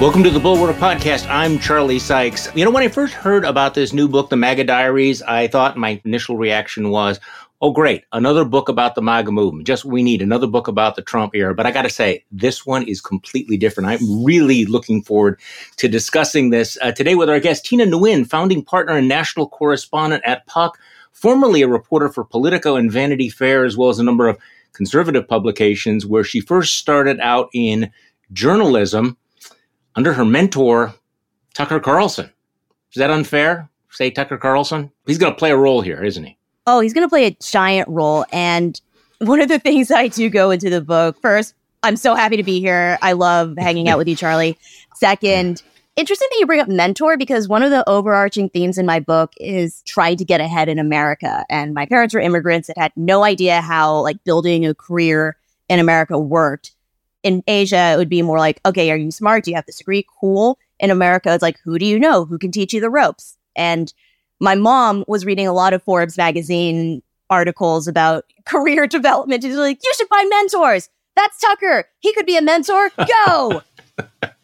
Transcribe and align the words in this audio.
Welcome 0.00 0.22
to 0.22 0.30
the 0.30 0.40
Bulwark 0.40 0.76
Podcast. 0.76 1.28
I'm 1.28 1.58
Charlie 1.58 1.98
Sykes. 1.98 2.48
You 2.54 2.64
know, 2.64 2.70
when 2.70 2.82
I 2.82 2.88
first 2.88 3.12
heard 3.12 3.44
about 3.44 3.74
this 3.74 3.92
new 3.92 4.08
book, 4.08 4.30
The 4.30 4.36
MAGA 4.36 4.64
Diaries, 4.64 5.20
I 5.20 5.46
thought 5.46 5.76
my 5.76 6.00
initial 6.06 6.38
reaction 6.38 6.88
was, 6.88 7.20
oh, 7.60 7.70
great, 7.70 8.04
another 8.10 8.46
book 8.46 8.70
about 8.70 8.94
the 8.94 9.02
MAGA 9.02 9.30
movement. 9.30 9.66
Just 9.66 9.84
we 9.84 10.02
need 10.02 10.22
another 10.22 10.46
book 10.46 10.68
about 10.68 10.96
the 10.96 11.02
Trump 11.02 11.34
era. 11.34 11.54
But 11.54 11.66
I 11.66 11.70
got 11.70 11.82
to 11.82 11.90
say, 11.90 12.24
this 12.32 12.64
one 12.64 12.88
is 12.88 13.02
completely 13.02 13.58
different. 13.58 13.90
I'm 13.90 14.24
really 14.24 14.64
looking 14.64 15.02
forward 15.02 15.38
to 15.76 15.86
discussing 15.86 16.48
this 16.48 16.78
uh, 16.80 16.92
today 16.92 17.14
with 17.14 17.28
our 17.28 17.38
guest, 17.38 17.66
Tina 17.66 17.84
Nguyen, 17.84 18.26
founding 18.26 18.64
partner 18.64 18.96
and 18.96 19.06
national 19.06 19.50
correspondent 19.50 20.22
at 20.24 20.46
Puck, 20.46 20.78
formerly 21.12 21.60
a 21.60 21.68
reporter 21.68 22.08
for 22.08 22.24
Politico 22.24 22.74
and 22.74 22.90
Vanity 22.90 23.28
Fair, 23.28 23.66
as 23.66 23.76
well 23.76 23.90
as 23.90 23.98
a 23.98 24.04
number 24.04 24.28
of 24.28 24.38
conservative 24.72 25.28
publications, 25.28 26.06
where 26.06 26.24
she 26.24 26.40
first 26.40 26.78
started 26.78 27.20
out 27.20 27.50
in 27.52 27.92
journalism 28.32 29.18
under 29.96 30.12
her 30.12 30.24
mentor, 30.24 30.94
Tucker 31.54 31.80
Carlson. 31.80 32.30
Is 32.92 32.98
that 32.98 33.10
unfair? 33.10 33.68
Say 33.90 34.10
Tucker 34.10 34.38
Carlson? 34.38 34.90
He's 35.06 35.18
going 35.18 35.32
to 35.32 35.38
play 35.38 35.50
a 35.50 35.56
role 35.56 35.80
here, 35.80 36.02
isn't 36.02 36.24
he? 36.24 36.36
Oh, 36.66 36.80
he's 36.80 36.92
going 36.92 37.04
to 37.04 37.08
play 37.08 37.26
a 37.26 37.36
giant 37.42 37.88
role. 37.88 38.24
And 38.32 38.80
one 39.18 39.40
of 39.40 39.48
the 39.48 39.58
things 39.60 39.90
I 39.90 40.08
do 40.08 40.28
go 40.28 40.50
into 40.50 40.70
the 40.70 40.80
book 40.80 41.20
first, 41.20 41.54
I'm 41.82 41.96
so 41.96 42.14
happy 42.14 42.36
to 42.36 42.42
be 42.42 42.60
here. 42.60 42.98
I 43.02 43.12
love 43.12 43.54
hanging 43.58 43.88
out 43.88 43.98
with 43.98 44.08
you, 44.08 44.16
Charlie. 44.16 44.56
Second, 44.96 45.62
interesting 45.96 46.28
that 46.30 46.38
you 46.38 46.46
bring 46.46 46.60
up 46.60 46.68
mentor 46.68 47.16
because 47.16 47.48
one 47.48 47.62
of 47.62 47.70
the 47.70 47.88
overarching 47.88 48.48
themes 48.48 48.78
in 48.78 48.86
my 48.86 49.00
book 49.00 49.32
is 49.38 49.82
trying 49.82 50.16
to 50.18 50.24
get 50.24 50.40
ahead 50.40 50.68
in 50.68 50.78
America. 50.78 51.44
And 51.48 51.74
my 51.74 51.86
parents 51.86 52.14
were 52.14 52.20
immigrants 52.20 52.68
that 52.68 52.78
had 52.78 52.92
no 52.96 53.24
idea 53.24 53.60
how 53.60 54.00
like 54.00 54.22
building 54.24 54.66
a 54.66 54.74
career 54.74 55.36
in 55.68 55.78
America 55.78 56.18
worked 56.18 56.72
in 57.22 57.42
Asia, 57.46 57.92
it 57.92 57.96
would 57.96 58.08
be 58.08 58.22
more 58.22 58.38
like, 58.38 58.60
okay, 58.64 58.90
are 58.90 58.96
you 58.96 59.10
smart? 59.10 59.44
Do 59.44 59.50
you 59.50 59.56
have 59.56 59.66
this 59.66 59.78
degree? 59.78 60.06
Cool. 60.20 60.58
In 60.78 60.90
America, 60.90 61.32
it's 61.32 61.42
like, 61.42 61.58
who 61.64 61.78
do 61.78 61.84
you 61.84 61.98
know? 61.98 62.24
Who 62.24 62.38
can 62.38 62.50
teach 62.50 62.72
you 62.72 62.80
the 62.80 62.90
ropes? 62.90 63.36
And 63.54 63.92
my 64.40 64.54
mom 64.54 65.04
was 65.06 65.26
reading 65.26 65.46
a 65.46 65.52
lot 65.52 65.74
of 65.74 65.82
Forbes 65.82 66.16
magazine 66.16 67.02
articles 67.28 67.86
about 67.86 68.24
career 68.46 68.86
development. 68.86 69.42
She's 69.42 69.56
like, 69.56 69.80
you 69.82 69.92
should 69.96 70.08
find 70.08 70.28
mentors. 70.30 70.88
That's 71.16 71.38
Tucker. 71.40 71.88
He 71.98 72.14
could 72.14 72.26
be 72.26 72.36
a 72.36 72.42
mentor. 72.42 72.90
Go. 73.26 73.62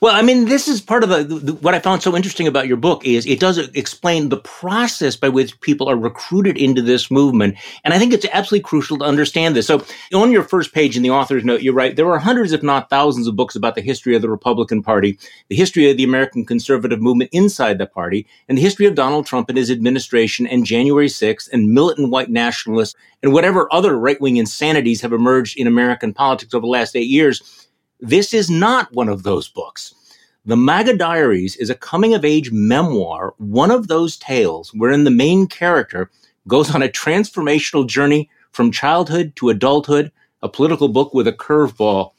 Well, 0.00 0.14
I 0.14 0.22
mean, 0.22 0.46
this 0.46 0.68
is 0.68 0.80
part 0.80 1.02
of 1.02 1.08
the, 1.08 1.24
the, 1.24 1.52
what 1.54 1.74
I 1.74 1.78
found 1.78 2.02
so 2.02 2.16
interesting 2.16 2.46
about 2.46 2.66
your 2.66 2.76
book 2.76 3.04
is 3.06 3.24
it 3.26 3.40
does 3.40 3.58
explain 3.58 4.28
the 4.28 4.38
process 4.38 5.16
by 5.16 5.28
which 5.28 5.58
people 5.60 5.88
are 5.88 5.96
recruited 5.96 6.58
into 6.58 6.82
this 6.82 7.10
movement, 7.10 7.56
and 7.84 7.94
I 7.94 7.98
think 7.98 8.12
it's 8.12 8.26
absolutely 8.32 8.64
crucial 8.64 8.98
to 8.98 9.04
understand 9.04 9.54
this. 9.54 9.66
So, 9.66 9.84
on 10.12 10.30
your 10.30 10.42
first 10.42 10.72
page 10.72 10.96
in 10.96 11.02
the 11.02 11.10
author's 11.10 11.44
note, 11.44 11.62
you 11.62 11.72
write 11.72 11.96
there 11.96 12.10
are 12.10 12.18
hundreds, 12.18 12.52
if 12.52 12.62
not 12.62 12.90
thousands, 12.90 13.26
of 13.26 13.36
books 13.36 13.56
about 13.56 13.74
the 13.74 13.80
history 13.80 14.16
of 14.16 14.22
the 14.22 14.30
Republican 14.30 14.82
Party, 14.82 15.18
the 15.48 15.56
history 15.56 15.90
of 15.90 15.96
the 15.96 16.04
American 16.04 16.44
conservative 16.44 17.00
movement 17.00 17.30
inside 17.32 17.78
the 17.78 17.86
party, 17.86 18.26
and 18.48 18.58
the 18.58 18.62
history 18.62 18.86
of 18.86 18.94
Donald 18.94 19.26
Trump 19.26 19.48
and 19.48 19.58
his 19.58 19.70
administration, 19.70 20.46
and 20.46 20.66
January 20.66 21.08
6th, 21.08 21.48
and 21.52 21.70
militant 21.70 22.10
white 22.10 22.30
nationalists, 22.30 22.94
and 23.22 23.32
whatever 23.32 23.72
other 23.72 23.98
right 23.98 24.20
wing 24.20 24.36
insanities 24.36 25.00
have 25.00 25.12
emerged 25.12 25.56
in 25.56 25.66
American 25.66 26.12
politics 26.12 26.52
over 26.54 26.62
the 26.62 26.66
last 26.66 26.96
eight 26.96 27.08
years 27.08 27.64
this 28.04 28.34
is 28.34 28.50
not 28.50 28.92
one 28.92 29.08
of 29.08 29.22
those 29.22 29.48
books. 29.48 29.94
The 30.44 30.56
MAGA 30.56 30.98
Diaries 30.98 31.56
is 31.56 31.70
a 31.70 31.74
coming 31.74 32.12
of 32.12 32.22
age 32.22 32.52
memoir, 32.52 33.32
one 33.38 33.70
of 33.70 33.88
those 33.88 34.18
tales 34.18 34.74
wherein 34.74 35.04
the 35.04 35.10
main 35.10 35.46
character 35.46 36.10
goes 36.46 36.74
on 36.74 36.82
a 36.82 36.88
transformational 36.88 37.86
journey 37.86 38.28
from 38.52 38.70
childhood 38.70 39.34
to 39.36 39.48
adulthood, 39.48 40.12
a 40.42 40.50
political 40.50 40.88
book 40.88 41.14
with 41.14 41.26
a 41.26 41.32
curveball. 41.32 42.10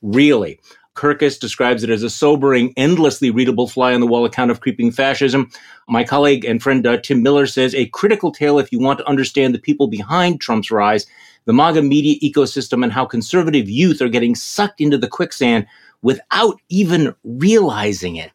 Really. 0.00 0.60
Kirkus 0.94 1.38
describes 1.38 1.82
it 1.82 1.90
as 1.90 2.02
a 2.02 2.08
sobering, 2.08 2.72
endlessly 2.78 3.30
readable 3.30 3.68
fly 3.68 3.92
on 3.92 4.00
the 4.00 4.06
wall 4.06 4.24
account 4.24 4.50
of 4.50 4.60
creeping 4.60 4.92
fascism. 4.92 5.50
My 5.88 6.04
colleague 6.04 6.46
and 6.46 6.62
friend 6.62 6.86
uh, 6.86 6.98
Tim 6.98 7.22
Miller 7.22 7.46
says 7.46 7.74
a 7.74 7.86
critical 7.86 8.32
tale 8.32 8.58
if 8.58 8.72
you 8.72 8.78
want 8.78 9.00
to 9.00 9.08
understand 9.08 9.54
the 9.54 9.58
people 9.58 9.88
behind 9.88 10.40
Trump's 10.40 10.70
rise 10.70 11.04
the 11.46 11.52
MAGA 11.52 11.82
media 11.82 12.18
ecosystem 12.20 12.82
and 12.82 12.92
how 12.92 13.04
conservative 13.04 13.68
youth 13.68 14.00
are 14.00 14.08
getting 14.08 14.34
sucked 14.34 14.80
into 14.80 14.98
the 14.98 15.08
quicksand 15.08 15.66
without 16.02 16.60
even 16.68 17.14
realizing 17.24 18.16
it. 18.16 18.30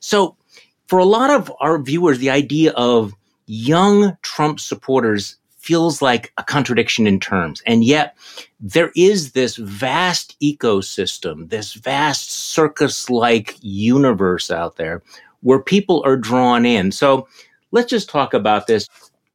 So, 0.00 0.36
for 0.86 0.98
a 0.98 1.04
lot 1.04 1.30
of 1.30 1.52
our 1.60 1.80
viewers, 1.80 2.18
the 2.18 2.30
idea 2.30 2.72
of 2.72 3.14
young 3.46 4.16
Trump 4.22 4.58
supporters 4.58 5.36
feels 5.58 6.02
like 6.02 6.32
a 6.36 6.42
contradiction 6.42 7.06
in 7.06 7.20
terms. 7.20 7.62
And 7.66 7.84
yet, 7.84 8.16
there 8.58 8.90
is 8.96 9.32
this 9.32 9.56
vast 9.56 10.36
ecosystem, 10.40 11.50
this 11.50 11.74
vast 11.74 12.30
circus 12.30 13.08
like 13.08 13.56
universe 13.60 14.50
out 14.50 14.76
there 14.76 15.02
where 15.42 15.62
people 15.62 16.02
are 16.04 16.16
drawn 16.16 16.66
in. 16.66 16.92
So, 16.92 17.28
let's 17.70 17.90
just 17.90 18.08
talk 18.08 18.34
about 18.34 18.66
this 18.66 18.88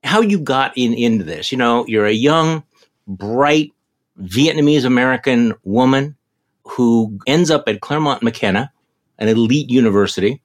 how 0.04 0.22
you 0.22 0.40
got 0.40 0.72
in 0.78 0.94
into 0.94 1.24
this. 1.24 1.52
You 1.52 1.58
know, 1.58 1.86
you're 1.88 2.06
a 2.06 2.12
young 2.12 2.64
bright 3.08 3.72
Vietnamese 4.20 4.86
American 4.86 5.54
woman 5.64 6.16
who 6.64 7.20
ends 7.28 7.52
up 7.52 7.68
at 7.68 7.82
Claremont 7.82 8.24
McKenna, 8.24 8.72
an 9.20 9.28
elite 9.28 9.70
university. 9.70 10.42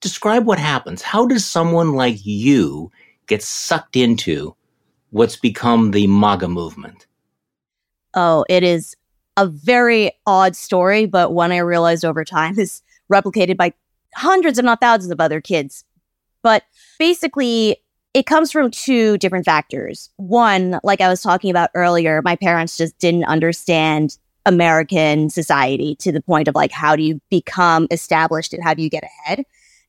Describe 0.00 0.46
what 0.46 0.58
happens. 0.58 1.02
How 1.02 1.26
does 1.26 1.44
someone 1.44 1.92
like 1.92 2.24
you 2.24 2.90
get 3.26 3.42
sucked 3.42 3.96
into 3.96 4.54
what's 5.10 5.36
become 5.36 5.90
the 5.90 6.06
MAGA 6.06 6.48
movement? 6.48 7.06
Oh, 8.14 8.44
it 8.48 8.62
is 8.62 8.96
a 9.36 9.46
very 9.46 10.12
odd 10.26 10.56
story, 10.56 11.06
but 11.06 11.32
one 11.32 11.52
I 11.52 11.58
realized 11.58 12.04
over 12.04 12.24
time 12.24 12.58
is 12.58 12.82
replicated 13.12 13.56
by 13.56 13.72
hundreds, 14.14 14.58
if 14.58 14.64
not 14.64 14.80
thousands, 14.80 15.12
of 15.12 15.20
other 15.20 15.40
kids. 15.40 15.84
But 16.42 16.64
basically, 16.98 17.76
it 18.12 18.26
comes 18.26 18.50
from 18.50 18.70
two 18.70 19.18
different 19.18 19.44
factors. 19.44 20.10
One, 20.16 20.80
like 20.82 21.00
I 21.00 21.08
was 21.08 21.22
talking 21.22 21.50
about 21.50 21.70
earlier, 21.74 22.22
my 22.22 22.36
parents 22.36 22.76
just 22.76 22.98
didn't 22.98 23.24
understand 23.24 24.18
American 24.46 25.30
society 25.30 25.94
to 25.96 26.10
the 26.10 26.22
point 26.22 26.48
of 26.48 26.54
like, 26.54 26.72
how 26.72 26.96
do 26.96 27.02
you 27.02 27.20
become 27.30 27.86
established 27.90 28.52
and 28.52 28.64
how 28.64 28.74
do 28.74 28.82
you 28.82 28.90
get 28.90 29.04
ahead? 29.04 29.44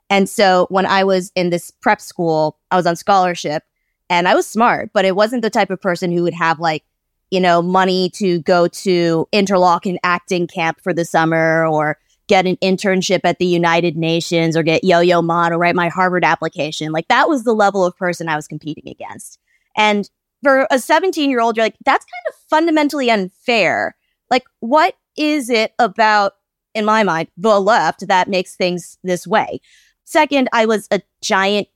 And 0.10 0.30
so 0.30 0.68
when 0.70 0.86
I 0.86 1.04
was 1.04 1.31
in 1.36 1.50
this 1.50 1.72
prep 1.72 2.02
school, 2.02 2.60
I 2.70 2.76
was 2.76 2.86
on 2.86 2.96
scholarship 2.96 3.64
and 4.10 4.28
I 4.28 4.36
was 4.36 4.46
smart, 4.46 4.92
but 4.94 5.06
it 5.06 5.16
wasn't 5.16 5.42
the 5.42 5.50
type 5.50 5.70
of 5.72 5.81
person 5.81 6.12
who 6.12 6.24
would 6.24 6.34
have 6.34 6.60
like, 6.60 6.84
you 7.31 7.40
know, 7.40 7.62
money 7.62 8.10
to 8.16 8.42
go 8.42 8.68
to 8.68 9.26
Interlochen 9.31 9.98
acting 10.04 10.48
camp 10.48 10.81
for 10.81 10.94
the 10.94 11.06
summer 11.06 11.66
or 11.66 11.98
get 12.31 12.47
an 12.47 12.56
internship 12.64 13.19
at 13.25 13.40
the 13.40 13.46
United 13.46 13.97
Nations 13.97 14.56
or 14.56 14.64
get 14.64 14.86
Yo 14.86 15.02
Yo 15.02 15.19
or 15.19 15.58
write 15.58 15.75
my 15.75 15.90
Harvard 15.90 16.24
application. 16.24 16.94
Like 16.94 17.09
that 17.09 17.28
was 17.28 17.44
the 17.44 17.53
level 17.53 17.86
of 17.86 17.97
person 17.97 18.30
I 18.30 18.38
was 18.38 18.47
competing 18.47 18.88
against. 18.88 19.38
And 19.75 20.09
for 20.42 20.66
a 20.72 20.80
17 20.80 21.30
year 21.30 21.42
old, 21.42 21.58
you're 21.58 21.66
like, 21.66 21.75
that's 21.84 22.06
kind 22.06 22.34
of 22.34 22.34
fundamentally 22.50 23.12
unfair. 23.12 23.97
Like, 24.30 24.46
what 24.62 24.96
is 25.18 25.50
it 25.50 25.74
about, 25.78 26.36
in 26.74 26.86
my 26.86 27.03
mind, 27.03 27.28
the 27.36 27.59
left 27.59 28.08
that 28.08 28.30
makes 28.30 28.56
things 28.56 28.98
this 29.03 29.28
way? 29.28 29.59
Second, 30.06 30.48
I 30.53 30.66
was 30.66 30.88
a 30.90 31.02
giant 31.22 31.68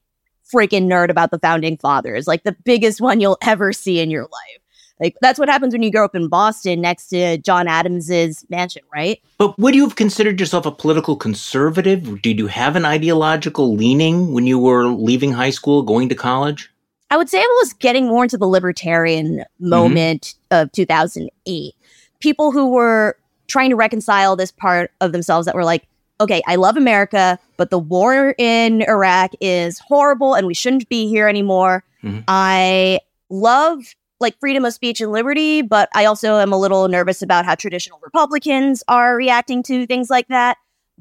freaking 0.50 0.86
nerd 0.86 1.10
about 1.10 1.32
the 1.32 1.38
founding 1.38 1.76
fathers, 1.76 2.26
like 2.26 2.44
the 2.44 2.56
biggest 2.64 2.98
one 2.98 3.20
you'll 3.20 3.36
ever 3.42 3.74
see 3.74 4.00
in 4.00 4.10
your 4.10 4.22
life. 4.22 4.62
Like 5.00 5.16
that's 5.20 5.38
what 5.38 5.48
happens 5.48 5.74
when 5.74 5.82
you 5.82 5.90
grow 5.90 6.04
up 6.04 6.14
in 6.14 6.28
Boston 6.28 6.80
next 6.80 7.08
to 7.08 7.38
John 7.38 7.68
Adams's 7.68 8.46
mansion, 8.48 8.82
right? 8.92 9.20
But 9.38 9.58
would 9.58 9.74
you 9.74 9.84
have 9.84 9.96
considered 9.96 10.40
yourself 10.40 10.64
a 10.64 10.72
political 10.72 11.16
conservative? 11.16 12.22
Did 12.22 12.38
you 12.38 12.46
have 12.46 12.76
an 12.76 12.84
ideological 12.84 13.74
leaning 13.74 14.32
when 14.32 14.46
you 14.46 14.58
were 14.58 14.86
leaving 14.86 15.32
high 15.32 15.50
school, 15.50 15.82
going 15.82 16.08
to 16.08 16.14
college? 16.14 16.70
I 17.10 17.16
would 17.16 17.28
say 17.28 17.38
I 17.38 17.58
was 17.62 17.72
getting 17.74 18.08
more 18.08 18.24
into 18.24 18.38
the 18.38 18.48
libertarian 18.48 19.38
mm-hmm. 19.38 19.68
moment 19.68 20.34
mm-hmm. 20.50 20.62
of 20.62 20.72
2008. 20.72 21.74
People 22.20 22.50
who 22.50 22.70
were 22.70 23.16
trying 23.48 23.70
to 23.70 23.76
reconcile 23.76 24.34
this 24.34 24.50
part 24.50 24.90
of 25.00 25.12
themselves 25.12 25.46
that 25.46 25.54
were 25.54 25.64
like, 25.64 25.86
okay, 26.20 26.42
I 26.46 26.56
love 26.56 26.76
America, 26.76 27.38
but 27.58 27.70
the 27.70 27.78
war 27.78 28.34
in 28.38 28.82
Iraq 28.82 29.32
is 29.40 29.78
horrible 29.78 30.34
and 30.34 30.46
we 30.46 30.54
shouldn't 30.54 30.88
be 30.88 31.08
here 31.08 31.28
anymore. 31.28 31.84
Mm-hmm. 32.02 32.20
I 32.26 33.00
love 33.28 33.94
like 34.20 34.38
freedom 34.40 34.64
of 34.64 34.72
speech 34.72 35.00
and 35.00 35.12
liberty, 35.12 35.62
but 35.62 35.88
I 35.94 36.04
also 36.04 36.38
am 36.38 36.52
a 36.52 36.58
little 36.58 36.88
nervous 36.88 37.22
about 37.22 37.44
how 37.44 37.54
traditional 37.54 38.00
Republicans 38.02 38.82
are 38.88 39.16
reacting 39.16 39.62
to 39.64 39.86
things 39.86 40.10
like 40.10 40.28
that. 40.28 40.56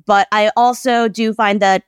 But 0.05 0.27
I 0.31 0.51
also 0.57 1.07
do 1.07 1.33
find 1.33 1.61
that 1.61 1.83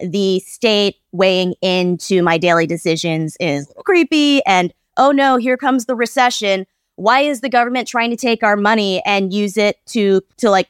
the 0.00 0.40
state 0.40 0.96
weighing 1.12 1.54
into 1.60 2.22
my 2.22 2.38
daily 2.38 2.66
decisions 2.66 3.36
is 3.38 3.72
creepy. 3.84 4.44
And 4.44 4.72
oh 4.96 5.12
no, 5.12 5.36
here 5.36 5.56
comes 5.56 5.86
the 5.86 5.94
recession. 5.94 6.66
Why 6.96 7.20
is 7.20 7.40
the 7.40 7.48
government 7.48 7.88
trying 7.88 8.10
to 8.10 8.16
take 8.16 8.42
our 8.42 8.56
money 8.56 9.02
and 9.04 9.32
use 9.32 9.56
it 9.56 9.76
to 9.86 10.22
to 10.38 10.50
like 10.50 10.68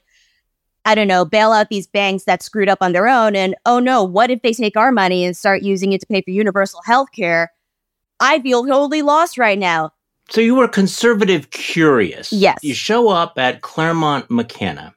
I 0.84 0.96
don't 0.96 1.06
know, 1.06 1.24
bail 1.24 1.52
out 1.52 1.68
these 1.68 1.86
banks 1.86 2.24
that 2.24 2.42
screwed 2.42 2.68
up 2.68 2.78
on 2.80 2.92
their 2.92 3.06
own? 3.06 3.36
And 3.36 3.54
oh 3.64 3.78
no, 3.78 4.02
what 4.02 4.30
if 4.30 4.42
they 4.42 4.52
take 4.52 4.76
our 4.76 4.90
money 4.92 5.24
and 5.24 5.36
start 5.36 5.62
using 5.62 5.92
it 5.92 6.00
to 6.00 6.06
pay 6.06 6.20
for 6.20 6.30
universal 6.30 6.80
health 6.84 7.08
care? 7.12 7.52
I 8.20 8.40
feel 8.40 8.66
totally 8.66 9.02
lost 9.02 9.38
right 9.38 9.58
now. 9.58 9.92
So 10.28 10.40
you 10.40 10.54
were 10.54 10.68
conservative 10.68 11.50
curious. 11.50 12.32
Yes. 12.32 12.58
You 12.62 12.74
show 12.74 13.08
up 13.08 13.38
at 13.38 13.60
Claremont 13.62 14.30
McKenna 14.30 14.94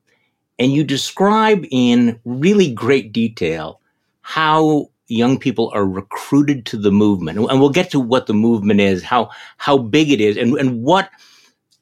and 0.59 0.71
you 0.71 0.83
describe 0.83 1.65
in 1.71 2.19
really 2.23 2.73
great 2.73 3.11
detail 3.11 3.81
how 4.21 4.89
young 5.07 5.37
people 5.37 5.71
are 5.73 5.85
recruited 5.85 6.65
to 6.67 6.77
the 6.77 6.91
movement. 6.91 7.37
And 7.37 7.59
we'll 7.59 7.69
get 7.69 7.91
to 7.91 7.99
what 7.99 8.27
the 8.27 8.33
movement 8.33 8.79
is, 8.79 9.03
how, 9.03 9.29
how 9.57 9.77
big 9.77 10.09
it 10.11 10.21
is, 10.21 10.37
and, 10.37 10.57
and 10.57 10.81
what 10.83 11.09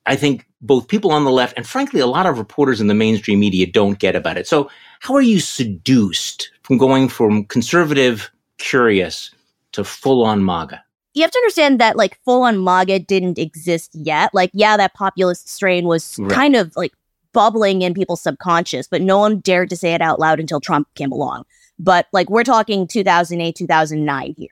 I 0.06 0.16
think 0.16 0.46
both 0.62 0.88
people 0.88 1.12
on 1.12 1.24
the 1.24 1.32
left 1.32 1.56
and 1.56 1.68
frankly, 1.68 2.00
a 2.00 2.08
lot 2.08 2.26
of 2.26 2.38
reporters 2.38 2.82
in 2.82 2.88
the 2.88 2.94
mainstream 2.94 3.40
media 3.40 3.68
don't 3.68 4.00
get 4.00 4.16
about 4.16 4.38
it. 4.38 4.48
So 4.48 4.70
how 5.00 5.14
are 5.14 5.22
you 5.22 5.40
seduced 5.40 6.50
from 6.64 6.78
going 6.78 7.08
from 7.10 7.46
conservative, 7.46 8.32
curious 8.58 9.32
to 9.74 9.84
full 9.84 10.26
on 10.26 10.44
MAGA? 10.44 10.83
You 11.14 11.22
have 11.22 11.32
to 11.32 11.38
understand 11.40 11.80
that 11.80 11.96
like 11.96 12.20
full 12.26 12.44
on 12.44 12.64
MAGA 12.64 13.00
didn't 13.00 13.38
exist 13.38 13.92
yet. 13.94 14.34
Like, 14.34 14.50
yeah, 14.54 14.78
that 14.78 14.94
populist 14.94 15.48
strain 15.48 15.86
was 15.86 16.18
right. 16.20 16.32
kind 16.32 16.56
of 16.56 16.76
like 16.76 16.94
bubbling 17.34 17.82
in 17.82 17.94
people's 17.94 18.22
subconscious, 18.22 18.88
but 18.88 19.02
no 19.02 19.20
one 19.20 19.40
dared 19.40 19.70
to 19.70 19.76
say 19.76 19.94
it 19.94 20.02
out 20.02 20.20
loud 20.20 20.40
until 20.40 20.60
Trump 20.60 20.88
came 20.96 21.12
along. 21.12 21.44
But 21.78 22.08
like 22.14 22.30
we're 22.30 22.44
talking 22.44 22.88
2008, 22.88 23.56
2009 23.56 24.36
here. 24.38 24.50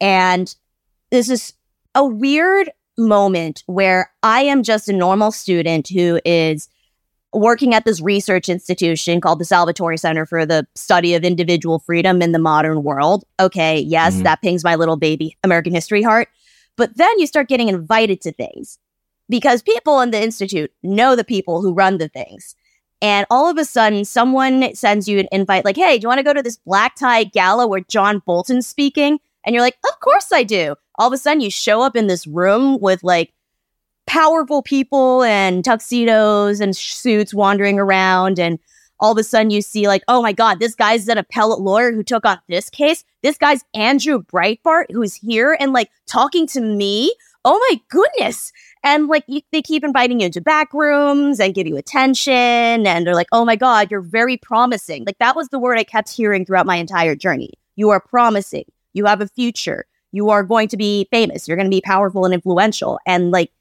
And 0.00 0.54
this 1.10 1.28
is 1.28 1.54
a 1.94 2.04
weird 2.04 2.70
moment 2.96 3.62
where 3.66 4.12
I 4.22 4.42
am 4.42 4.62
just 4.62 4.88
a 4.88 4.92
normal 4.92 5.32
student 5.32 5.88
who 5.88 6.20
is 6.24 6.68
working 7.32 7.74
at 7.74 7.84
this 7.84 8.00
research 8.00 8.48
institution 8.48 9.20
called 9.20 9.38
the 9.38 9.44
Salvatori 9.44 9.98
Center 9.98 10.26
for 10.26 10.44
the 10.44 10.66
Study 10.74 11.14
of 11.14 11.24
Individual 11.24 11.78
Freedom 11.78 12.22
in 12.22 12.32
the 12.32 12.38
Modern 12.38 12.82
World. 12.82 13.24
Okay, 13.38 13.80
yes, 13.80 14.14
mm-hmm. 14.14 14.24
that 14.24 14.42
pings 14.42 14.64
my 14.64 14.74
little 14.74 14.96
baby 14.96 15.36
American 15.44 15.72
history 15.72 16.02
heart. 16.02 16.28
But 16.76 16.96
then 16.96 17.18
you 17.18 17.26
start 17.26 17.48
getting 17.48 17.68
invited 17.68 18.20
to 18.22 18.32
things 18.32 18.78
because 19.28 19.62
people 19.62 20.00
in 20.00 20.10
the 20.10 20.22
institute 20.22 20.72
know 20.82 21.14
the 21.14 21.24
people 21.24 21.62
who 21.62 21.72
run 21.72 21.98
the 21.98 22.08
things. 22.08 22.54
And 23.02 23.26
all 23.30 23.48
of 23.48 23.56
a 23.56 23.64
sudden, 23.64 24.04
someone 24.04 24.74
sends 24.74 25.08
you 25.08 25.18
an 25.18 25.28
invite 25.32 25.64
like, 25.64 25.76
hey, 25.76 25.98
do 25.98 26.02
you 26.02 26.08
want 26.08 26.18
to 26.18 26.24
go 26.24 26.34
to 26.34 26.42
this 26.42 26.58
black 26.58 26.96
tie 26.96 27.24
gala 27.24 27.66
where 27.66 27.80
John 27.80 28.22
Bolton's 28.26 28.66
speaking? 28.66 29.20
And 29.44 29.54
you're 29.54 29.62
like, 29.62 29.78
of 29.88 30.00
course 30.00 30.32
I 30.32 30.42
do. 30.42 30.74
All 30.96 31.06
of 31.06 31.12
a 31.14 31.18
sudden, 31.18 31.40
you 31.40 31.50
show 31.50 31.80
up 31.80 31.96
in 31.96 32.08
this 32.08 32.26
room 32.26 32.78
with 32.78 33.02
like 33.02 33.32
powerful 34.10 34.60
people 34.60 35.22
and 35.22 35.64
tuxedos 35.64 36.58
and 36.58 36.76
suits 36.76 37.32
wandering 37.32 37.78
around. 37.78 38.40
And 38.40 38.58
all 38.98 39.12
of 39.12 39.18
a 39.18 39.22
sudden, 39.22 39.50
you 39.50 39.62
see, 39.62 39.86
like, 39.86 40.02
oh 40.08 40.20
my 40.20 40.32
God, 40.32 40.58
this 40.58 40.74
guy's 40.74 41.06
an 41.06 41.16
appellate 41.16 41.60
lawyer 41.60 41.92
who 41.92 42.02
took 42.02 42.26
on 42.26 42.40
this 42.48 42.68
case. 42.68 43.04
This 43.22 43.38
guy's 43.38 43.62
Andrew 43.72 44.20
Breitbart, 44.20 44.86
who's 44.90 45.14
here 45.14 45.56
and 45.60 45.72
like 45.72 45.90
talking 46.08 46.48
to 46.48 46.60
me. 46.60 47.14
Oh 47.44 47.56
my 47.70 47.80
goodness. 47.88 48.52
And 48.82 49.06
like 49.06 49.22
you, 49.28 49.42
they 49.52 49.62
keep 49.62 49.84
inviting 49.84 50.18
you 50.18 50.26
into 50.26 50.40
back 50.40 50.74
rooms 50.74 51.38
and 51.38 51.54
give 51.54 51.68
you 51.68 51.76
attention. 51.76 52.34
And 52.34 53.06
they're 53.06 53.14
like, 53.14 53.28
oh 53.30 53.44
my 53.44 53.54
God, 53.54 53.92
you're 53.92 54.00
very 54.00 54.36
promising. 54.36 55.04
Like 55.06 55.18
that 55.18 55.36
was 55.36 55.50
the 55.50 55.58
word 55.60 55.78
I 55.78 55.84
kept 55.84 56.10
hearing 56.10 56.44
throughout 56.44 56.66
my 56.66 56.76
entire 56.76 57.14
journey. 57.14 57.52
You 57.76 57.90
are 57.90 58.00
promising. 58.00 58.64
You 58.92 59.06
have 59.06 59.20
a 59.20 59.28
future. 59.28 59.86
You 60.10 60.30
are 60.30 60.42
going 60.42 60.66
to 60.66 60.76
be 60.76 61.06
famous. 61.12 61.46
You're 61.46 61.56
going 61.56 61.70
to 61.70 61.76
be 61.76 61.80
powerful 61.80 62.24
and 62.24 62.34
influential. 62.34 62.98
And 63.06 63.30
like, 63.30 63.52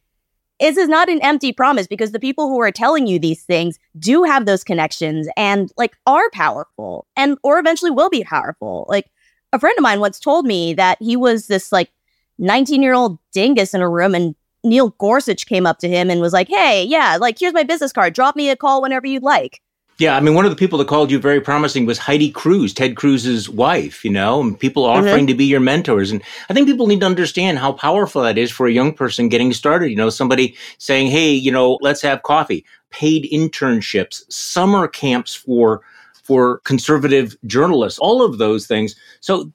this 0.60 0.78
is 0.78 0.90
not 0.90 1.10
an 1.10 1.22
empty 1.22 1.52
promise 1.52 1.88
because 1.88 2.12
the 2.12 2.20
people 2.20 2.50
who 2.50 2.60
are 2.62 2.72
telling 2.72 3.08
you 3.08 3.20
these 3.20 3.44
things 3.44 3.80
do 3.98 4.24
have 4.24 4.46
those 4.46 4.64
connections 4.64 5.28
and 5.38 5.72
like 5.78 5.96
are 6.06 6.30
powerful 6.32 7.08
and 7.16 7.38
or 7.44 7.60
eventually 7.60 7.92
will 7.92 8.10
be 8.10 8.24
powerful. 8.24 8.86
Like 8.90 9.10
a 9.54 9.60
friend 9.60 9.78
of 9.78 9.82
mine 9.82 10.00
once 10.00 10.20
told 10.20 10.46
me 10.46 10.74
that 10.74 10.98
he 11.02 11.16
was 11.16 11.48
this 11.48 11.72
like 11.72 11.92
19 12.38 12.82
year 12.82 12.94
old 12.94 13.20
dingus 13.32 13.74
in 13.74 13.82
a 13.82 13.90
room 13.90 14.14
and 14.14 14.36
Neil 14.64 14.90
Gorsuch 15.00 15.46
came 15.46 15.66
up 15.66 15.80
to 15.80 15.88
him 15.88 16.12
and 16.12 16.20
was 16.20 16.34
like, 16.34 16.50
Hey, 16.50 16.84
yeah, 16.84 17.18
like 17.20 17.40
here's 17.40 17.54
my 17.54 17.64
business 17.64 17.94
card. 17.94 18.14
Drop 18.14 18.36
me 18.36 18.50
a 18.50 18.56
call 18.56 18.82
whenever 18.82 19.08
you'd 19.08 19.24
like. 19.24 19.62
Yeah, 20.00 20.16
I 20.16 20.22
mean, 20.22 20.34
one 20.34 20.46
of 20.46 20.52
the 20.52 20.56
people 20.56 20.80
that 20.80 20.88
called 20.88 21.12
you 21.12 21.20
very 21.20 21.42
promising 21.42 21.86
was 21.86 21.98
Heidi 21.98 22.32
Cruz, 22.32 22.74
Ted 22.74 22.96
Cruz's 22.96 23.50
wife, 23.50 24.06
you 24.06 24.10
know, 24.10 24.40
and 24.40 24.58
people 24.58 24.86
offering 24.86 25.26
mm-hmm. 25.26 25.28
to 25.28 25.34
be 25.34 25.44
your 25.44 25.60
mentors. 25.60 26.10
And 26.10 26.24
I 26.50 26.54
think 26.54 26.68
people 26.68 26.88
need 26.88 27.02
to 27.02 27.06
understand 27.06 27.60
how 27.60 27.74
powerful 27.74 28.22
that 28.22 28.38
is 28.38 28.50
for 28.50 28.66
a 28.66 28.72
young 28.72 28.94
person 28.94 29.28
getting 29.28 29.52
started. 29.52 29.90
You 29.90 29.98
know, 29.98 30.10
somebody 30.10 30.56
saying, 30.78 31.12
hey, 31.12 31.32
you 31.32 31.52
know, 31.52 31.78
let's 31.82 32.02
have 32.02 32.24
coffee, 32.24 32.66
paid 32.92 33.30
internships, 33.30 34.24
summer 34.32 34.88
camps 34.88 35.36
for 35.36 35.82
for 36.24 36.60
conservative 36.60 37.36
journalists, 37.46 38.00
all 38.00 38.24
of 38.24 38.38
those 38.38 38.68
things. 38.68 38.96
So 39.20 39.52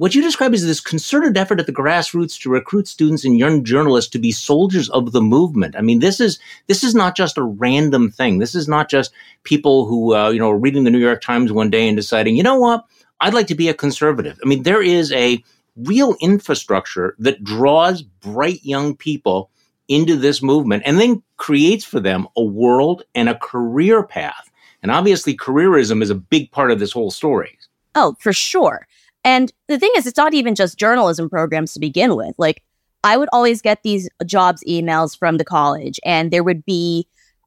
what 0.00 0.14
you 0.14 0.22
describe 0.22 0.54
is 0.54 0.64
this 0.64 0.80
concerted 0.80 1.36
effort 1.36 1.60
at 1.60 1.66
the 1.66 1.74
grassroots 1.74 2.40
to 2.40 2.48
recruit 2.48 2.88
students 2.88 3.22
and 3.22 3.38
young 3.38 3.62
journalists 3.62 4.10
to 4.10 4.18
be 4.18 4.32
soldiers 4.32 4.88
of 4.88 5.12
the 5.12 5.20
movement. 5.20 5.76
I 5.76 5.82
mean, 5.82 5.98
this 5.98 6.20
is 6.20 6.38
this 6.68 6.82
is 6.82 6.94
not 6.94 7.14
just 7.14 7.36
a 7.36 7.42
random 7.42 8.10
thing. 8.10 8.38
This 8.38 8.54
is 8.54 8.66
not 8.66 8.88
just 8.88 9.12
people 9.42 9.84
who 9.84 10.14
uh, 10.14 10.30
you 10.30 10.38
know 10.38 10.48
are 10.52 10.56
reading 10.56 10.84
the 10.84 10.90
New 10.90 10.98
York 10.98 11.20
Times 11.20 11.52
one 11.52 11.68
day 11.68 11.86
and 11.86 11.98
deciding, 11.98 12.34
you 12.34 12.42
know 12.42 12.58
what, 12.58 12.86
I'd 13.20 13.34
like 13.34 13.46
to 13.48 13.54
be 13.54 13.68
a 13.68 13.74
conservative. 13.74 14.38
I 14.42 14.48
mean, 14.48 14.62
there 14.62 14.80
is 14.80 15.12
a 15.12 15.44
real 15.76 16.16
infrastructure 16.22 17.14
that 17.18 17.44
draws 17.44 18.00
bright 18.00 18.64
young 18.64 18.96
people 18.96 19.50
into 19.86 20.16
this 20.16 20.40
movement 20.40 20.82
and 20.86 20.98
then 20.98 21.22
creates 21.36 21.84
for 21.84 22.00
them 22.00 22.26
a 22.38 22.42
world 22.42 23.02
and 23.14 23.28
a 23.28 23.36
career 23.36 24.02
path. 24.02 24.50
And 24.82 24.90
obviously, 24.90 25.36
careerism 25.36 26.02
is 26.02 26.08
a 26.08 26.14
big 26.14 26.50
part 26.52 26.70
of 26.70 26.78
this 26.78 26.92
whole 26.92 27.10
story. 27.10 27.58
Oh, 27.94 28.16
for 28.18 28.32
sure. 28.32 28.86
And 29.24 29.52
the 29.68 29.78
thing 29.78 29.90
is, 29.96 30.06
it's 30.06 30.16
not 30.16 30.34
even 30.34 30.54
just 30.54 30.78
journalism 30.78 31.28
programs 31.28 31.74
to 31.74 31.80
begin 31.80 32.16
with. 32.16 32.34
Like, 32.38 32.62
I 33.04 33.16
would 33.16 33.28
always 33.32 33.62
get 33.62 33.82
these 33.82 34.08
jobs 34.26 34.62
emails 34.68 35.18
from 35.18 35.38
the 35.38 35.44
college, 35.44 36.00
and 36.04 36.30
there 36.30 36.44
would 36.44 36.64
be 36.64 37.06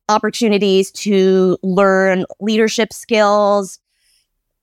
opportunities 0.09 0.91
to 0.91 1.57
learn 1.63 2.25
leadership 2.39 2.91
skills, 2.91 3.79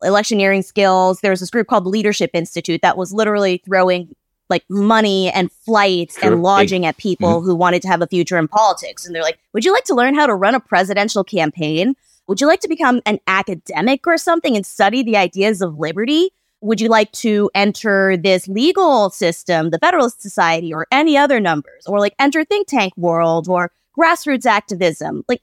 electioneering 0.03 0.63
skills. 0.63 1.21
There 1.21 1.31
was 1.31 1.41
this 1.41 1.51
group 1.51 1.67
called 1.67 1.85
the 1.85 1.91
Leadership 1.91 2.31
Institute 2.35 2.83
that 2.83 2.97
was 2.97 3.13
literally 3.13 3.63
throwing 3.65 4.15
like 4.49 4.65
money 4.69 5.31
and 5.31 5.51
flights 5.51 6.19
sure. 6.19 6.33
and 6.33 6.43
lodging 6.43 6.85
at 6.85 6.97
people 6.97 7.37
mm-hmm. 7.37 7.47
who 7.47 7.55
wanted 7.55 7.83
to 7.83 7.89
have 7.89 8.03
a 8.03 8.07
future 8.07 8.37
in 8.37 8.49
politics. 8.49 9.07
And 9.07 9.15
they're 9.15 9.23
like, 9.23 9.39
Would 9.53 9.65
you 9.65 9.73
like 9.73 9.85
to 9.85 9.95
learn 9.95 10.15
how 10.15 10.27
to 10.27 10.35
run 10.35 10.55
a 10.55 10.61
presidential 10.61 11.25
campaign? 11.25 11.95
Would 12.27 12.41
you 12.41 12.47
like 12.47 12.61
to 12.61 12.69
become 12.69 13.01
an 13.07 13.19
academic 13.27 14.07
or 14.07 14.19
something 14.19 14.57
and 14.57 14.67
study 14.67 15.03
the 15.03 15.17
ideas 15.17 15.63
of 15.63 15.79
liberty? 15.79 16.31
Would 16.61 16.81
you 16.81 16.89
like 16.89 17.11
to 17.13 17.51
enter 17.55 18.17
this 18.17 18.47
legal 18.49 19.11
system, 19.11 19.71
the 19.71 19.79
Federalist 19.79 20.21
Society, 20.21 20.73
or 20.75 20.87
any 20.91 21.17
other 21.17 21.41
numbers, 21.41 21.87
or 21.87 21.99
like 21.99 22.15
enter 22.19 22.45
think 22.45 22.67
tank 22.67 22.93
world 22.97 23.49
or 23.49 23.73
grassroots 23.99 24.47
activism? 24.47 25.25
Like, 25.29 25.43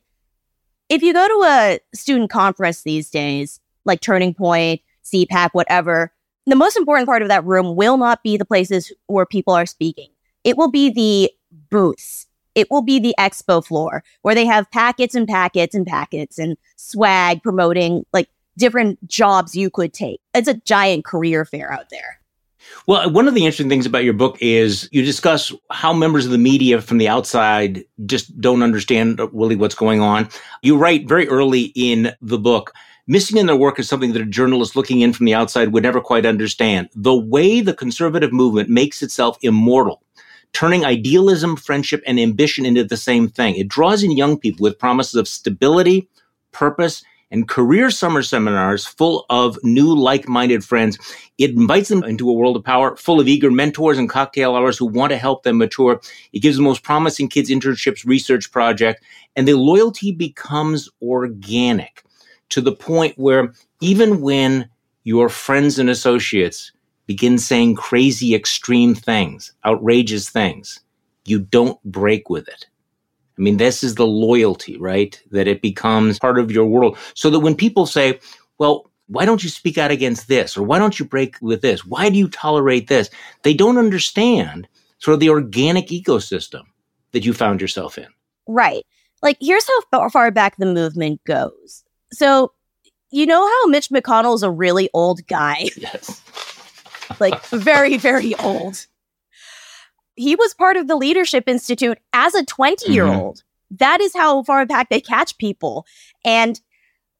if 0.90 1.02
you 1.02 1.14
go 1.14 1.28
to 1.28 1.44
a 1.48 1.80
student 1.94 2.30
conference 2.30 2.84
these 2.84 3.10
days, 3.10 3.60
like 3.86 4.00
Turning 4.00 4.34
Point, 4.34 4.82
CPAC, 5.04 5.50
whatever, 5.54 6.14
the 6.46 6.56
most 6.56 6.78
important 6.78 7.08
part 7.08 7.22
of 7.22 7.28
that 7.28 7.44
room 7.46 7.76
will 7.76 7.98
not 7.98 8.24
be 8.24 8.38
the 8.38 8.46
places 8.46 8.92
where 9.08 9.26
people 9.26 9.54
are 9.54 9.66
speaking. 9.66 10.10
It 10.44 10.56
will 10.56 10.72
be 10.72 10.90
the 10.90 11.32
booths. 11.70 12.26
It 12.56 12.72
will 12.72 12.82
be 12.82 13.00
the 13.00 13.14
expo 13.20 13.64
floor 13.64 14.04
where 14.22 14.34
they 14.34 14.46
have 14.46 14.72
packets 14.72 15.14
and 15.14 15.28
packets 15.28 15.76
and 15.76 15.86
packets 15.86 16.40
and 16.40 16.58
swag 16.76 17.44
promoting 17.44 18.06
like 18.14 18.30
different 18.58 19.06
jobs 19.08 19.56
you 19.56 19.70
could 19.70 19.94
take. 19.94 20.20
It's 20.34 20.48
a 20.48 20.56
giant 20.56 21.06
career 21.06 21.46
fair 21.46 21.72
out 21.72 21.90
there. 21.90 22.20
Well, 22.86 23.10
one 23.10 23.28
of 23.28 23.34
the 23.34 23.46
interesting 23.46 23.70
things 23.70 23.86
about 23.86 24.04
your 24.04 24.14
book 24.14 24.38
is 24.42 24.90
you 24.92 25.04
discuss 25.04 25.54
how 25.72 25.94
members 25.94 26.26
of 26.26 26.32
the 26.32 26.38
media 26.38 26.82
from 26.82 26.98
the 26.98 27.08
outside 27.08 27.84
just 28.06 28.40
don't 28.42 28.64
understand 28.64 29.22
really 29.32 29.56
what's 29.56 29.76
going 29.76 30.02
on. 30.02 30.30
You 30.64 30.78
write 30.78 31.08
very 31.08 31.28
early 31.30 31.72
in 31.76 32.14
the 32.22 32.38
book, 32.38 32.74
missing 33.08 33.38
in 33.38 33.46
their 33.46 33.56
work 33.56 33.80
is 33.80 33.88
something 33.88 34.14
that 34.14 34.22
a 34.22 34.26
journalist 34.26 34.76
looking 34.76 35.02
in 35.02 35.14
from 35.14 35.26
the 35.26 35.34
outside 35.34 35.72
would 35.72 35.84
never 35.84 36.02
quite 36.02 36.26
understand. 36.26 36.90
The 36.94 37.16
way 37.16 37.62
the 37.62 37.74
conservative 37.74 38.34
movement 38.34 38.70
makes 38.70 39.02
itself 39.02 39.38
immortal 39.42 40.04
turning 40.54 40.86
idealism, 40.86 41.56
friendship, 41.56 42.02
and 42.08 42.20
ambition 42.20 42.66
into 42.66 42.84
the 42.84 42.98
same 42.98 43.28
thing. 43.28 43.56
It 43.56 43.68
draws 43.68 44.04
in 44.04 44.12
young 44.12 44.38
people 44.38 44.64
with 44.64 44.80
promises 44.80 45.16
of 45.16 45.28
stability, 45.28 46.10
purpose, 46.52 47.04
and 47.32 47.48
career 47.48 47.90
summer 47.90 48.22
seminars 48.22 48.86
full 48.86 49.26
of 49.30 49.58
new 49.64 49.96
like-minded 49.96 50.64
friends. 50.64 50.98
It 51.38 51.52
invites 51.52 51.90
them 51.90 52.04
into 52.04 52.30
a 52.30 52.34
world 52.34 52.56
of 52.56 52.64
power 52.64 52.96
full 52.96 53.20
of 53.20 53.28
eager 53.28 53.52
mentors 53.52 53.98
and 53.98 54.10
cocktail 54.10 54.56
hours 54.56 54.78
who 54.78 54.86
want 54.86 55.12
to 55.12 55.18
help 55.18 55.44
them 55.44 55.58
mature. 55.58 56.00
It 56.34 56.40
gives 56.40 56.58
the 56.58 56.64
most 56.64 56.84
promising 56.84 57.28
kids 57.28 57.50
internships 57.50 58.06
research 58.06 58.52
project 58.52 59.04
and 59.36 59.48
the 59.48 59.58
loyalty 59.58 60.12
becomes 60.12 60.90
organic 61.02 62.04
to 62.50 62.62
the 62.62 62.72
point 62.72 63.18
where 63.18 63.54
even 63.82 64.22
when 64.22 64.70
your 65.04 65.30
friends 65.30 65.80
and 65.80 65.90
associates 65.90 66.72
begin 67.06 67.38
saying 67.38 67.76
crazy 67.76 68.36
extreme 68.36 68.94
things, 68.96 69.54
outrageous 69.66 70.30
things, 70.30 70.82
you 71.26 71.40
don't 71.40 71.82
break 71.84 72.30
with 72.30 72.48
it. 72.48 72.68
I 73.38 73.42
mean, 73.42 73.58
this 73.58 73.84
is 73.84 73.96
the 73.96 74.08
loyalty, 74.08 74.78
right? 74.78 75.22
That 75.32 75.48
it 75.48 75.62
becomes 75.62 76.20
part 76.20 76.40
of 76.40 76.52
your 76.52 76.66
world. 76.66 76.98
So 77.14 77.30
that 77.30 77.40
when 77.40 77.56
people 77.56 77.86
say, 77.86 78.20
well, 78.58 78.90
why 79.08 79.26
don't 79.26 79.44
you 79.44 79.50
speak 79.50 79.78
out 79.78 79.92
against 79.92 80.28
this? 80.28 80.58
Or 80.58 80.64
why 80.64 80.80
don't 80.80 81.00
you 81.00 81.06
break 81.06 81.36
with 81.42 81.62
this? 81.62 81.86
Why 81.86 82.10
do 82.10 82.18
you 82.18 82.28
tolerate 82.28 82.88
this? 82.88 83.10
They 83.44 83.54
don't 83.54 83.78
understand 83.78 84.68
sort 85.00 85.14
of 85.14 85.20
the 85.20 85.30
organic 85.30 85.88
ecosystem 85.88 86.64
that 87.12 87.26
you 87.26 87.34
found 87.34 87.62
yourself 87.62 87.98
in. 87.98 88.08
Right. 88.48 88.86
Like, 89.22 89.38
here's 89.40 89.68
how 89.92 90.10
far 90.10 90.32
back 90.32 90.58
the 90.58 90.66
movement 90.66 91.24
goes. 91.26 91.84
So, 92.12 92.52
you 93.12 93.26
know 93.26 93.46
how 93.46 93.70
Mitch 93.70 93.90
McConnell 93.90 94.36
is 94.36 94.44
a 94.44 94.52
really 94.52 94.90
old 94.94 95.26
guy? 95.28 95.70
Yes. 95.78 96.22
like, 97.20 97.44
very, 97.46 97.98
very 97.98 98.36
old. 98.36 98.86
He 100.18 100.36
was 100.36 100.54
part 100.54 100.76
of 100.76 100.88
the 100.88 100.96
Leadership 100.96 101.46
Institute 101.48 101.98
as 102.14 102.36
a 102.36 102.44
20 102.44 102.92
year 102.92 103.06
old. 103.06 103.38
Mm-hmm. 103.38 103.76
That 103.78 104.02
is 104.02 104.14
how 104.16 104.44
far 104.44 104.66
back 104.66 104.90
they 104.90 105.02
catch 105.02 105.38
people. 105.38 105.86
And 106.26 106.60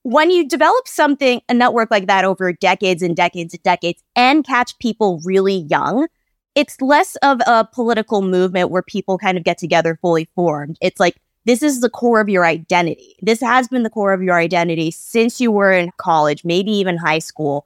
when 0.04 0.32
you 0.32 0.48
develop 0.48 0.88
something, 0.88 1.42
a 1.50 1.54
network 1.54 1.92
like 1.92 2.08
that 2.08 2.26
over 2.26 2.54
decades 2.54 3.02
and 3.02 3.16
decades 3.16 3.54
and 3.54 3.64
decades 3.64 4.02
and 4.16 4.46
catch 4.46 4.78
people 4.80 5.22
really 5.26 5.66
young, 5.70 6.08
it's 6.56 6.82
less 6.82 7.18
of 7.18 7.40
a 7.46 7.66
political 7.66 8.22
movement 8.22 8.72
where 8.72 8.82
people 8.82 9.18
kind 9.18 9.38
of 9.38 9.44
get 9.44 9.58
together 9.58 10.00
fully 10.02 10.30
formed. 10.34 10.78
It's 10.82 11.00
like, 11.00 11.18
this 11.46 11.62
is 11.62 11.82
the 11.82 11.90
core 11.90 12.20
of 12.20 12.30
your 12.30 12.46
identity. 12.46 13.16
This 13.22 13.42
has 13.42 13.68
been 13.68 13.84
the 13.84 13.90
core 13.90 14.12
of 14.12 14.24
your 14.24 14.36
identity 14.36 14.92
since 14.92 15.40
you 15.40 15.52
were 15.52 15.72
in 15.72 15.92
college, 15.98 16.44
maybe 16.44 16.72
even 16.72 16.98
high 16.98 17.20
school. 17.20 17.66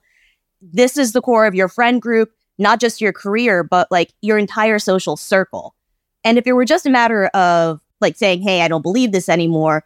This 0.60 0.96
is 0.96 1.12
the 1.12 1.22
core 1.22 1.46
of 1.46 1.54
your 1.54 1.68
friend 1.68 2.02
group, 2.02 2.32
not 2.58 2.80
just 2.80 3.00
your 3.00 3.12
career, 3.12 3.62
but 3.62 3.90
like 3.90 4.12
your 4.20 4.38
entire 4.38 4.78
social 4.78 5.16
circle. 5.16 5.74
And 6.24 6.38
if 6.38 6.46
it 6.46 6.52
were 6.52 6.64
just 6.64 6.86
a 6.86 6.90
matter 6.90 7.26
of 7.28 7.80
like 8.00 8.16
saying, 8.16 8.42
Hey, 8.42 8.62
I 8.62 8.68
don't 8.68 8.82
believe 8.82 9.12
this 9.12 9.28
anymore, 9.28 9.84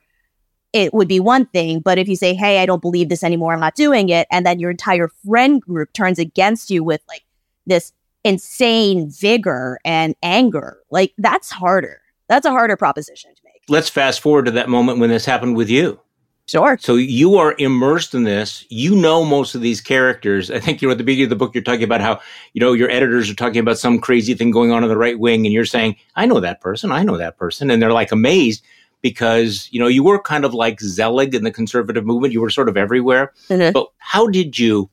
it 0.72 0.92
would 0.92 1.08
be 1.08 1.20
one 1.20 1.46
thing. 1.46 1.80
But 1.80 1.98
if 1.98 2.08
you 2.08 2.16
say, 2.16 2.34
Hey, 2.34 2.60
I 2.60 2.66
don't 2.66 2.82
believe 2.82 3.08
this 3.08 3.24
anymore, 3.24 3.52
I'm 3.52 3.60
not 3.60 3.74
doing 3.74 4.08
it. 4.08 4.26
And 4.30 4.44
then 4.44 4.58
your 4.58 4.70
entire 4.70 5.08
friend 5.26 5.60
group 5.60 5.92
turns 5.92 6.18
against 6.18 6.70
you 6.70 6.84
with 6.84 7.02
like 7.08 7.22
this 7.66 7.92
insane 8.24 9.10
vigor 9.10 9.78
and 9.84 10.14
anger, 10.22 10.78
like 10.90 11.14
that's 11.18 11.50
harder. 11.50 12.00
That's 12.28 12.44
a 12.44 12.50
harder 12.50 12.76
proposition 12.76 13.34
to 13.34 13.40
make. 13.44 13.62
Let's 13.68 13.88
fast 13.88 14.20
forward 14.20 14.46
to 14.46 14.50
that 14.52 14.68
moment 14.68 14.98
when 14.98 15.10
this 15.10 15.24
happened 15.24 15.56
with 15.56 15.70
you. 15.70 16.00
Sure. 16.48 16.78
So 16.80 16.94
you 16.94 17.36
are 17.36 17.56
immersed 17.58 18.14
in 18.14 18.22
this. 18.22 18.64
You 18.68 18.94
know 18.94 19.24
most 19.24 19.56
of 19.56 19.62
these 19.62 19.80
characters. 19.80 20.48
I 20.50 20.60
think 20.60 20.80
you 20.80 20.86
know 20.86 20.92
at 20.92 20.98
the 20.98 21.04
beginning 21.04 21.24
of 21.24 21.30
the 21.30 21.36
book 21.36 21.54
you're 21.54 21.64
talking 21.64 21.82
about 21.82 22.00
how 22.00 22.20
you 22.52 22.60
know 22.60 22.72
your 22.72 22.88
editors 22.88 23.28
are 23.28 23.34
talking 23.34 23.58
about 23.58 23.78
some 23.78 23.98
crazy 23.98 24.32
thing 24.34 24.52
going 24.52 24.70
on 24.70 24.84
in 24.84 24.88
the 24.88 24.96
right 24.96 25.18
wing, 25.18 25.44
and 25.44 25.52
you're 25.52 25.64
saying, 25.64 25.96
"I 26.14 26.24
know 26.26 26.38
that 26.38 26.60
person. 26.60 26.92
I 26.92 27.02
know 27.02 27.16
that 27.16 27.36
person," 27.36 27.68
and 27.68 27.82
they're 27.82 27.92
like 27.92 28.12
amazed 28.12 28.62
because 29.02 29.68
you 29.72 29.80
know 29.80 29.88
you 29.88 30.04
were 30.04 30.20
kind 30.20 30.44
of 30.44 30.54
like 30.54 30.80
Zelig 30.80 31.34
in 31.34 31.42
the 31.42 31.50
conservative 31.50 32.06
movement. 32.06 32.32
You 32.32 32.40
were 32.40 32.50
sort 32.50 32.68
of 32.68 32.76
everywhere. 32.76 33.32
Mm-hmm. 33.48 33.72
But 33.72 33.88
how 33.98 34.28
did 34.28 34.56
you? 34.56 34.88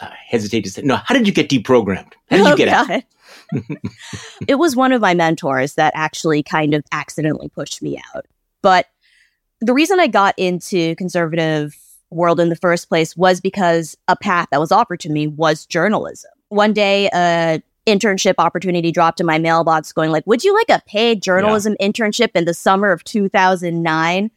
I 0.00 0.14
hesitate 0.28 0.62
to 0.62 0.70
say 0.70 0.82
no. 0.82 0.96
How 0.96 1.16
did 1.16 1.26
you 1.26 1.32
get 1.32 1.48
deprogrammed? 1.48 2.12
How 2.30 2.36
did 2.36 2.46
oh, 2.46 2.50
you 2.50 2.56
get 2.56 2.68
God. 2.68 2.90
out? 2.90 3.02
it 4.48 4.56
was 4.56 4.76
one 4.76 4.92
of 4.92 5.00
my 5.00 5.14
mentors 5.14 5.74
that 5.74 5.92
actually 5.96 6.44
kind 6.44 6.74
of 6.74 6.84
accidentally 6.92 7.48
pushed 7.48 7.82
me 7.82 8.00
out, 8.14 8.26
but 8.62 8.86
the 9.66 9.74
reason 9.74 9.98
I 9.98 10.06
got 10.06 10.34
into 10.36 10.94
conservative 10.94 11.76
world 12.10 12.38
in 12.38 12.50
the 12.50 12.56
first 12.56 12.88
place 12.88 13.16
was 13.16 13.40
because 13.40 13.96
a 14.06 14.14
path 14.14 14.46
that 14.52 14.60
was 14.60 14.70
offered 14.70 15.00
to 15.00 15.10
me 15.10 15.26
was 15.26 15.66
journalism. 15.66 16.30
One 16.50 16.72
day, 16.72 17.10
a 17.12 17.60
internship 17.84 18.34
opportunity 18.38 18.92
dropped 18.92 19.20
in 19.20 19.26
my 19.26 19.38
mailbox 19.38 19.92
going 19.92 20.10
like, 20.10 20.26
would 20.26 20.44
you 20.44 20.54
like 20.54 20.68
a 20.70 20.82
paid 20.86 21.20
journalism 21.20 21.76
yeah. 21.78 21.88
internship 21.88 22.30
in 22.34 22.44
the 22.44 22.54
summer 22.54 22.92
of 22.92 23.02
2009? 23.04 24.30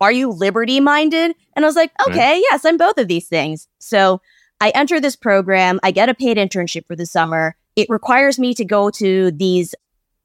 Are 0.00 0.12
you 0.12 0.30
liberty 0.30 0.80
minded? 0.80 1.34
And 1.56 1.64
I 1.64 1.68
was 1.68 1.76
like, 1.76 1.92
okay, 2.06 2.42
yes, 2.50 2.64
I'm 2.64 2.76
both 2.76 2.98
of 2.98 3.08
these 3.08 3.26
things. 3.26 3.68
So 3.78 4.20
I 4.60 4.70
enter 4.70 5.00
this 5.00 5.16
program. 5.16 5.80
I 5.82 5.92
get 5.92 6.10
a 6.10 6.14
paid 6.14 6.36
internship 6.36 6.86
for 6.86 6.96
the 6.96 7.06
summer. 7.06 7.56
It 7.76 7.88
requires 7.88 8.38
me 8.38 8.52
to 8.54 8.64
go 8.64 8.90
to 8.90 9.30
these 9.30 9.74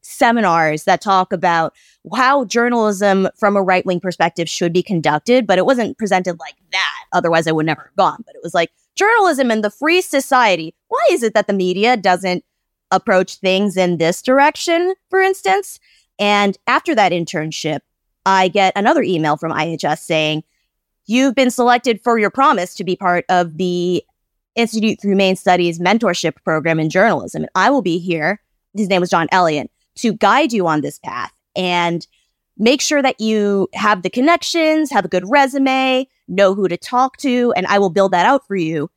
seminars 0.09 0.83
that 0.85 1.01
talk 1.01 1.31
about 1.31 1.73
how 2.15 2.45
journalism 2.45 3.27
from 3.37 3.55
a 3.55 3.61
right 3.61 3.85
wing 3.85 3.99
perspective 3.99 4.49
should 4.49 4.73
be 4.73 4.83
conducted, 4.83 5.45
but 5.45 5.57
it 5.57 5.65
wasn't 5.65 5.97
presented 5.97 6.39
like 6.39 6.55
that. 6.71 7.03
Otherwise, 7.13 7.47
I 7.47 7.51
would 7.51 7.65
never 7.65 7.83
have 7.83 7.95
gone. 7.95 8.23
But 8.25 8.35
it 8.35 8.41
was 8.43 8.53
like 8.53 8.71
journalism 8.95 9.51
in 9.51 9.61
the 9.61 9.69
free 9.69 10.01
society. 10.01 10.73
Why 10.87 11.07
is 11.11 11.23
it 11.23 11.33
that 11.33 11.47
the 11.47 11.53
media 11.53 11.95
doesn't 11.95 12.43
approach 12.91 13.35
things 13.35 13.77
in 13.77 13.97
this 13.97 14.21
direction, 14.21 14.95
for 15.09 15.21
instance? 15.21 15.79
And 16.17 16.57
after 16.67 16.95
that 16.95 17.11
internship, 17.11 17.79
I 18.25 18.47
get 18.47 18.73
another 18.75 19.03
email 19.03 19.37
from 19.37 19.51
IHS 19.51 19.99
saying, 19.99 20.43
You've 21.05 21.33
been 21.33 21.49
selected 21.49 22.01
for 22.03 22.19
your 22.19 22.29
promise 22.29 22.75
to 22.75 22.83
be 22.83 22.95
part 22.95 23.25
of 23.29 23.57
the 23.57 24.03
Institute 24.55 24.99
for 25.01 25.07
Humane 25.07 25.35
Studies 25.35 25.79
mentorship 25.79 26.35
program 26.43 26.79
in 26.79 26.89
journalism. 26.89 27.43
And 27.43 27.49
I 27.55 27.71
will 27.71 27.81
be 27.81 27.97
here. 27.97 28.39
His 28.75 28.89
name 28.89 29.01
was 29.01 29.09
John 29.09 29.27
Elliott 29.31 29.71
to 29.99 30.13
guide 30.13 30.53
you 30.53 30.67
on 30.67 30.81
this 30.81 30.99
path 30.99 31.33
and 31.55 32.05
make 32.57 32.81
sure 32.81 33.01
that 33.01 33.19
you 33.19 33.67
have 33.73 34.01
the 34.01 34.09
connections, 34.09 34.91
have 34.91 35.05
a 35.05 35.09
good 35.09 35.29
resume, 35.29 36.07
know 36.27 36.53
who 36.53 36.67
to 36.67 36.77
talk 36.77 37.17
to, 37.17 37.53
and 37.55 37.65
I 37.67 37.79
will 37.79 37.89
build 37.89 38.11
that 38.11 38.25
out 38.25 38.45
for 38.47 38.55
you. 38.55 38.89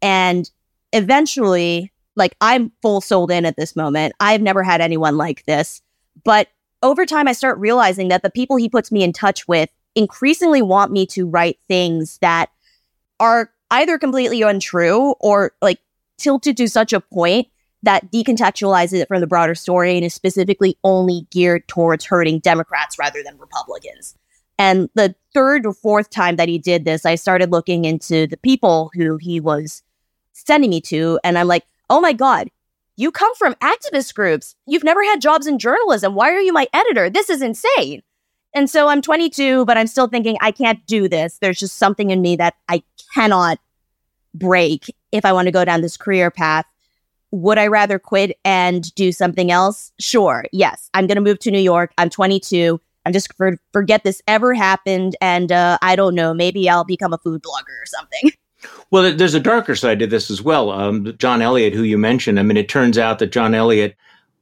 And 0.00 0.50
eventually, 0.92 1.92
like 2.16 2.36
I'm 2.40 2.72
full 2.82 3.00
sold 3.00 3.30
in 3.30 3.44
at 3.44 3.56
this 3.56 3.76
moment. 3.76 4.14
I've 4.20 4.42
never 4.42 4.62
had 4.62 4.80
anyone 4.80 5.16
like 5.16 5.44
this. 5.44 5.82
But 6.24 6.48
over 6.82 7.04
time, 7.04 7.28
I 7.28 7.32
start 7.32 7.58
realizing 7.58 8.08
that 8.08 8.22
the 8.22 8.30
people 8.30 8.56
he 8.56 8.68
puts 8.68 8.90
me 8.90 9.02
in 9.02 9.12
touch 9.12 9.46
with 9.46 9.68
increasingly 9.94 10.62
want 10.62 10.92
me 10.92 11.06
to 11.06 11.26
write 11.26 11.58
things 11.68 12.18
that 12.18 12.50
are 13.18 13.52
either 13.70 13.98
completely 13.98 14.42
untrue 14.42 15.14
or 15.20 15.52
like 15.60 15.78
tilted 16.18 16.56
to 16.56 16.68
such 16.68 16.92
a 16.92 17.00
point 17.00 17.48
that 17.82 18.10
decontextualizes 18.12 19.00
it 19.00 19.08
from 19.08 19.20
the 19.20 19.26
broader 19.26 19.54
story 19.54 19.96
and 19.96 20.04
is 20.04 20.14
specifically 20.14 20.76
only 20.84 21.26
geared 21.30 21.66
towards 21.68 22.04
hurting 22.04 22.40
Democrats 22.40 22.98
rather 22.98 23.22
than 23.22 23.38
Republicans. 23.38 24.16
And 24.58 24.90
the 24.94 25.14
third 25.32 25.64
or 25.64 25.72
fourth 25.72 26.10
time 26.10 26.36
that 26.36 26.48
he 26.48 26.58
did 26.58 26.84
this, 26.84 27.06
I 27.06 27.14
started 27.14 27.50
looking 27.50 27.86
into 27.86 28.26
the 28.26 28.36
people 28.36 28.90
who 28.94 29.16
he 29.16 29.40
was 29.40 29.82
sending 30.32 30.70
me 30.70 30.82
to. 30.82 31.18
And 31.24 31.38
I'm 31.38 31.48
like, 31.48 31.64
oh 31.88 32.00
my 32.00 32.12
God, 32.12 32.50
you 32.96 33.10
come 33.10 33.34
from 33.36 33.54
activist 33.54 34.14
groups. 34.14 34.54
You've 34.66 34.84
never 34.84 35.02
had 35.02 35.22
jobs 35.22 35.46
in 35.46 35.58
journalism. 35.58 36.14
Why 36.14 36.30
are 36.32 36.40
you 36.40 36.52
my 36.52 36.68
editor? 36.74 37.08
This 37.08 37.30
is 37.30 37.40
insane. 37.40 38.02
And 38.54 38.68
so 38.68 38.88
I'm 38.88 39.00
22, 39.00 39.64
but 39.64 39.78
I'm 39.78 39.86
still 39.86 40.08
thinking 40.08 40.36
I 40.40 40.50
can't 40.50 40.84
do 40.86 41.08
this. 41.08 41.38
There's 41.40 41.58
just 41.58 41.78
something 41.78 42.10
in 42.10 42.20
me 42.20 42.36
that 42.36 42.54
I 42.68 42.82
cannot 43.14 43.58
break 44.34 44.94
if 45.12 45.24
I 45.24 45.32
want 45.32 45.46
to 45.46 45.52
go 45.52 45.64
down 45.64 45.80
this 45.80 45.96
career 45.96 46.30
path. 46.30 46.66
Would 47.32 47.58
I 47.58 47.66
rather 47.66 47.98
quit 47.98 48.38
and 48.44 48.92
do 48.94 49.12
something 49.12 49.50
else? 49.50 49.92
Sure. 49.98 50.44
Yes. 50.52 50.90
I'm 50.94 51.06
going 51.06 51.16
to 51.16 51.22
move 51.22 51.38
to 51.40 51.50
New 51.50 51.60
York. 51.60 51.92
I'm 51.98 52.10
22. 52.10 52.80
I'm 53.06 53.12
just 53.12 53.32
for, 53.34 53.56
forget 53.72 54.04
this 54.04 54.20
ever 54.26 54.52
happened. 54.54 55.16
And 55.20 55.52
uh, 55.52 55.78
I 55.80 55.96
don't 55.96 56.14
know. 56.14 56.34
Maybe 56.34 56.68
I'll 56.68 56.84
become 56.84 57.12
a 57.12 57.18
food 57.18 57.42
blogger 57.42 57.82
or 57.82 57.86
something. 57.86 58.32
Well, 58.90 59.14
there's 59.14 59.32
a 59.32 59.40
darker 59.40 59.74
side 59.74 60.00
to 60.00 60.06
this 60.06 60.30
as 60.30 60.42
well. 60.42 60.70
Um, 60.70 61.14
John 61.16 61.40
Elliott, 61.40 61.72
who 61.72 61.82
you 61.82 61.96
mentioned, 61.96 62.38
I 62.38 62.42
mean, 62.42 62.58
it 62.58 62.68
turns 62.68 62.98
out 62.98 63.18
that 63.20 63.32
John 63.32 63.54
Elliott 63.54 63.96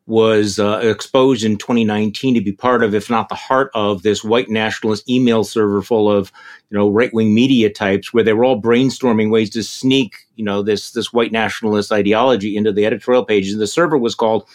was 0.09 0.59
uh, 0.59 0.81
exposed 0.83 1.45
in 1.45 1.59
2019 1.59 2.35
to 2.35 2.41
be 2.41 2.51
part 2.51 2.83
of, 2.83 2.95
if 2.95 3.11
not 3.11 3.29
the 3.29 3.35
heart 3.35 3.71
of, 3.75 4.03
this 4.03 4.25
white 4.25 4.49
nationalist 4.49 5.09
email 5.09 5.45
server 5.45 5.83
full 5.83 6.11
of, 6.11 6.33
you 6.71 6.79
know, 6.79 6.89
right 6.89 7.13
wing 7.13 7.35
media 7.35 7.69
types, 7.69 8.13
where 8.13 8.25
they 8.25 8.33
were 8.33 8.45
all 8.45 8.61
brainstorming 8.61 9.31
ways 9.31 9.51
to 9.51 9.63
sneak, 9.63 10.17
you 10.35 10.45
know, 10.45 10.63
this 10.63 10.93
this 10.93 11.13
white 11.13 11.31
nationalist 11.31 11.93
ideology 11.93 12.57
into 12.57 12.73
the 12.73 12.87
editorial 12.87 13.25
pages. 13.25 13.53
And 13.53 13.61
the 13.61 13.67
server 13.67 13.99
was 13.99 14.15
called 14.15 14.49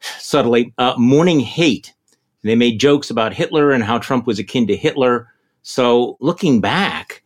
subtly 0.00 0.72
uh, 0.78 0.94
"Morning 0.96 1.40
Hate." 1.40 1.92
They 2.44 2.54
made 2.54 2.78
jokes 2.78 3.10
about 3.10 3.34
Hitler 3.34 3.72
and 3.72 3.82
how 3.82 3.98
Trump 3.98 4.28
was 4.28 4.38
akin 4.38 4.68
to 4.68 4.76
Hitler. 4.76 5.26
So, 5.62 6.16
looking 6.20 6.60
back, 6.60 7.24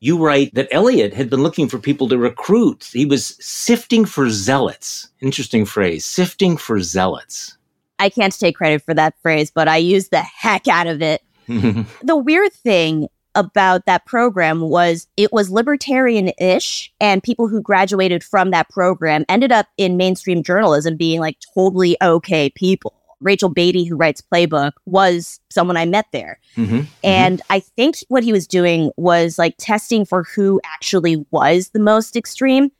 you 0.00 0.18
write 0.18 0.54
that 0.54 0.68
Elliott 0.70 1.12
had 1.12 1.28
been 1.28 1.42
looking 1.42 1.68
for 1.68 1.78
people 1.78 2.08
to 2.08 2.18
recruit. 2.18 2.88
He 2.92 3.04
was 3.04 3.36
sifting 3.40 4.04
for 4.04 4.30
zealots. 4.30 5.08
Interesting 5.20 5.64
phrase, 5.64 6.04
sifting 6.04 6.56
for 6.56 6.80
zealots. 6.80 7.56
I 7.98 8.08
can't 8.08 8.38
take 8.38 8.56
credit 8.56 8.82
for 8.82 8.94
that 8.94 9.14
phrase, 9.22 9.50
but 9.50 9.66
I 9.66 9.78
used 9.78 10.10
the 10.10 10.20
heck 10.20 10.68
out 10.68 10.86
of 10.86 11.02
it. 11.02 11.22
the 11.46 12.16
weird 12.16 12.52
thing 12.52 13.08
about 13.34 13.86
that 13.86 14.04
program 14.06 14.60
was 14.60 15.06
it 15.16 15.32
was 15.32 15.50
libertarian 15.50 16.32
ish, 16.38 16.92
and 17.00 17.22
people 17.22 17.48
who 17.48 17.60
graduated 17.60 18.22
from 18.22 18.50
that 18.50 18.68
program 18.68 19.24
ended 19.28 19.52
up 19.52 19.66
in 19.76 19.96
mainstream 19.96 20.42
journalism 20.42 20.96
being 20.96 21.20
like 21.20 21.38
totally 21.54 21.96
okay 22.02 22.50
people. 22.50 22.94
Rachael 23.20 23.48
Bade, 23.48 23.86
who 23.86 23.96
writes 23.96 24.22
Playbook, 24.32 24.72
was 24.86 25.40
someone 25.50 25.76
I 25.76 25.84
met 25.84 26.06
there. 26.12 26.38
Mm-hmm, 26.56 26.76
mm-hmm. 26.76 26.86
and 27.02 27.38
mm-hmm. 27.38 27.52
I 27.52 27.60
think 27.60 27.96
what 28.08 28.22
he 28.22 28.32
was 28.32 28.46
doing 28.46 28.90
was 28.96 29.38
like 29.38 29.54
testing 29.58 30.04
for 30.04 30.22
who 30.22 30.60
actually 30.64 31.24
was 31.30 31.70
the 31.70 31.80
most 31.80 32.16
extreme. 32.16 32.70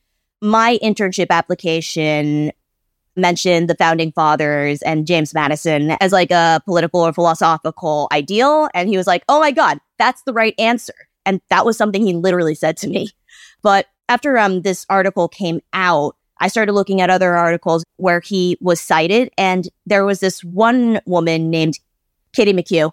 My 0.41 0.79
internship 0.83 1.29
application 1.31 2.53
mentioned 3.17 3.69
the 3.69 3.75
founding 3.75 4.13
fathers 4.13 4.81
and 4.83 5.07
James 5.07 5.35
Madison 5.35 5.97
as 6.01 6.13
like 6.13 6.31
a 6.31 6.63
political 6.65 7.01
or 7.01 7.13
philosophical 7.13 8.09
ideal. 8.13 8.69
And 8.75 8.89
he 8.89 8.97
was 8.97 9.07
like, 9.07 9.25
oh 9.29 9.41
my 9.41 9.51
God, 9.51 9.79
that's 9.99 10.23
the 10.23 10.33
right 10.33 10.55
answer. 10.59 10.95
And 11.27 11.41
that 11.51 11.67
was 11.67 11.77
something 11.77 12.07
he 12.07 12.15
literally 12.15 12.55
said 12.55 12.77
to 12.79 12.89
me. 12.89 13.11
But 13.61 13.87
after 14.09 14.39
um, 14.39 14.63
this 14.63 14.87
article 14.89 15.29
came 15.29 15.61
out, 15.73 16.17
I 16.41 16.49
started 16.49 16.73
looking 16.73 17.01
at 17.01 17.11
other 17.11 17.35
articles 17.37 17.85
where 17.97 18.21
he 18.21 18.57
was 18.61 18.81
cited, 18.81 19.31
and 19.37 19.69
there 19.87 20.05
was 20.05 20.21
this 20.21 20.45
one 20.45 21.01
woman 21.07 21.51
named 21.51 21.79
Katie 22.33 22.53
McHugh, 22.53 22.93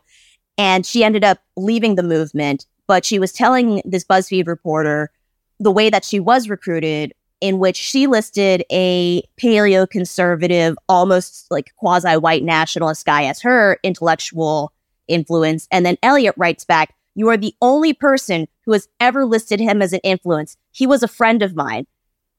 and 0.58 0.86
she 0.86 1.04
ended 1.04 1.24
up 1.24 1.40
leaving 1.56 1.96
the 1.96 2.04
movement 2.04 2.66
but 2.88 3.06
she 3.06 3.20
was 3.20 3.32
telling 3.32 3.82
this 3.86 4.04
BuzzFeed 4.04 4.48
reporter 4.48 5.12
the 5.60 5.72
way 5.72 5.90
that 5.90 6.06
she 6.06 6.20
was 6.20 6.50
recruited, 6.50 7.14
in 7.42 7.60
which 7.60 7.78
she 7.78 8.08
listed 8.08 8.64
a 8.72 9.22
paleo 9.40 9.90
conservative, 9.90 10.78
almost 10.90 11.48
like 11.50 11.74
quasi 11.78 12.18
white 12.18 12.44
nationalist 12.44 13.06
guy 13.06 13.26
as 13.26 13.42
her 13.42 13.78
intellectual 13.84 14.72
influence. 15.08 15.68
And 15.72 15.86
then 15.86 15.98
Elliot 16.04 16.36
writes 16.38 16.66
back, 16.66 16.94
You 17.14 17.30
are 17.30 17.38
the 17.38 17.56
only 17.62 17.94
person 17.94 18.48
who 18.66 18.74
has 18.74 18.88
ever 19.00 19.26
listed 19.26 19.60
him 19.60 19.82
as 19.82 19.94
an 19.94 20.02
influence. 20.04 20.58
He 20.72 20.88
was 20.88 21.04
a 21.04 21.08
friend 21.08 21.42
of 21.42 21.56
mine. 21.56 21.88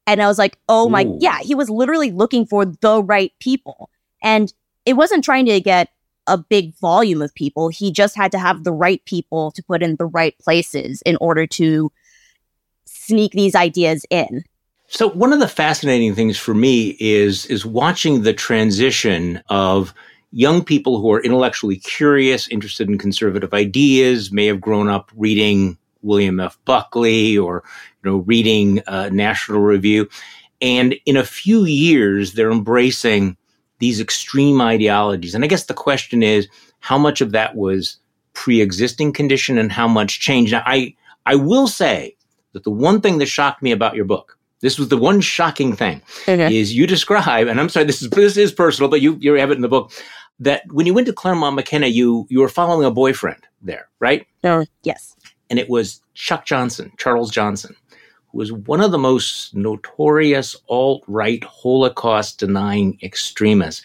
And 0.06 0.22
I 0.22 0.26
was 0.26 0.38
like, 0.38 0.58
Oh 0.68 0.88
my, 0.88 1.04
Ooh. 1.04 1.18
yeah, 1.20 1.38
he 1.40 1.54
was 1.54 1.70
literally 1.70 2.10
looking 2.10 2.46
for 2.46 2.64
the 2.64 3.02
right 3.02 3.32
people. 3.40 3.90
And 4.22 4.52
it 4.84 4.94
wasn't 4.94 5.24
trying 5.24 5.46
to 5.46 5.60
get 5.60 5.90
a 6.26 6.38
big 6.38 6.74
volume 6.78 7.22
of 7.22 7.34
people. 7.34 7.68
He 7.68 7.90
just 7.90 8.16
had 8.16 8.32
to 8.32 8.38
have 8.38 8.64
the 8.64 8.72
right 8.72 9.04
people 9.04 9.50
to 9.52 9.62
put 9.62 9.82
in 9.82 9.96
the 9.96 10.06
right 10.06 10.36
places 10.38 11.02
in 11.02 11.16
order 11.20 11.46
to 11.46 11.92
sneak 12.84 13.32
these 13.32 13.54
ideas 13.54 14.04
in. 14.10 14.44
So 14.88 15.08
one 15.10 15.32
of 15.32 15.40
the 15.40 15.48
fascinating 15.48 16.14
things 16.14 16.38
for 16.38 16.54
me 16.54 16.96
is 17.00 17.46
is 17.46 17.66
watching 17.66 18.22
the 18.22 18.32
transition 18.32 19.42
of 19.48 19.92
young 20.30 20.62
people 20.64 21.00
who 21.00 21.12
are 21.12 21.22
intellectually 21.22 21.76
curious, 21.76 22.48
interested 22.48 22.88
in 22.88 22.98
conservative 22.98 23.52
ideas, 23.52 24.30
may 24.30 24.46
have 24.46 24.60
grown 24.60 24.88
up 24.88 25.10
reading 25.16 25.76
William 26.02 26.38
F. 26.38 26.58
Buckley 26.64 27.36
or 27.36 27.64
know 28.06 28.18
reading 28.18 28.80
uh, 28.86 29.10
National 29.12 29.60
Review, 29.60 30.08
and 30.60 30.94
in 31.04 31.16
a 31.16 31.24
few 31.24 31.64
years 31.64 32.32
they're 32.32 32.50
embracing 32.50 33.36
these 33.78 34.00
extreme 34.00 34.60
ideologies. 34.60 35.34
And 35.34 35.44
I 35.44 35.48
guess 35.48 35.64
the 35.64 35.74
question 35.74 36.22
is 36.22 36.48
how 36.80 36.98
much 36.98 37.20
of 37.20 37.32
that 37.32 37.56
was 37.56 37.98
pre-existing 38.32 39.12
condition 39.12 39.58
and 39.58 39.72
how 39.72 39.88
much 39.88 40.20
change. 40.20 40.52
Now, 40.52 40.62
I 40.66 40.94
I 41.24 41.34
will 41.34 41.66
say 41.66 42.16
that 42.52 42.64
the 42.64 42.70
one 42.70 43.00
thing 43.00 43.18
that 43.18 43.26
shocked 43.26 43.62
me 43.62 43.72
about 43.72 43.96
your 43.96 44.04
book, 44.04 44.38
this 44.60 44.78
was 44.78 44.88
the 44.88 44.96
one 44.96 45.20
shocking 45.20 45.74
thing, 45.74 46.00
okay. 46.22 46.56
is 46.56 46.74
you 46.74 46.86
describe, 46.86 47.48
and 47.48 47.60
I'm 47.60 47.68
sorry, 47.68 47.86
this 47.86 48.02
is 48.02 48.10
this 48.10 48.36
is 48.36 48.52
personal, 48.52 48.90
but 48.90 49.00
you 49.00 49.16
you 49.20 49.34
have 49.34 49.50
it 49.50 49.56
in 49.56 49.62
the 49.62 49.68
book 49.68 49.92
that 50.38 50.62
when 50.70 50.86
you 50.86 50.94
went 50.94 51.06
to 51.06 51.12
Claremont 51.12 51.56
McKenna, 51.56 51.86
you 51.86 52.26
you 52.28 52.40
were 52.40 52.48
following 52.48 52.86
a 52.86 52.90
boyfriend 52.90 53.42
there, 53.62 53.88
right? 54.00 54.26
Oh, 54.44 54.64
yes. 54.82 55.16
And 55.48 55.58
it 55.58 55.68
was 55.68 56.00
Chuck 56.14 56.44
Johnson, 56.44 56.92
Charles 56.98 57.30
Johnson 57.30 57.76
was 58.32 58.52
one 58.52 58.80
of 58.80 58.90
the 58.90 58.98
most 58.98 59.54
notorious 59.54 60.56
alt 60.68 61.02
right 61.06 61.42
Holocaust 61.44 62.38
denying 62.38 62.98
extremists. 63.02 63.82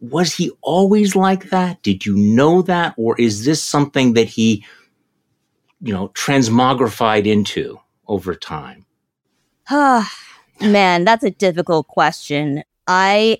Was 0.00 0.34
he 0.34 0.50
always 0.62 1.14
like 1.14 1.50
that? 1.50 1.82
Did 1.82 2.06
you 2.06 2.16
know 2.16 2.62
that? 2.62 2.94
Or 2.96 3.20
is 3.20 3.44
this 3.44 3.62
something 3.62 4.14
that 4.14 4.28
he, 4.28 4.64
you 5.82 5.92
know, 5.92 6.08
transmogrified 6.08 7.26
into 7.26 7.78
over 8.06 8.34
time? 8.34 8.86
Ah, 9.68 10.10
man, 10.60 11.04
that's 11.04 11.24
a 11.24 11.30
difficult 11.30 11.86
question. 11.88 12.62
I 12.86 13.38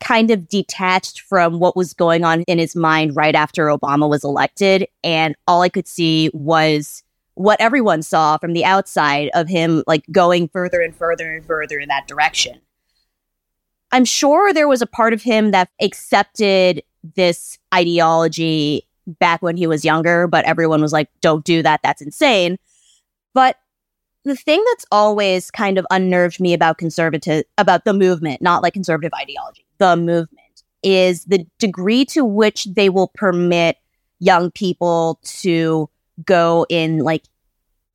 kind 0.00 0.30
of 0.30 0.48
detached 0.48 1.20
from 1.20 1.58
what 1.60 1.76
was 1.76 1.92
going 1.92 2.24
on 2.24 2.42
in 2.42 2.58
his 2.58 2.74
mind 2.74 3.14
right 3.14 3.34
after 3.34 3.66
Obama 3.66 4.08
was 4.08 4.24
elected. 4.24 4.86
And 5.04 5.36
all 5.46 5.62
I 5.62 5.68
could 5.68 5.86
see 5.86 6.30
was 6.32 7.02
what 7.40 7.58
everyone 7.58 8.02
saw 8.02 8.36
from 8.36 8.52
the 8.52 8.66
outside 8.66 9.30
of 9.32 9.48
him 9.48 9.82
like 9.86 10.04
going 10.12 10.46
further 10.46 10.82
and 10.82 10.94
further 10.94 11.34
and 11.34 11.42
further 11.46 11.78
in 11.78 11.88
that 11.88 12.06
direction. 12.06 12.60
I'm 13.92 14.04
sure 14.04 14.52
there 14.52 14.68
was 14.68 14.82
a 14.82 14.86
part 14.86 15.14
of 15.14 15.22
him 15.22 15.50
that 15.52 15.70
accepted 15.80 16.82
this 17.16 17.58
ideology 17.74 18.86
back 19.06 19.40
when 19.40 19.56
he 19.56 19.66
was 19.66 19.86
younger, 19.86 20.26
but 20.26 20.44
everyone 20.44 20.82
was 20.82 20.92
like, 20.92 21.08
don't 21.22 21.42
do 21.42 21.62
that. 21.62 21.80
That's 21.82 22.02
insane. 22.02 22.58
But 23.32 23.56
the 24.24 24.36
thing 24.36 24.62
that's 24.68 24.84
always 24.92 25.50
kind 25.50 25.78
of 25.78 25.86
unnerved 25.90 26.40
me 26.40 26.52
about 26.52 26.76
conservative, 26.76 27.44
about 27.56 27.86
the 27.86 27.94
movement, 27.94 28.42
not 28.42 28.62
like 28.62 28.74
conservative 28.74 29.12
ideology, 29.18 29.64
the 29.78 29.96
movement 29.96 30.62
is 30.82 31.24
the 31.24 31.46
degree 31.58 32.04
to 32.04 32.22
which 32.22 32.66
they 32.66 32.90
will 32.90 33.10
permit 33.14 33.78
young 34.18 34.50
people 34.50 35.18
to 35.22 35.88
go 36.24 36.66
in 36.68 36.98
like 36.98 37.24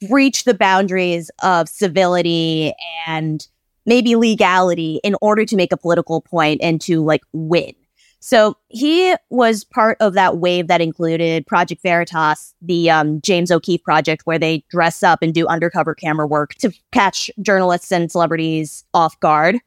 breach 0.09 0.43
the 0.43 0.53
boundaries 0.53 1.31
of 1.41 1.69
civility 1.69 2.73
and 3.07 3.47
maybe 3.85 4.15
legality 4.15 4.99
in 5.03 5.15
order 5.21 5.45
to 5.45 5.55
make 5.55 5.71
a 5.71 5.77
political 5.77 6.21
point 6.21 6.59
and 6.61 6.81
to 6.81 7.03
like 7.03 7.21
win. 7.33 7.73
So 8.19 8.57
he 8.69 9.15
was 9.29 9.63
part 9.63 9.97
of 9.99 10.13
that 10.13 10.37
wave 10.37 10.67
that 10.67 10.81
included 10.81 11.45
Project 11.45 11.83
Veritas, 11.83 12.55
the 12.59 12.89
um, 12.89 13.21
James 13.21 13.51
O'Keefe 13.51 13.83
project, 13.83 14.23
where 14.25 14.39
they 14.39 14.65
dress 14.71 15.03
up 15.03 15.21
and 15.21 15.31
do 15.31 15.45
undercover 15.45 15.93
camera 15.93 16.25
work 16.25 16.55
to 16.55 16.71
catch 16.91 17.29
journalists 17.39 17.91
and 17.91 18.11
celebrities 18.11 18.83
off 18.95 19.19
guard. 19.19 19.59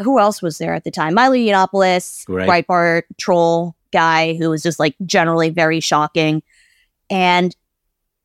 Who 0.00 0.20
else 0.20 0.40
was 0.40 0.58
there 0.58 0.72
at 0.72 0.84
the 0.84 0.92
time? 0.92 1.14
Milo 1.14 1.34
Yiannopoulos, 1.34 2.24
right. 2.28 2.48
Breitbart 2.48 3.02
troll 3.18 3.74
guy 3.92 4.34
who 4.34 4.50
was 4.50 4.62
just 4.62 4.78
like 4.78 4.94
generally 5.04 5.50
very 5.50 5.80
shocking. 5.80 6.44
And 7.10 7.56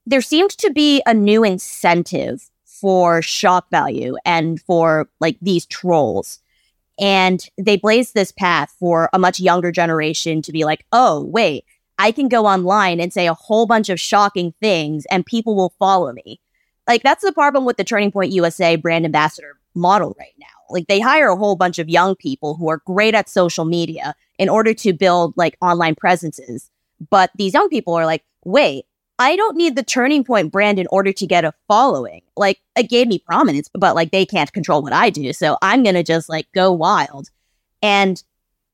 there 0.05 0.21
seemed 0.21 0.51
to 0.51 0.71
be 0.71 1.01
a 1.05 1.13
new 1.13 1.43
incentive 1.43 2.49
for 2.65 3.21
shock 3.21 3.69
value 3.69 4.15
and 4.25 4.59
for 4.61 5.09
like 5.19 5.37
these 5.41 5.65
trolls. 5.65 6.39
And 6.99 7.43
they 7.57 7.77
blazed 7.77 8.13
this 8.13 8.31
path 8.31 8.75
for 8.79 9.09
a 9.13 9.19
much 9.19 9.39
younger 9.39 9.71
generation 9.71 10.41
to 10.41 10.51
be 10.51 10.65
like, 10.65 10.85
oh, 10.91 11.23
wait, 11.23 11.65
I 11.97 12.11
can 12.11 12.27
go 12.27 12.45
online 12.45 12.99
and 12.99 13.13
say 13.13 13.27
a 13.27 13.33
whole 13.33 13.65
bunch 13.65 13.89
of 13.89 13.99
shocking 13.99 14.53
things 14.59 15.05
and 15.11 15.25
people 15.25 15.55
will 15.55 15.73
follow 15.77 16.11
me. 16.13 16.39
Like, 16.87 17.03
that's 17.03 17.23
the 17.23 17.31
problem 17.31 17.63
with 17.63 17.77
the 17.77 17.83
Turning 17.83 18.11
Point 18.11 18.31
USA 18.31 18.75
brand 18.75 19.05
ambassador 19.05 19.59
model 19.75 20.15
right 20.19 20.33
now. 20.39 20.47
Like, 20.69 20.87
they 20.87 20.99
hire 20.99 21.29
a 21.29 21.35
whole 21.35 21.55
bunch 21.55 21.77
of 21.79 21.89
young 21.89 22.15
people 22.15 22.55
who 22.55 22.69
are 22.69 22.81
great 22.85 23.13
at 23.13 23.29
social 23.29 23.65
media 23.65 24.15
in 24.39 24.49
order 24.49 24.73
to 24.73 24.93
build 24.93 25.35
like 25.37 25.57
online 25.61 25.95
presences. 25.95 26.71
But 27.09 27.29
these 27.35 27.53
young 27.53 27.69
people 27.69 27.93
are 27.93 28.05
like, 28.05 28.23
wait, 28.43 28.85
I 29.21 29.35
don't 29.35 29.55
need 29.55 29.75
the 29.75 29.83
turning 29.83 30.23
point 30.23 30.51
brand 30.51 30.79
in 30.79 30.87
order 30.89 31.13
to 31.13 31.27
get 31.27 31.45
a 31.45 31.53
following. 31.67 32.23
Like 32.35 32.59
it 32.75 32.89
gave 32.89 33.07
me 33.07 33.19
prominence, 33.19 33.69
but 33.71 33.93
like 33.93 34.09
they 34.09 34.25
can't 34.25 34.51
control 34.51 34.81
what 34.81 34.93
I 34.93 35.11
do. 35.11 35.31
So 35.31 35.59
I'm 35.61 35.83
going 35.83 35.93
to 35.93 36.01
just 36.01 36.27
like 36.27 36.51
go 36.53 36.71
wild. 36.71 37.29
And 37.83 38.21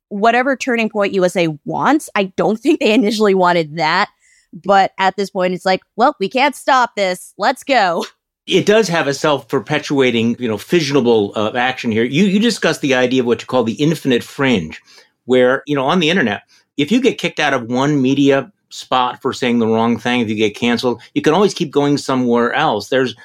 whatever 0.07 0.55
turning 0.55 0.89
point 0.89 1.13
USA 1.13 1.49
wants, 1.65 2.09
I 2.15 2.31
don't 2.37 2.57
think 2.61 2.79
they 2.79 2.93
initially 2.93 3.35
wanted 3.35 3.75
that. 3.75 4.09
But 4.53 4.93
at 4.97 5.17
this 5.17 5.31
point, 5.31 5.53
it's 5.53 5.65
like, 5.65 5.81
well, 5.97 6.15
we 6.17 6.29
can't 6.29 6.55
stop 6.55 6.95
this. 6.95 7.33
Let's 7.37 7.65
go. 7.65 8.05
It 8.45 8.65
does 8.65 8.87
have 8.87 9.07
a 9.07 9.13
self-perpetuating, 9.13 10.37
you 10.39 10.47
know, 10.47 10.55
fissionable 10.55 11.35
uh, 11.35 11.51
action 11.57 11.91
here. 11.91 12.05
You 12.05 12.23
you 12.23 12.39
discussed 12.39 12.79
the 12.79 12.93
idea 12.93 13.21
of 13.21 13.25
what 13.25 13.41
you 13.41 13.47
call 13.47 13.65
the 13.65 13.73
infinite 13.73 14.23
fringe, 14.23 14.81
where 15.25 15.63
you 15.67 15.75
know 15.75 15.85
on 15.85 15.99
the 15.99 16.09
internet, 16.09 16.43
if 16.77 16.89
you 16.89 17.01
get 17.01 17.17
kicked 17.17 17.41
out 17.41 17.53
of 17.53 17.63
one 17.63 18.01
media 18.01 18.49
spot 18.69 19.21
for 19.21 19.33
saying 19.33 19.59
the 19.59 19.67
wrong 19.67 19.97
thing, 19.97 20.21
if 20.21 20.29
you 20.29 20.35
get 20.35 20.55
canceled, 20.55 21.01
you 21.13 21.21
can 21.21 21.33
always 21.33 21.53
keep 21.53 21.71
going 21.71 21.97
somewhere 21.97 22.53
else. 22.53 22.89
There's 22.89 23.15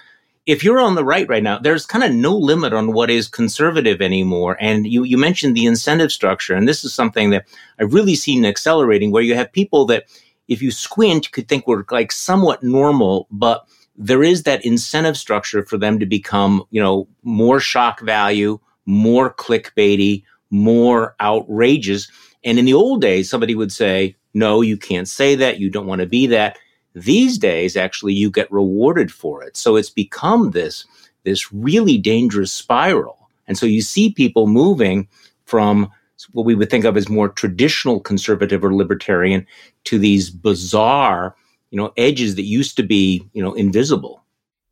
if 0.44 0.64
you're 0.64 0.80
on 0.80 0.96
the 0.96 1.04
right 1.04 1.28
right 1.28 1.42
now, 1.42 1.58
there's 1.58 1.86
kind 1.86 2.04
of 2.04 2.12
no 2.12 2.36
limit 2.36 2.72
on 2.72 2.92
what 2.92 3.10
is 3.10 3.28
conservative 3.28 4.02
anymore. 4.02 4.56
And 4.60 4.86
you, 4.86 5.04
you 5.04 5.16
mentioned 5.16 5.56
the 5.56 5.66
incentive 5.66 6.10
structure, 6.10 6.54
and 6.54 6.66
this 6.66 6.84
is 6.84 6.92
something 6.92 7.30
that 7.30 7.46
I've 7.78 7.94
really 7.94 8.16
seen 8.16 8.44
accelerating 8.44 9.12
where 9.12 9.22
you 9.22 9.36
have 9.36 9.52
people 9.52 9.84
that 9.86 10.06
if 10.48 10.60
you 10.60 10.70
squint, 10.70 11.30
could 11.32 11.48
think 11.48 11.66
were 11.66 11.86
like 11.90 12.10
somewhat 12.10 12.62
normal, 12.62 13.28
but 13.30 13.66
there 13.96 14.22
is 14.22 14.42
that 14.42 14.64
incentive 14.64 15.16
structure 15.16 15.64
for 15.64 15.78
them 15.78 16.00
to 16.00 16.06
become, 16.06 16.64
you 16.70 16.82
know, 16.82 17.06
more 17.22 17.60
shock 17.60 18.00
value, 18.00 18.58
more 18.84 19.32
clickbaity, 19.32 20.24
more 20.50 21.14
outrageous. 21.20 22.10
And 22.42 22.58
in 22.58 22.64
the 22.64 22.74
old 22.74 23.00
days, 23.00 23.30
somebody 23.30 23.54
would 23.54 23.70
say, 23.70 24.16
no, 24.34 24.60
you 24.60 24.76
can't 24.76 25.08
say 25.08 25.34
that. 25.36 25.60
You 25.60 25.70
don't 25.70 25.86
want 25.86 26.00
to 26.00 26.06
be 26.06 26.26
that. 26.28 26.58
These 26.94 27.38
days, 27.38 27.76
actually, 27.76 28.14
you 28.14 28.30
get 28.30 28.52
rewarded 28.52 29.12
for 29.12 29.42
it. 29.42 29.56
So 29.56 29.76
it's 29.76 29.90
become 29.90 30.50
this, 30.50 30.84
this 31.24 31.52
really 31.52 31.98
dangerous 31.98 32.52
spiral. 32.52 33.28
And 33.46 33.56
so 33.56 33.66
you 33.66 33.82
see 33.82 34.10
people 34.10 34.46
moving 34.46 35.08
from 35.44 35.90
what 36.32 36.46
we 36.46 36.54
would 36.54 36.70
think 36.70 36.84
of 36.84 36.96
as 36.96 37.08
more 37.08 37.28
traditional 37.28 38.00
conservative 38.00 38.64
or 38.64 38.74
libertarian 38.74 39.46
to 39.84 39.98
these 39.98 40.30
bizarre, 40.30 41.34
you 41.70 41.76
know, 41.76 41.92
edges 41.96 42.36
that 42.36 42.44
used 42.44 42.76
to 42.76 42.82
be, 42.82 43.28
you 43.32 43.42
know, 43.42 43.54
invisible. 43.54 44.22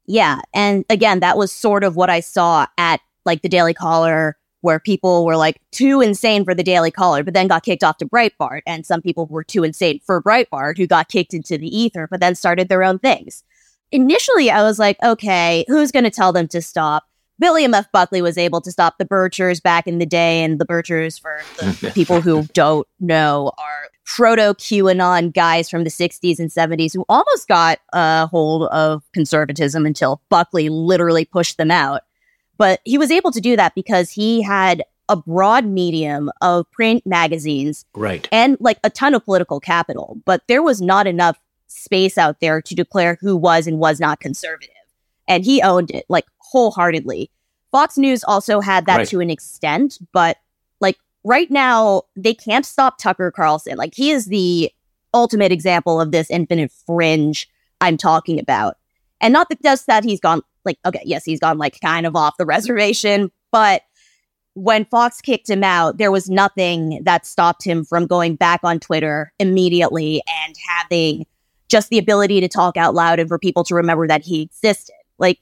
Yeah. 0.07 0.40
And 0.55 0.85
again, 0.88 1.20
that 1.20 1.37
was 1.37 1.53
sort 1.53 1.85
of 1.85 1.96
what 1.96 2.11
I 2.11 2.20
saw 2.20 2.66
at 2.79 3.01
like 3.25 3.42
the 3.42 3.49
Daily 3.49 3.75
Caller 3.75 4.37
where 4.61 4.79
people 4.79 5.25
were 5.25 5.37
like 5.37 5.61
too 5.70 6.01
insane 6.01 6.44
for 6.44 6.55
the 6.55 6.62
Daily 6.62 6.90
Caller, 6.90 7.23
but 7.23 7.35
then 7.35 7.49
got 7.49 7.64
kicked 7.64 7.85
off 7.85 7.99
to 7.99 8.07
Breitbart. 8.07 8.61
And 8.66 8.85
some 8.85 9.03
people 9.03 9.27
were 9.27 9.44
too 9.44 9.64
insane 9.64 10.01
for 10.05 10.23
Breitbart 10.23 10.77
who 10.77 10.87
got 10.87 11.09
kicked 11.09 11.35
into 11.35 11.59
the 11.59 11.77
ether, 11.77 12.07
but 12.11 12.20
then 12.20 12.35
started 12.35 12.68
their 12.68 12.83
own 12.83 12.99
things. 12.99 13.42
Initially, 13.92 14.51
I 14.51 14.62
was 14.62 14.79
like, 14.79 15.03
okay, 15.03 15.64
who's 15.66 15.90
going 15.90 16.05
to 16.05 16.11
tell 16.11 16.33
them 16.33 16.49
to 16.49 16.62
stop? 16.62 17.05
William 17.40 17.73
F. 17.73 17.90
Buckley 17.90 18.20
was 18.20 18.37
able 18.37 18.61
to 18.61 18.70
stop 18.70 18.99
the 18.99 19.07
Birchers 19.07 19.62
back 19.62 19.87
in 19.87 19.99
the 19.99 20.07
day, 20.07 20.44
and 20.44 20.61
the 20.61 20.66
Birchers, 20.66 21.18
for 21.18 21.40
the 21.59 21.90
people 21.94 22.20
who 22.20 22.44
don't 22.53 22.87
know, 23.01 23.51
are 23.57 23.88
proto 24.05 24.55
QAnon 24.55 25.33
guys 25.33 25.70
from 25.70 25.85
the 25.85 25.90
60s 25.90 26.38
and 26.38 26.51
70s 26.51 26.92
who 26.92 27.05
almost 27.09 27.49
got 27.49 27.79
a 27.92 28.27
hold 28.27 28.64
of 28.68 29.05
conservatism 29.12 29.87
until 29.87 30.20
Buckley 30.29 30.68
literally 30.68 31.25
pushed 31.25 31.57
them 31.57 31.70
out. 31.70 32.03
But 32.61 32.81
he 32.85 32.99
was 32.99 33.11
able 33.11 33.31
to 33.33 33.40
do 33.40 33.57
that 33.57 33.75
because 33.75 34.11
he 34.11 34.42
had 34.42 34.85
a 35.09 35.16
broad 35.16 35.64
medium 35.64 36.31
of 36.42 36.70
print 36.73 37.07
magazines. 37.07 37.87
Right. 37.94 38.29
And 38.31 38.59
like 38.61 38.79
a 38.85 38.90
ton 38.90 39.14
of 39.14 39.25
political 39.25 39.61
capital. 39.61 40.20
But 40.27 40.42
there 40.46 40.62
was 40.62 40.83
not 40.83 41.07
enough 41.07 41.40
space 41.68 42.18
out 42.18 42.40
there 42.40 42.61
to 42.61 42.75
declare 42.75 43.16
who 43.18 43.35
was 43.35 43.66
and 43.66 43.79
was 43.79 43.99
not 43.99 44.20
conservative. 44.20 44.75
And 45.27 45.42
he 45.42 45.62
owned 45.62 45.90
it 45.90 46.05
like 46.11 46.27
wholeheartedly. 46.37 47.31
Fox 47.73 47.96
News 47.96 48.23
also 48.25 48.61
had 48.61 48.85
that 48.85 48.99
right. 48.99 49.09
to 49.09 49.20
an 49.20 49.31
extent, 49.31 49.96
but 50.12 50.37
like 50.83 50.99
right 51.25 51.51
now, 51.51 52.03
they 52.14 52.35
can't 52.35 52.66
stop 52.66 52.99
Tucker 52.99 53.31
Carlson. 53.31 53.79
Like 53.79 53.94
he 53.94 54.11
is 54.11 54.27
the 54.27 54.70
ultimate 55.14 55.51
example 55.51 55.99
of 55.99 56.12
this 56.12 56.29
infinite 56.29 56.73
fringe 56.85 57.49
I'm 57.81 57.96
talking 57.96 58.38
about. 58.38 58.77
And 59.18 59.33
not 59.33 59.49
that 59.49 59.62
just 59.62 59.87
that 59.87 60.05
he's 60.05 60.20
gone 60.20 60.42
like, 60.64 60.79
okay, 60.85 61.03
yes, 61.05 61.25
he's 61.25 61.40
gone 61.40 61.59
like 61.59 61.81
kind 61.81 62.07
of 62.07 62.16
off 62.16 62.37
the 62.38 62.46
reservation, 62.46 63.31
but 63.51 63.83
when 64.55 64.85
Fox 64.87 65.20
kicked 65.20 65.49
him 65.49 65.62
out, 65.62 65.99
there 65.99 66.11
was 66.11 66.29
nothing 66.29 67.01
that 67.05 67.25
stopped 67.25 67.64
him 67.64 67.85
from 67.85 68.07
going 68.07 68.35
back 68.37 68.61
on 68.64 68.81
Twitter 68.81 69.33
immediately 69.38 70.23
and 70.44 70.55
having 70.68 71.25
just 71.68 71.88
the 71.88 71.99
ability 71.99 72.40
to 72.40 72.49
talk 72.49 72.77
out 72.77 72.94
loud 72.94 73.20
and 73.20 73.29
for 73.29 73.38
people 73.38 73.62
to 73.64 73.75
remember 73.75 74.09
that 74.09 74.25
he 74.25 74.42
existed. 74.42 74.94
Like, 75.18 75.38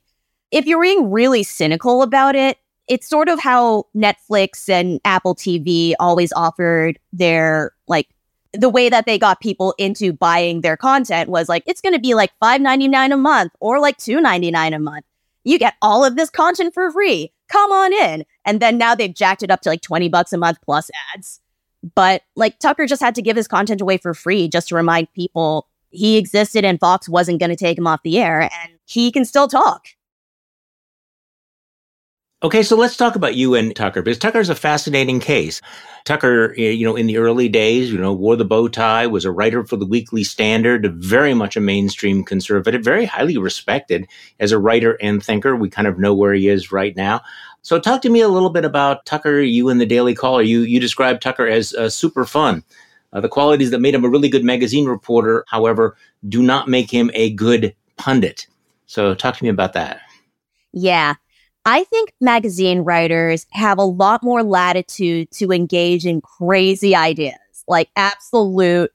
if 0.51 0.67
you're 0.67 0.83
being 0.83 1.11
really 1.11 1.43
cynical 1.43 2.03
about 2.03 2.37
it, 2.37 2.59
it's 2.87 3.09
sort 3.09 3.29
of 3.29 3.41
how 3.41 3.85
Netflix 3.95 4.69
and 4.69 5.01
Apple 5.05 5.35
TV 5.35 5.95
always 6.01 6.33
offered 6.35 6.99
their 7.13 7.73
like 7.87 8.09
the 8.55 8.71
way 8.71 8.89
that 8.89 9.05
they 9.05 9.19
got 9.19 9.41
people 9.41 9.75
into 9.77 10.13
buying 10.13 10.63
their 10.63 10.77
content 10.77 11.29
was 11.29 11.49
like 11.49 11.63
it's 11.67 11.83
going 11.83 11.93
to 11.93 12.01
be 12.01 12.15
like 12.15 12.33
5.99 12.43 13.13
a 13.13 13.17
month 13.17 13.53
or 13.61 13.79
like 13.79 13.99
2.99 13.99 14.75
a 14.75 14.79
month. 14.79 15.05
You 15.49 15.59
get 15.59 15.77
all 15.81 16.05
of 16.05 16.15
this 16.15 16.29
content 16.29 16.75
for 16.75 16.93
free. 16.93 17.33
Come 17.49 17.73
on 17.73 17.95
in. 17.95 18.27
And 18.45 18.61
then 18.61 18.77
now 18.77 18.95
they've 18.95 19.15
jacked 19.15 19.43
it 19.43 19.51
up 19.51 19.63
to 19.63 19.71
like 19.71 19.81
20 19.81 20.11
bucks 20.11 20.33
a 20.35 20.37
month 20.37 20.59
plus 20.63 20.91
ads. 21.15 21.41
But 21.95 22.23
like 22.37 22.59
Tucker 22.59 22.87
just 22.87 23.01
had 23.01 23.15
to 23.15 23.23
give 23.23 23.35
his 23.35 23.49
content 23.49 23.81
away 23.81 23.97
for 23.97 24.13
free 24.13 24.49
just 24.49 24.69
to 24.69 24.75
remind 24.75 25.11
people 25.15 25.67
he 25.89 26.19
existed 26.19 26.67
and 26.67 26.79
Fox 26.79 27.09
wasn't 27.09 27.41
going 27.41 27.49
to 27.49 27.57
take 27.57 27.79
him 27.79 27.87
off 27.87 28.03
the 28.03 28.19
air 28.19 28.43
and 28.43 28.73
he 28.85 29.11
can 29.11 29.25
still 29.25 29.49
talk. 29.49 29.87
Okay, 32.41 32.63
so 32.63 32.77
let's 32.77 32.97
talk 32.97 33.17
about 33.17 33.35
you 33.35 33.57
and 33.57 33.75
Tucker 33.75 34.01
because 34.01 34.17
Tucker's 34.17 34.49
a 34.49 34.55
fascinating 34.55 35.19
case. 35.19 35.61
Tucker, 36.05 36.55
you 36.57 36.87
know, 36.87 36.95
in 36.95 37.09
the 37.09 37.17
early 37.17 37.49
days, 37.49 37.91
you 37.91 37.99
know, 37.99 38.13
wore 38.13 38.37
the 38.37 38.45
bow 38.45 38.69
tie, 38.69 39.09
was 39.09 39.25
a 39.25 39.33
writer 39.33 39.65
for 39.65 39.77
the 39.77 39.85
Weekly 39.85 40.23
Standard, 40.23 40.95
very 41.03 41.35
much 41.35 41.57
a 41.57 41.61
mainstream 41.61 42.23
conservative, 42.23 42.85
very 42.85 43.07
highly 43.07 43.37
respected 43.39 44.07
as 44.39 44.53
a 44.53 44.59
writer 44.59 44.97
and 45.03 45.21
thinker. 45.21 45.57
We 45.57 45.69
kind 45.69 45.89
of 45.89 45.99
know 45.99 46.15
where 46.15 46.33
he 46.33 46.47
is 46.47 46.71
right 46.71 46.95
now. 46.95 47.23
So, 47.63 47.81
talk 47.81 48.03
to 48.03 48.09
me 48.09 48.21
a 48.21 48.29
little 48.29 48.51
bit 48.51 48.65
about 48.65 49.05
Tucker. 49.05 49.41
You 49.41 49.69
and 49.69 49.81
the 49.81 49.87
Daily 49.87 50.15
Caller. 50.15 50.43
You 50.43 50.61
you 50.61 50.79
described 50.79 51.21
Tucker 51.21 51.49
as 51.49 51.75
uh, 51.75 51.91
super 51.91 52.25
fun. 52.25 52.63
Uh, 53.13 53.21
the 53.21 53.29
qualities 53.29 53.73
that 53.73 53.81
made 53.81 53.97
him 53.97 54.05
a 54.05 54.09
really 54.09 54.29
good 54.29 54.45
magazine 54.45 54.87
reporter, 54.87 55.45
however, 55.49 55.97
do 56.29 56.41
not 56.41 56.69
make 56.69 56.89
him 56.89 57.11
a 57.15 57.33
good 57.33 57.75
pundit. 57.97 58.47
So, 58.87 59.13
talk 59.17 59.37
to 59.37 59.43
me 59.43 59.51
about 59.51 59.73
that. 59.73 60.03
Yeah. 60.73 61.15
I 61.65 61.85
think 61.85 62.13
magazine 62.21 62.81
writers 62.81 63.47
have 63.51 63.79
a 63.79 63.85
lot 63.85 64.23
more 64.23 64.43
latitude 64.43 65.31
to 65.33 65.53
engage 65.53 66.07
in 66.07 66.21
crazy 66.21 66.95
ideas, 66.97 67.35
like 67.67 67.91
absolute, 67.97 68.91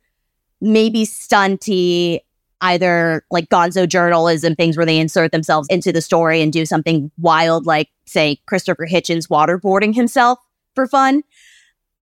maybe 0.59 1.03
stunty, 1.03 2.19
either 2.61 3.25
like 3.29 3.49
gonzo 3.49 3.87
journalism, 3.87 4.55
things 4.55 4.77
where 4.77 4.85
they 4.85 4.97
insert 4.97 5.31
themselves 5.31 5.67
into 5.69 5.91
the 5.91 6.01
story 6.01 6.41
and 6.41 6.51
do 6.53 6.65
something 6.65 7.11
wild, 7.19 7.65
like, 7.65 7.89
say, 8.05 8.39
Christopher 8.47 8.87
Hitchens 8.87 9.27
waterboarding 9.27 9.93
himself 9.93 10.39
for 10.73 10.87
fun, 10.87 11.23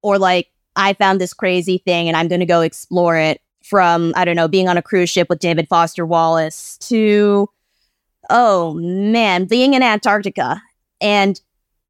or 0.02 0.17
like, 0.17 0.47
I 0.76 0.93
found 0.93 1.19
this 1.19 1.34
crazy 1.34 1.80
thing 1.80 2.08
and 2.08 2.15
I'm 2.15 2.30
going 2.30 2.39
to 2.39 2.45
go 2.45 2.62
explore 2.62 3.17
it 3.17 3.41
from, 3.63 4.13
I 4.15 4.24
don't 4.24 4.36
know, 4.36 4.47
being 4.47 4.69
on 4.69 4.78
a 4.78 4.82
cruise 4.82 5.10
ship 5.10 5.28
with 5.30 5.39
David 5.39 5.67
Foster 5.67 6.06
Wallace 6.06 6.78
to 6.78 7.50
oh 8.32 8.74
man, 8.74 9.46
being 9.46 9.76
in 9.76 9.84
Antarctica. 9.84 10.62
And 11.00 11.39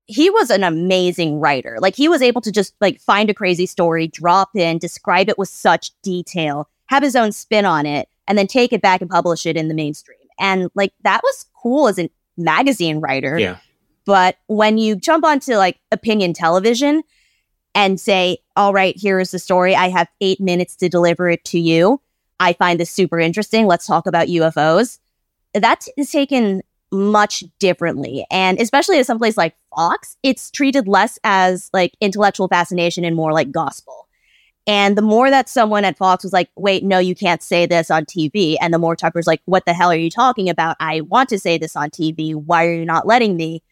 he 0.07 0.29
was 0.29 0.49
an 0.49 0.63
amazing 0.63 1.39
writer. 1.39 1.77
Like 1.79 1.95
he 1.95 2.09
was 2.09 2.21
able 2.21 2.41
to 2.41 2.51
just 2.51 2.73
like 2.81 2.99
find 2.99 3.29
a 3.29 3.33
crazy 3.33 3.65
story, 3.65 4.07
drop 4.07 4.49
in, 4.55 4.77
describe 4.77 5.29
it 5.29 5.37
with 5.37 5.47
such 5.47 5.91
detail, 6.01 6.67
have 6.87 7.03
his 7.03 7.15
own 7.15 7.31
spin 7.31 7.65
on 7.65 7.85
it, 7.85 8.09
and 8.27 8.37
then 8.37 8.47
take 8.47 8.73
it 8.73 8.81
back 8.81 8.99
and 8.99 9.09
publish 9.09 9.45
it 9.45 9.55
in 9.55 9.69
the 9.69 9.73
mainstream. 9.73 10.17
And 10.39 10.69
like 10.75 10.91
that 11.03 11.21
was 11.23 11.45
cool 11.61 11.87
as 11.87 11.97
a 11.97 12.09
magazine 12.35 12.99
writer. 12.99 13.39
Yeah. 13.39 13.57
But 14.05 14.37
when 14.47 14.77
you 14.77 14.95
jump 14.95 15.23
onto 15.23 15.55
like 15.55 15.79
opinion 15.91 16.33
television 16.33 17.03
and 17.75 17.99
say, 17.99 18.39
all 18.55 18.73
right, 18.73 18.97
here 18.97 19.19
is 19.19 19.31
the 19.31 19.39
story. 19.39 19.75
I 19.75 19.89
have 19.89 20.09
eight 20.19 20.41
minutes 20.41 20.75
to 20.77 20.89
deliver 20.89 21.29
it 21.29 21.45
to 21.45 21.59
you. 21.59 22.01
I 22.39 22.53
find 22.53 22.79
this 22.79 22.89
super 22.89 23.19
interesting. 23.19 23.67
Let's 23.67 23.85
talk 23.85 24.07
about 24.07 24.27
UFOs 24.27 24.99
that 25.53 25.87
is 25.97 26.11
taken 26.11 26.61
much 26.91 27.43
differently. 27.59 28.25
And 28.29 28.59
especially 28.59 28.99
at 28.99 29.05
some 29.05 29.17
place 29.17 29.37
like 29.37 29.55
Fox, 29.75 30.17
it's 30.23 30.51
treated 30.51 30.87
less 30.87 31.17
as 31.23 31.69
like 31.73 31.95
intellectual 32.01 32.47
fascination 32.47 33.05
and 33.05 33.15
more 33.15 33.31
like 33.31 33.51
gospel. 33.51 34.07
And 34.67 34.97
the 34.97 35.01
more 35.01 35.29
that 35.29 35.49
someone 35.49 35.85
at 35.85 35.97
Fox 35.97 36.23
was 36.23 36.33
like, 36.33 36.49
wait, 36.55 36.83
no, 36.83 36.99
you 36.99 37.15
can't 37.15 37.41
say 37.41 37.65
this 37.65 37.89
on 37.89 38.05
TV. 38.05 38.57
And 38.61 38.73
the 38.73 38.79
more 38.79 38.95
Tucker's 38.95 39.25
like, 39.25 39.41
what 39.45 39.65
the 39.65 39.73
hell 39.73 39.91
are 39.91 39.95
you 39.95 40.09
talking 40.09 40.49
about? 40.49 40.77
I 40.79 41.01
want 41.01 41.29
to 41.29 41.39
say 41.39 41.57
this 41.57 41.75
on 41.75 41.89
TV. 41.89 42.35
Why 42.35 42.65
are 42.65 42.73
you 42.73 42.85
not 42.85 43.07
letting 43.07 43.35
me? 43.35 43.63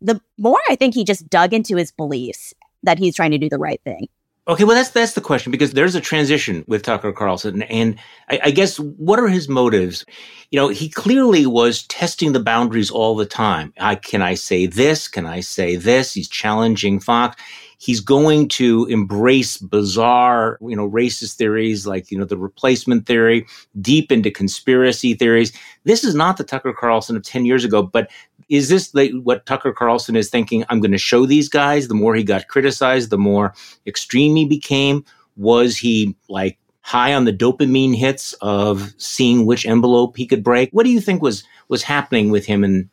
The 0.00 0.20
more 0.38 0.58
I 0.68 0.74
think 0.74 0.94
he 0.94 1.04
just 1.04 1.30
dug 1.30 1.54
into 1.54 1.76
his 1.76 1.92
beliefs 1.92 2.54
that 2.82 2.98
he's 2.98 3.14
trying 3.14 3.30
to 3.30 3.38
do 3.38 3.48
the 3.48 3.58
right 3.58 3.80
thing. 3.84 4.08
Okay, 4.48 4.64
well, 4.64 4.74
that's 4.74 4.90
that's 4.90 5.12
the 5.12 5.20
question 5.20 5.52
because 5.52 5.72
there's 5.72 5.94
a 5.94 6.00
transition 6.00 6.64
with 6.66 6.82
Tucker 6.82 7.12
Carlson, 7.12 7.62
and 7.62 7.96
I, 8.28 8.40
I, 8.46 8.50
guess 8.50 8.76
what 8.80 9.20
are 9.20 9.28
his 9.28 9.48
motives? 9.48 10.04
You 10.50 10.58
know, 10.58 10.68
he 10.68 10.88
clearly 10.88 11.46
was 11.46 11.84
testing 11.84 12.32
the 12.32 12.42
boundaries 12.42 12.90
all 12.90 13.14
the 13.14 13.24
time. 13.24 13.72
I, 13.78 13.94
can 13.94 14.20
I 14.20 14.34
say 14.34 14.66
this? 14.66 15.06
Can 15.06 15.26
I 15.26 15.40
say 15.40 15.76
this? 15.76 16.14
He's 16.14 16.28
challenging 16.28 16.98
Fox. 16.98 17.40
He's 17.82 17.98
going 17.98 18.46
to 18.50 18.86
embrace 18.86 19.58
bizarre, 19.58 20.56
you 20.60 20.76
know, 20.76 20.88
racist 20.88 21.34
theories 21.34 21.84
like 21.84 22.12
you 22.12 22.18
know 22.18 22.24
the 22.24 22.36
replacement 22.36 23.06
theory, 23.06 23.44
deep 23.80 24.12
into 24.12 24.30
conspiracy 24.30 25.14
theories. 25.14 25.52
This 25.82 26.04
is 26.04 26.14
not 26.14 26.36
the 26.36 26.44
Tucker 26.44 26.72
Carlson 26.72 27.16
of 27.16 27.24
ten 27.24 27.44
years 27.44 27.64
ago, 27.64 27.82
but 27.82 28.08
is 28.48 28.68
this 28.68 28.94
what 29.24 29.46
Tucker 29.46 29.72
Carlson 29.72 30.14
is 30.14 30.30
thinking? 30.30 30.64
I'm 30.68 30.78
going 30.78 30.92
to 30.92 30.98
show 30.98 31.26
these 31.26 31.48
guys. 31.48 31.88
The 31.88 31.94
more 31.94 32.14
he 32.14 32.22
got 32.22 32.46
criticized, 32.46 33.10
the 33.10 33.18
more 33.18 33.52
extreme 33.84 34.36
he 34.36 34.44
became. 34.44 35.04
Was 35.36 35.76
he 35.76 36.14
like 36.28 36.60
high 36.82 37.12
on 37.12 37.24
the 37.24 37.32
dopamine 37.32 37.96
hits 37.96 38.32
of 38.42 38.94
seeing 38.96 39.44
which 39.44 39.66
envelope 39.66 40.16
he 40.16 40.28
could 40.28 40.44
break? 40.44 40.70
What 40.70 40.84
do 40.84 40.90
you 40.90 41.00
think 41.00 41.20
was 41.20 41.42
was 41.66 41.82
happening 41.82 42.30
with 42.30 42.46
him 42.46 42.62
in 42.62 42.88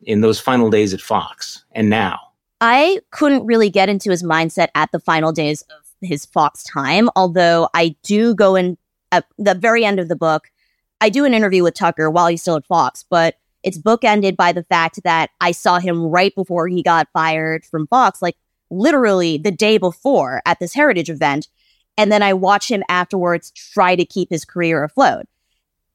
in 0.00 0.22
those 0.22 0.40
final 0.40 0.70
days 0.70 0.94
at 0.94 1.02
Fox 1.02 1.62
and 1.72 1.90
now? 1.90 2.29
I 2.60 3.00
couldn't 3.10 3.46
really 3.46 3.70
get 3.70 3.88
into 3.88 4.10
his 4.10 4.22
mindset 4.22 4.68
at 4.74 4.92
the 4.92 5.00
final 5.00 5.32
days 5.32 5.62
of 5.62 5.86
his 6.02 6.26
Fox 6.26 6.62
time, 6.62 7.08
although 7.16 7.68
I 7.74 7.96
do 8.02 8.34
go 8.34 8.54
in 8.54 8.76
at 9.12 9.24
the 9.38 9.54
very 9.54 9.84
end 9.84 9.98
of 9.98 10.08
the 10.08 10.16
book. 10.16 10.50
I 11.00 11.08
do 11.08 11.24
an 11.24 11.34
interview 11.34 11.62
with 11.62 11.74
Tucker 11.74 12.10
while 12.10 12.26
he's 12.26 12.42
still 12.42 12.56
at 12.56 12.66
Fox, 12.66 13.04
but 13.08 13.36
it's 13.62 13.78
bookended 13.78 14.36
by 14.36 14.52
the 14.52 14.64
fact 14.64 15.02
that 15.04 15.30
I 15.40 15.52
saw 15.52 15.78
him 15.78 16.04
right 16.04 16.34
before 16.34 16.68
he 16.68 16.82
got 16.82 17.08
fired 17.12 17.64
from 17.64 17.86
Fox, 17.86 18.20
like 18.20 18.36
literally 18.70 19.38
the 19.38 19.50
day 19.50 19.78
before 19.78 20.42
at 20.46 20.58
this 20.60 20.74
heritage 20.74 21.10
event. 21.10 21.48
And 21.98 22.10
then 22.10 22.22
I 22.22 22.32
watch 22.32 22.70
him 22.70 22.82
afterwards 22.88 23.50
try 23.50 23.96
to 23.96 24.04
keep 24.04 24.30
his 24.30 24.44
career 24.44 24.84
afloat. 24.84 25.26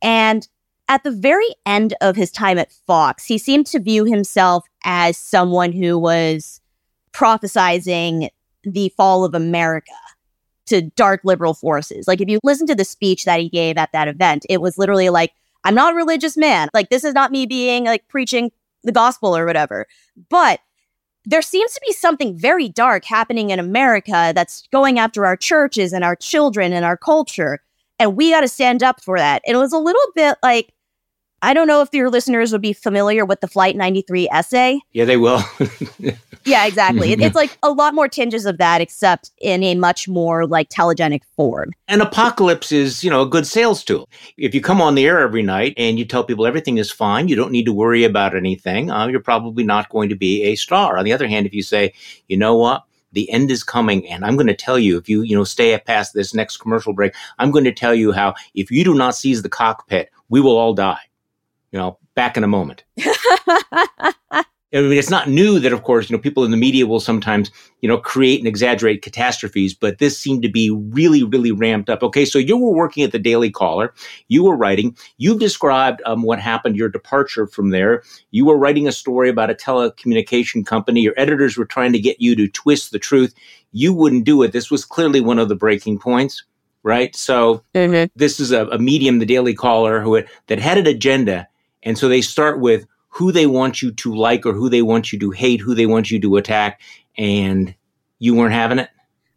And 0.02 0.48
at 0.88 1.04
the 1.04 1.12
very 1.12 1.48
end 1.66 1.94
of 2.02 2.16
his 2.16 2.32
time 2.32 2.58
at 2.58 2.72
Fox, 2.72 3.26
he 3.26 3.38
seemed 3.38 3.66
to 3.68 3.80
view 3.80 4.06
himself 4.06 4.66
as 4.84 5.18
someone 5.18 5.72
who 5.72 5.98
was 5.98 6.62
prophesizing 7.12 8.30
the 8.64 8.90
fall 8.90 9.24
of 9.24 9.34
America 9.34 9.92
to 10.68 10.82
dark 10.82 11.22
liberal 11.24 11.54
forces. 11.54 12.08
Like 12.08 12.22
if 12.22 12.30
you 12.30 12.40
listen 12.44 12.68
to 12.68 12.76
the 12.76 12.86
speech 12.86 13.26
that 13.26 13.40
he 13.40 13.50
gave 13.50 13.78
at 13.78 13.92
that 13.94 14.08
event, 14.08 14.46
it 14.50 14.62
was 14.62 14.78
literally 14.78 15.10
like, 15.10 15.32
I'm 15.64 15.76
not 15.76 15.94
a 15.94 15.96
religious 15.96 16.38
man. 16.38 16.70
Like, 16.74 16.90
this 16.90 17.04
is 17.04 17.14
not 17.14 17.32
me 17.32 17.46
being 17.48 17.86
like 17.86 18.08
preaching 18.08 18.52
the 18.84 18.92
gospel 18.92 19.36
or 19.36 19.46
whatever. 19.46 19.88
But 20.30 20.60
there 21.26 21.42
seems 21.42 21.74
to 21.74 21.82
be 21.86 21.92
something 21.92 22.38
very 22.38 22.70
dark 22.70 23.04
happening 23.04 23.50
in 23.50 23.58
America 23.58 24.32
that's 24.36 24.68
going 24.72 25.00
after 25.00 25.26
our 25.26 25.36
churches 25.36 25.92
and 25.92 26.04
our 26.04 26.16
children 26.16 26.72
and 26.72 26.86
our 26.86 26.98
culture. 26.98 27.62
And 27.98 28.16
we 28.16 28.30
got 28.30 28.42
to 28.42 28.48
stand 28.48 28.84
up 28.84 29.02
for 29.02 29.18
that. 29.18 29.42
It 29.46 29.56
was 29.56 29.74
a 29.74 29.80
little 29.80 30.06
bit 30.14 30.38
like, 30.44 30.72
I 31.46 31.54
don't 31.54 31.68
know 31.68 31.82
if 31.82 31.94
your 31.94 32.10
listeners 32.10 32.52
would 32.52 32.64
be 32.64 32.74
familiar 32.74 33.24
with 33.24 33.40
the 33.40 33.48
Flight 33.48 33.76
93 33.76 34.28
essay. 34.32 34.82
Yeah, 34.94 35.06
they 35.06 35.16
will. 35.16 35.44
yeah, 36.44 36.66
exactly. 36.66 37.12
It, 37.12 37.22
it's 37.22 37.36
like 37.36 37.56
a 37.62 37.70
lot 37.70 37.94
more 37.94 38.08
tinges 38.08 38.48
of 38.48 38.58
that, 38.58 38.82
except 38.82 39.30
in 39.40 39.62
a 39.62 39.76
much 39.76 40.08
more 40.08 40.48
like 40.48 40.70
telegenic 40.70 41.22
form. 41.36 41.74
An 41.88 42.02
apocalypse 42.02 42.72
is, 42.72 43.04
you 43.04 43.12
know, 43.12 43.22
a 43.22 43.28
good 43.28 43.46
sales 43.46 43.84
tool. 43.84 44.10
If 44.38 44.56
you 44.56 44.62
come 44.62 44.82
on 44.82 44.96
the 44.96 45.06
air 45.06 45.20
every 45.20 45.44
night 45.44 45.76
and 45.78 46.00
you 46.00 46.06
tell 46.06 46.24
people 46.24 46.48
everything 46.48 46.80
is 46.80 46.92
fine, 46.92 47.28
you 47.28 47.36
don't 47.36 47.52
need 47.52 47.66
to 47.66 47.74
worry 47.74 48.04
about 48.04 48.36
anything, 48.36 48.90
uh, 48.90 49.06
you're 49.06 49.20
probably 49.20 49.64
not 49.64 49.90
going 49.90 50.10
to 50.10 50.16
be 50.16 50.42
a 50.46 50.56
star. 50.56 50.98
On 50.98 51.06
the 51.06 51.14
other 51.14 51.28
hand, 51.28 51.46
if 51.46 51.54
you 51.54 51.62
say, 51.62 51.94
you 52.28 52.38
know 52.38 52.56
what, 52.56 52.86
the 53.12 53.30
end 53.30 53.50
is 53.50 53.64
coming 53.64 54.06
and 54.10 54.26
i'm 54.26 54.36
going 54.36 54.46
to 54.46 54.54
tell 54.54 54.78
you 54.78 54.98
if 54.98 55.08
you 55.08 55.22
you 55.22 55.38
know 55.38 55.46
stay 55.46 55.80
past 55.80 56.14
this 56.14 56.34
next 56.34 56.58
commercial 56.58 56.92
break 56.92 57.14
i'm 57.40 57.50
going 57.50 57.64
to 57.64 57.72
tell 57.72 57.96
you 57.96 58.12
how 58.12 58.34
if 58.56 58.70
you 58.70 58.84
do 58.84 58.94
not 58.94 59.16
seize 59.16 59.42
the 59.42 59.48
cockpit 59.48 60.10
we 60.28 60.42
will 60.42 60.58
all 60.58 60.74
die 60.74 61.00
you 61.76 61.82
know, 61.82 61.98
back 62.16 62.38
in 62.38 62.44
a 62.46 62.48
moment. 62.48 62.86
I 64.74 64.82
mean, 64.82 64.94
it's 64.94 65.10
not 65.10 65.30
new 65.30 65.60
that, 65.60 65.74
of 65.74 65.84
course, 65.84 66.10
you 66.10 66.16
know, 66.16 66.22
people 66.22 66.46
in 66.46 66.52
the 66.52 66.58
media 66.58 66.88
will 66.88 67.02
sometimes, 67.02 67.52
you 67.82 67.90
know, 67.90 67.98
create 67.98 68.40
and 68.40 68.48
exaggerate 68.48 69.02
catastrophes, 69.02 69.74
but 69.74 69.98
this 70.00 70.18
seemed 70.18 70.42
to 70.44 70.50
be 70.50 70.70
really, 70.70 71.24
really 71.24 71.52
ramped 71.52 71.90
up. 71.90 72.02
Okay, 72.02 72.24
so 72.24 72.40
you 72.40 72.56
were 72.56 72.72
working 72.72 73.04
at 73.04 73.12
the 73.12 73.20
Daily 73.20 73.52
Caller, 73.52 73.94
you 74.30 74.46
were 74.46 74.56
writing, 74.56 74.96
you've 75.18 75.40
described 75.40 76.02
um, 76.06 76.24
what 76.24 76.40
happened, 76.40 76.78
your 76.78 76.88
departure 76.88 77.46
from 77.46 77.72
there. 77.72 78.04
You 78.32 78.46
were 78.46 78.58
writing 78.58 78.88
a 78.88 78.94
story 78.94 79.30
about 79.30 79.50
a 79.50 79.54
telecommunication 79.54 80.66
company. 80.66 81.02
Your 81.02 81.14
editors 81.18 81.58
were 81.58 81.66
trying 81.66 81.92
to 81.92 82.00
get 82.00 82.22
you 82.22 82.38
to 82.38 82.48
twist 82.48 82.92
the 82.92 83.00
truth. 83.00 83.34
You 83.74 83.94
wouldn't 83.94 84.24
do 84.24 84.44
it. 84.44 84.54
This 84.54 84.72
was 84.72 84.86
clearly 84.86 85.20
one 85.20 85.40
of 85.40 85.50
the 85.50 85.56
breaking 85.56 86.00
points 86.00 86.44
right? 86.86 87.16
So 87.16 87.64
mm-hmm. 87.74 88.16
this 88.16 88.40
is 88.40 88.52
a, 88.52 88.68
a, 88.68 88.78
medium, 88.78 89.18
the 89.18 89.26
Daily 89.26 89.56
Caller, 89.56 90.02
who 90.02 90.22
that 90.46 90.60
had 90.60 90.78
an 90.78 90.86
agenda, 90.86 91.48
and 91.86 91.98
so 91.98 92.10
they 92.10 92.22
start 92.22 92.60
with 92.60 92.86
who 93.10 93.32
they 93.32 93.46
want 93.46 93.82
you 93.82 93.92
to 93.92 94.14
like 94.14 94.46
or 94.46 94.52
who 94.52 94.70
they 94.70 94.82
want 94.82 95.14
you 95.14 95.20
to 95.20 95.32
hate, 95.32 95.62
who 95.62 95.74
they 95.74 95.86
want 95.86 96.12
you 96.12 96.20
to 96.20 96.36
attack, 96.36 96.82
and 97.18 97.74
you 98.20 98.36
weren't 98.36 98.54
having 98.54 98.80
it? 98.80 98.90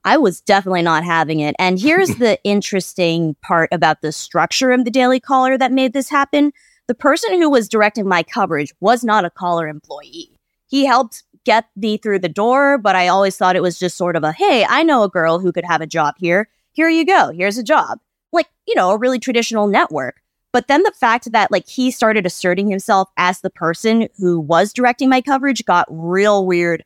I 0.05 0.17
was 0.17 0.41
definitely 0.41 0.83
not 0.83 1.05
having 1.05 1.41
it. 1.41 1.55
And 1.59 1.79
here's 1.79 2.09
the 2.17 2.43
interesting 2.43 3.37
part 3.43 3.69
about 3.71 4.01
the 4.01 4.11
structure 4.11 4.73
of 4.73 4.85
the 4.85 4.91
Daily 4.91 5.21
Caller 5.21 5.57
that 5.59 5.71
made 5.71 5.93
this 5.93 6.09
happen. 6.09 6.53
The 6.89 6.95
person 6.95 7.41
who 7.41 7.51
was 7.51 7.69
directing 7.69 8.09
my 8.09 8.23
coverage 8.23 8.73
was 8.81 9.05
not 9.05 9.25
a 9.25 9.31
caller 9.31 9.69
employee. 9.69 10.31
He 10.67 10.87
helped 10.87 11.23
get 11.45 11.67
me 11.77 11.99
through 11.99 12.19
the 12.19 12.29
door, 12.29 12.79
but 12.79 12.97
I 12.97 13.09
always 13.09 13.37
thought 13.37 13.57
it 13.57 13.63
was 13.63 13.79
just 13.79 13.97
sort 13.97 14.17
of 14.17 14.25
a, 14.25 14.33
hey, 14.33 14.67
I 14.69 14.83
know 14.83 15.03
a 15.03 15.09
girl 15.09 15.39
who 15.39 15.53
could 15.53 15.65
have 15.65 15.81
a 15.81 15.87
job 15.87 16.15
here. 16.19 16.49
Here 16.73 16.89
you 16.89 17.05
go. 17.05 17.31
Here's 17.31 17.59
a 17.59 17.63
job. 17.63 18.01
Like, 18.33 18.49
you 18.67 18.75
know, 18.75 18.91
a 18.91 18.99
really 18.99 19.19
traditional 19.19 19.67
network. 19.67 20.21
But 20.53 20.69
then 20.69 20.83
the 20.83 20.93
fact 20.93 21.31
that 21.33 21.51
like 21.51 21.69
he 21.69 21.91
started 21.91 22.25
asserting 22.25 22.69
himself 22.69 23.09
as 23.17 23.41
the 23.41 23.51
person 23.51 24.09
who 24.19 24.41
was 24.41 24.73
directing 24.73 25.09
my 25.09 25.21
coverage 25.21 25.65
got 25.65 25.87
real 25.91 26.47
weird 26.47 26.85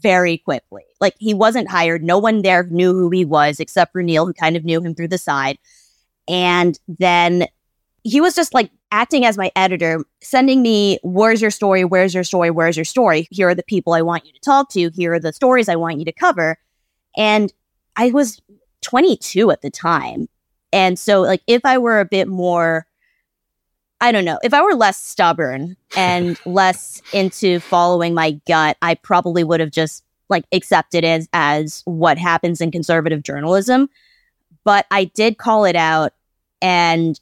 very 0.00 0.38
quickly. 0.38 0.84
Like 1.00 1.14
he 1.18 1.34
wasn't 1.34 1.70
hired. 1.70 2.02
No 2.02 2.18
one 2.18 2.42
there 2.42 2.64
knew 2.64 2.92
who 2.92 3.10
he 3.10 3.24
was 3.24 3.60
except 3.60 3.92
for 3.92 4.02
Neil, 4.02 4.26
who 4.26 4.32
kind 4.32 4.56
of 4.56 4.64
knew 4.64 4.80
him 4.80 4.94
through 4.94 5.08
the 5.08 5.18
side. 5.18 5.58
And 6.28 6.78
then 6.88 7.46
he 8.04 8.20
was 8.20 8.34
just 8.34 8.54
like 8.54 8.70
acting 8.92 9.24
as 9.24 9.36
my 9.36 9.52
editor, 9.56 10.04
sending 10.22 10.62
me, 10.62 10.98
where's 11.02 11.42
your 11.42 11.50
story? 11.50 11.84
Where's 11.84 12.14
your 12.14 12.24
story? 12.24 12.50
Where's 12.50 12.76
your 12.76 12.84
story? 12.84 13.28
Here 13.30 13.48
are 13.48 13.54
the 13.54 13.62
people 13.62 13.92
I 13.92 14.02
want 14.02 14.24
you 14.26 14.32
to 14.32 14.40
talk 14.40 14.70
to. 14.70 14.90
Here 14.90 15.14
are 15.14 15.20
the 15.20 15.32
stories 15.32 15.68
I 15.68 15.76
want 15.76 15.98
you 15.98 16.04
to 16.04 16.12
cover. 16.12 16.56
And 17.16 17.52
I 17.96 18.10
was 18.10 18.40
22 18.82 19.50
at 19.50 19.62
the 19.62 19.70
time. 19.70 20.28
And 20.72 20.98
so, 20.98 21.20
like, 21.20 21.42
if 21.46 21.64
I 21.64 21.78
were 21.78 22.00
a 22.00 22.04
bit 22.04 22.28
more 22.28 22.86
I 24.00 24.12
don't 24.12 24.24
know. 24.24 24.38
If 24.42 24.54
I 24.54 24.62
were 24.62 24.74
less 24.74 25.00
stubborn 25.00 25.76
and 25.96 26.38
less 26.46 27.02
into 27.12 27.60
following 27.60 28.14
my 28.14 28.32
gut, 28.46 28.76
I 28.82 28.94
probably 28.94 29.44
would 29.44 29.60
have 29.60 29.70
just 29.70 30.04
like 30.28 30.44
accepted 30.52 31.04
it 31.04 31.08
as, 31.08 31.28
as 31.32 31.82
what 31.84 32.16
happens 32.16 32.60
in 32.60 32.70
conservative 32.70 33.22
journalism. 33.22 33.90
But 34.64 34.86
I 34.90 35.04
did 35.04 35.38
call 35.38 35.64
it 35.64 35.76
out 35.76 36.12
and 36.62 37.20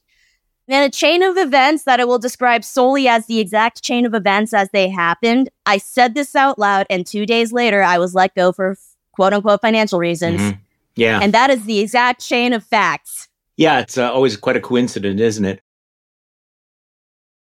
then 0.69 0.85
a 0.85 0.91
chain 0.91 1.23
of 1.23 1.38
events 1.38 1.85
that 1.85 1.99
I 1.99 2.05
will 2.05 2.19
describe 2.19 2.62
solely 2.62 3.09
as 3.09 3.27
the 3.27 3.41
exact 3.41 3.83
chain 3.83 4.05
of 4.05 4.12
events 4.12 4.53
as 4.53 4.69
they 4.71 4.88
happened. 4.88 5.49
I 5.64 5.79
said 5.79 6.14
this 6.14 6.37
out 6.37 6.59
loud, 6.59 6.87
and 6.91 7.07
two 7.07 7.25
days 7.25 7.53
later, 7.53 7.83
I 7.83 7.97
was 7.97 8.14
let 8.14 8.35
go 8.35 8.53
for 8.53 8.77
quote 9.12 9.33
unquote 9.33 9.62
financial 9.62 9.99
reasons. 9.99 10.41
Mm-hmm. 10.41 10.59
Yeah. 10.95 11.21
And 11.23 11.33
that 11.33 11.49
is 11.49 11.64
the 11.64 11.79
exact 11.79 12.21
chain 12.21 12.53
of 12.53 12.64
facts. 12.64 13.29
Yeah, 13.57 13.81
it's 13.81 13.97
uh, 13.97 14.12
always 14.12 14.37
quite 14.37 14.57
a 14.57 14.61
coincidence, 14.61 15.21
isn't 15.21 15.45
it? 15.45 15.62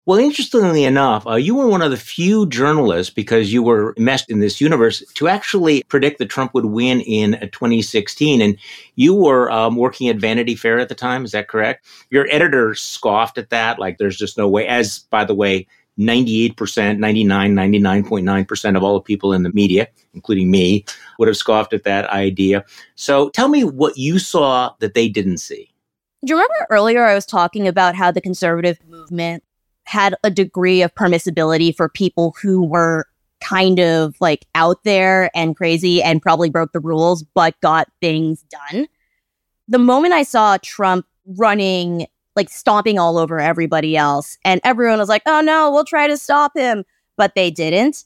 Well, 0.05 0.17
interestingly 0.17 0.85
enough, 0.85 1.27
uh, 1.27 1.35
you 1.35 1.53
were 1.53 1.67
one 1.67 1.83
of 1.83 1.91
the 1.91 1.97
few 1.97 2.47
journalists, 2.47 3.13
because 3.13 3.53
you 3.53 3.62
were 3.62 3.93
meshed 3.97 4.31
in 4.31 4.39
this 4.39 4.59
universe, 4.59 5.03
to 5.13 5.27
actually 5.27 5.83
predict 5.83 6.17
that 6.17 6.29
Trump 6.29 6.53
would 6.53 6.65
win 6.65 7.01
in 7.01 7.35
uh, 7.35 7.41
2016. 7.51 8.41
And 8.41 8.57
you 8.95 9.13
were 9.13 9.51
um, 9.51 9.75
working 9.75 10.09
at 10.09 10.17
Vanity 10.17 10.55
Fair 10.55 10.79
at 10.79 10.89
the 10.89 10.95
time. 10.95 11.25
Is 11.25 11.31
that 11.33 11.47
correct? 11.47 11.85
Your 12.09 12.27
editor 12.31 12.73
scoffed 12.73 13.38
at 13.38 13.51
that. 13.51 13.77
Like, 13.77 13.97
there's 13.99 14.17
just 14.17 14.38
no 14.38 14.47
way. 14.47 14.65
As, 14.67 14.99
by 15.12 15.25
the 15.25 15.35
way, 15.35 15.67
98%, 15.99 16.97
99, 16.97 17.53
99.9% 17.53 18.77
of 18.77 18.83
all 18.83 18.93
the 18.93 19.01
people 19.01 19.33
in 19.33 19.43
the 19.43 19.51
media, 19.51 19.88
including 20.13 20.49
me, 20.49 20.85
would 21.19 21.27
have 21.27 21.38
scoffed 21.38 21.73
at 21.73 21.83
that 21.83 22.09
idea. 22.09 22.63
So 22.95 23.29
tell 23.29 23.49
me 23.49 23.63
what 23.63 23.97
you 23.97 24.17
saw 24.17 24.73
that 24.79 24.93
they 24.93 25.09
didn't 25.09 25.39
see. 25.39 25.71
Do 26.25 26.33
you 26.33 26.35
remember 26.35 26.67
earlier 26.69 27.05
I 27.05 27.15
was 27.15 27.25
talking 27.25 27.67
about 27.67 27.95
how 27.95 28.12
the 28.12 28.21
conservative 28.21 28.79
movement 28.88 29.43
had 29.89 30.13
a 30.23 30.30
degree 30.30 30.84
of 30.84 30.93
permissibility 30.93 31.75
for 31.75 31.89
people 31.89 32.36
who 32.39 32.63
were 32.63 33.08
kind 33.41 33.80
of 33.80 34.15
like 34.19 34.45
out 34.54 34.84
there 34.84 35.32
and 35.36 35.56
crazy 35.56 36.04
and 36.04 36.21
probably 36.21 36.47
broke 36.47 36.73
the 36.73 36.80
rules, 36.80 37.23
but 37.34 37.60
got 37.62 37.88
things 37.99 38.43
done. 38.43 38.88
The 39.67 39.80
moment 39.80 40.13
I 40.13 40.21
saw 40.21 40.58
Trump 40.62 41.08
running, 41.25 42.06
like 42.36 42.49
stomping 42.49 42.99
all 42.99 43.17
over 43.17 43.39
everybody 43.39 43.97
else, 43.97 44.38
and 44.45 44.62
everyone 44.63 44.99
was 44.99 45.10
like, 45.10 45.23
oh 45.25 45.41
no, 45.41 45.71
we'll 45.71 45.86
try 45.86 46.08
to 46.08 46.17
stop 46.17 46.52
him, 46.56 46.84
but 47.17 47.34
they 47.34 47.49
didn't. 47.49 48.06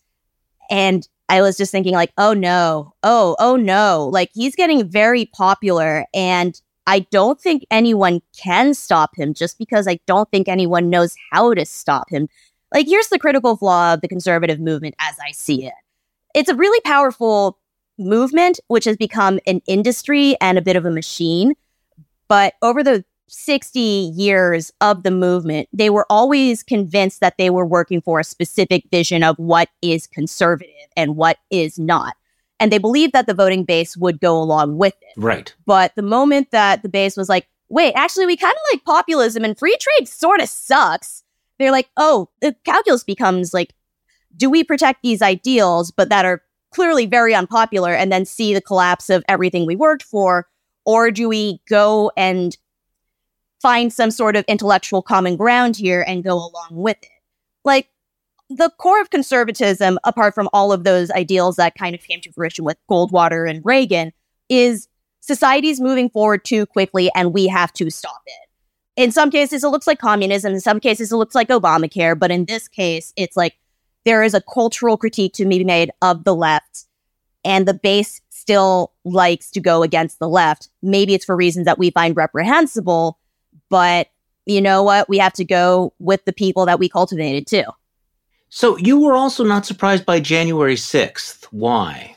And 0.72 1.06
I 1.28 1.41
was 1.41 1.58
just 1.58 1.74
thinking, 1.74 1.93
like, 1.93 2.13
oh 2.17 2.34
no, 2.34 2.93
oh, 3.04 3.36
oh 3.39 3.58
no. 3.58 4.10
Like 4.10 4.30
he's 4.34 4.56
getting 4.56 4.88
very 4.88 5.26
popular 5.26 6.06
and 6.13 6.62
I 6.86 7.00
don't 7.12 7.39
think 7.39 7.65
anyone 7.72 8.22
can 8.38 8.74
stop 8.74 9.15
him 9.15 9.34
just 9.34 9.58
because 9.58 9.88
I 9.88 10.00
don't 10.06 10.30
think 10.32 10.48
anyone 10.48 10.89
knows 10.89 11.15
how 11.32 11.54
to 11.54 11.65
stop 11.65 12.10
him. 12.10 12.28
Like, 12.74 12.88
here's 12.88 13.08
the 13.08 13.19
critical 13.19 13.56
flaw 13.56 13.93
of 13.93 14.02
the 14.02 14.08
conservative 14.08 14.60
movement 14.60 14.96
as 15.00 15.15
I 15.26 15.32
see 15.32 15.65
it 15.65 15.74
it's 16.34 16.50
a 16.50 16.56
really 16.56 16.80
powerful 16.82 17.60
movement, 17.98 18.60
which 18.67 18.86
has 18.86 18.98
become 18.98 19.39
an 19.46 19.62
industry 19.67 20.36
and 20.41 20.58
a 20.58 20.62
bit 20.62 20.76
of 20.76 20.86
a 20.86 20.91
machine. 20.91 21.54
But 22.28 22.56
over 22.62 22.84
the 22.84 23.06
60 23.28 23.80
years 23.80 24.72
of 24.82 25.04
the 25.04 25.12
movement, 25.12 25.69
they 25.72 25.89
were 25.89 26.06
always 26.10 26.63
convinced 26.63 27.19
that 27.19 27.38
they 27.38 27.50
were 27.50 27.65
working 27.65 28.02
for 28.02 28.19
a 28.19 28.24
specific 28.24 28.86
vision 28.91 29.24
of 29.24 29.38
what 29.38 29.69
is 29.82 30.08
conservative 30.08 30.74
and 30.98 31.15
what 31.15 31.38
is 31.50 31.80
not 31.80 32.15
and 32.63 32.71
they 32.71 32.78
believed 32.78 33.12
that 33.12 33.28
the 33.28 33.34
voting 33.34 33.65
base 33.65 33.97
would 33.97 34.21
go 34.21 34.41
along 34.41 34.78
with 34.78 34.93
it. 35.02 35.13
Right. 35.17 35.54
But 35.65 35.93
the 35.97 36.02
moment 36.02 36.52
that 36.52 36.82
the 36.82 36.88
base 36.88 37.17
was 37.17 37.28
like, 37.28 37.49
wait, 37.67 37.91
actually, 37.93 38.26
we 38.26 38.38
kind 38.38 38.54
of 38.54 38.62
like 38.71 38.86
populism 38.86 39.43
and 39.43 39.60
free 39.60 39.76
trade 39.82 40.08
sort 40.08 40.39
of 40.39 40.47
sucks, 40.47 41.26
they're 41.60 41.73
like, 41.73 41.89
oh, 41.97 42.30
the 42.39 42.56
calculus 42.63 43.04
becomes 43.04 43.54
like, 43.54 43.73
do 44.38 44.49
we 44.49 44.63
protect 44.63 45.04
these 45.04 45.21
ideals, 45.21 45.91
but 45.91 46.08
that 46.08 46.23
are 46.23 46.41
clearly 46.71 47.06
very 47.06 47.36
unpopular, 47.36 47.93
and 47.93 48.13
then 48.13 48.23
see 48.23 48.54
the 48.54 48.62
collapse 48.62 49.10
of 49.10 49.26
everything 49.28 49.65
we 49.65 49.76
worked 49.76 50.04
for? 50.04 50.47
Or 50.86 51.12
do 51.12 51.28
we 51.28 51.60
go 51.67 52.13
and 52.15 52.56
find 53.62 53.91
some 53.91 54.10
sort 54.10 54.38
of 54.38 54.45
intellectual 54.47 55.02
common 55.02 55.36
ground 55.36 55.76
here 55.76 56.06
and 56.08 56.23
go 56.23 56.36
along 56.36 56.69
with 56.71 56.97
it? 57.02 57.10
Like, 57.65 57.89
the 58.49 58.69
core 58.77 59.01
of 59.01 59.10
conservatism, 59.10 59.97
apart 60.03 60.36
from 60.36 60.49
all 60.53 60.71
of 60.71 60.84
those 60.84 61.10
ideals 61.12 61.56
that 61.56 61.75
kind 61.75 61.95
of 61.95 62.03
came 62.03 62.21
to 62.21 62.32
fruition 62.32 62.65
with 62.65 62.77
Goldwater 62.89 63.49
and 63.49 63.63
Reagan, 63.63 64.12
is 64.49 64.88
society's 65.21 65.79
moving 65.79 66.10
forward 66.10 66.43
too 66.43 66.65
quickly 66.65 67.10
and 67.15 67.34
we 67.34 67.47
have 67.47 67.73
to 67.73 67.89
stop 67.89 68.21
it. 68.25 68.49
In 68.95 69.12
some 69.12 69.32
cases, 69.32 69.63
it 69.63 69.69
looks 69.69 69.88
like 69.88 69.99
communism. 69.99 70.53
In 70.53 70.60
some 70.60 70.79
cases, 70.79 71.12
it 71.12 71.15
looks 71.15 71.34
like 71.34 71.47
Obamacare. 71.47 72.17
But 72.17 72.29
in 72.29 72.45
this 72.45 72.67
case, 72.67 73.12
it's 73.15 73.36
like 73.36 73.56
there 74.06 74.21
is 74.21 74.34
a 74.34 74.41
cultural 74.41 74.97
critique 74.97 75.34
to 75.34 75.45
be 75.45 75.63
made 75.63 75.91
of 76.01 76.25
the 76.25 76.36
left, 76.36 76.86
and 77.43 77.67
the 77.67 77.73
base 77.73 78.21
still 78.29 78.91
likes 79.06 79.49
to 79.51 79.62
go 79.62 79.82
against 79.82 80.19
the 80.19 80.27
left. 80.29 80.69
Maybe 80.82 81.13
it's 81.13 81.25
for 81.25 81.36
reasons 81.36 81.65
that 81.65 81.79
we 81.79 81.89
find 81.89 82.15
reprehensible, 82.15 83.17
but 83.69 84.10
you 84.45 84.62
know 84.62 84.84
what? 84.84 85.08
We 85.08 85.17
have 85.19 85.34
to 85.34 85.45
go 85.45 85.93
with 85.99 86.25
the 86.25 86.34
people 86.34 86.65
that 86.65 86.79
we 86.79 86.89
cultivated 86.89 87.47
too. 87.47 87.63
So 88.55 88.77
you 88.77 89.01
were 89.01 89.15
also 89.15 89.43
not 89.43 89.65
surprised 89.65 90.05
by 90.05 90.19
January 90.19 90.75
6th. 90.75 91.45
Why? 91.45 92.15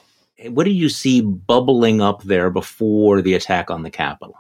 What 0.48 0.64
did 0.64 0.74
you 0.74 0.90
see 0.90 1.22
bubbling 1.22 2.02
up 2.02 2.24
there 2.24 2.50
before 2.50 3.22
the 3.22 3.32
attack 3.32 3.70
on 3.70 3.84
the 3.84 3.90
Capitol? 3.90 4.36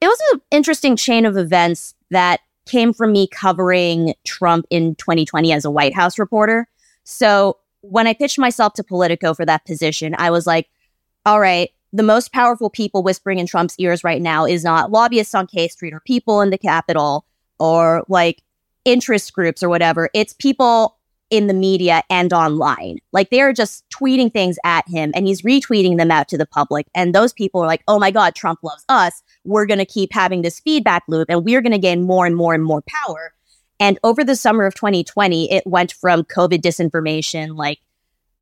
It 0.00 0.06
was 0.06 0.18
an 0.32 0.40
interesting 0.50 0.96
chain 0.96 1.26
of 1.26 1.36
events 1.36 1.94
that 2.10 2.40
came 2.64 2.94
from 2.94 3.12
me 3.12 3.28
covering 3.28 4.14
Trump 4.24 4.64
in 4.70 4.94
2020 4.94 5.52
as 5.52 5.66
a 5.66 5.70
White 5.70 5.94
House 5.94 6.18
reporter. 6.18 6.66
So 7.04 7.58
when 7.82 8.06
I 8.06 8.14
pitched 8.14 8.38
myself 8.38 8.72
to 8.74 8.82
Politico 8.82 9.34
for 9.34 9.44
that 9.44 9.66
position, 9.66 10.14
I 10.16 10.30
was 10.30 10.46
like, 10.46 10.70
all 11.26 11.40
right, 11.40 11.68
the 11.92 12.02
most 12.02 12.32
powerful 12.32 12.70
people 12.70 13.02
whispering 13.02 13.38
in 13.38 13.46
Trump's 13.46 13.78
ears 13.78 14.02
right 14.02 14.22
now 14.22 14.46
is 14.46 14.64
not 14.64 14.90
lobbyists 14.90 15.34
on 15.34 15.46
K 15.46 15.68
Street 15.68 15.92
or 15.92 16.00
people 16.00 16.40
in 16.40 16.48
the 16.48 16.56
Capitol 16.56 17.26
or 17.58 18.02
like 18.08 18.42
interest 18.86 19.34
groups 19.34 19.62
or 19.62 19.68
whatever. 19.68 20.08
It's 20.14 20.32
people 20.32 20.96
in 21.30 21.46
the 21.46 21.54
media 21.54 22.02
and 22.10 22.32
online. 22.32 22.98
Like 23.12 23.30
they're 23.30 23.52
just 23.52 23.84
tweeting 23.90 24.32
things 24.32 24.58
at 24.64 24.86
him 24.88 25.12
and 25.14 25.26
he's 25.26 25.42
retweeting 25.42 25.96
them 25.96 26.10
out 26.10 26.28
to 26.28 26.38
the 26.38 26.46
public. 26.46 26.86
And 26.94 27.14
those 27.14 27.32
people 27.32 27.62
are 27.62 27.66
like, 27.66 27.82
oh 27.88 27.98
my 27.98 28.10
God, 28.10 28.34
Trump 28.34 28.60
loves 28.62 28.84
us. 28.88 29.22
We're 29.44 29.66
going 29.66 29.78
to 29.78 29.86
keep 29.86 30.12
having 30.12 30.42
this 30.42 30.60
feedback 30.60 31.02
loop 31.08 31.28
and 31.30 31.44
we're 31.44 31.62
going 31.62 31.72
to 31.72 31.78
gain 31.78 32.02
more 32.02 32.26
and 32.26 32.36
more 32.36 32.54
and 32.54 32.64
more 32.64 32.82
power. 32.86 33.32
And 33.80 33.98
over 34.04 34.22
the 34.22 34.36
summer 34.36 34.64
of 34.64 34.74
2020, 34.74 35.52
it 35.52 35.66
went 35.66 35.92
from 35.92 36.22
COVID 36.24 36.60
disinformation, 36.60 37.56
like 37.56 37.80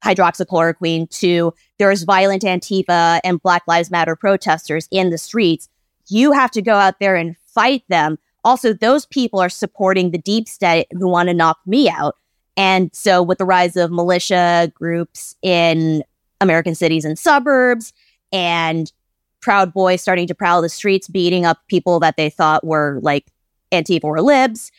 hydroxychloroquine, 0.05 1.09
to 1.21 1.55
there's 1.79 2.03
violent 2.03 2.43
Antifa 2.43 3.21
and 3.25 3.41
Black 3.43 3.63
Lives 3.67 3.91
Matter 3.91 4.17
protesters 4.17 4.89
in 4.91 5.11
the 5.11 5.19
streets. 5.19 5.69
You 6.09 6.33
have 6.33 6.51
to 6.53 6.63
go 6.63 6.75
out 6.75 6.99
there 7.01 7.17
and 7.17 7.37
fight 7.55 7.85
them. 7.89 8.19
Also, 8.45 8.73
those 8.73 9.07
people 9.07 9.41
are 9.41 9.49
supporting 9.49 10.11
the 10.11 10.19
deep 10.19 10.49
state 10.49 10.89
who 10.93 11.09
want 11.09 11.29
to 11.29 11.35
knock 11.35 11.61
me 11.65 11.89
out. 11.89 12.17
And 12.57 12.95
so, 12.95 13.23
with 13.23 13.39
the 13.39 13.45
rise 13.45 13.77
of 13.77 13.91
militia 13.91 14.71
groups 14.75 15.37
in 15.43 16.03
American 16.41 16.75
cities 16.75 17.05
and 17.05 17.19
suburbs, 17.19 17.93
and 18.31 18.93
Proud 19.41 19.73
Boys 19.73 20.01
starting 20.03 20.27
to 20.27 20.35
prowl 20.35 20.63
the 20.63 20.69
streets, 20.69 21.09
beating 21.09 21.47
up 21.47 21.59
people 21.69 21.99
that 22.01 22.17
they 22.17 22.31
thought 22.31 22.65
were 22.65 23.01
like 23.03 23.27
Antifa 23.73 24.05
or 24.05 24.21
libs, 24.21 24.71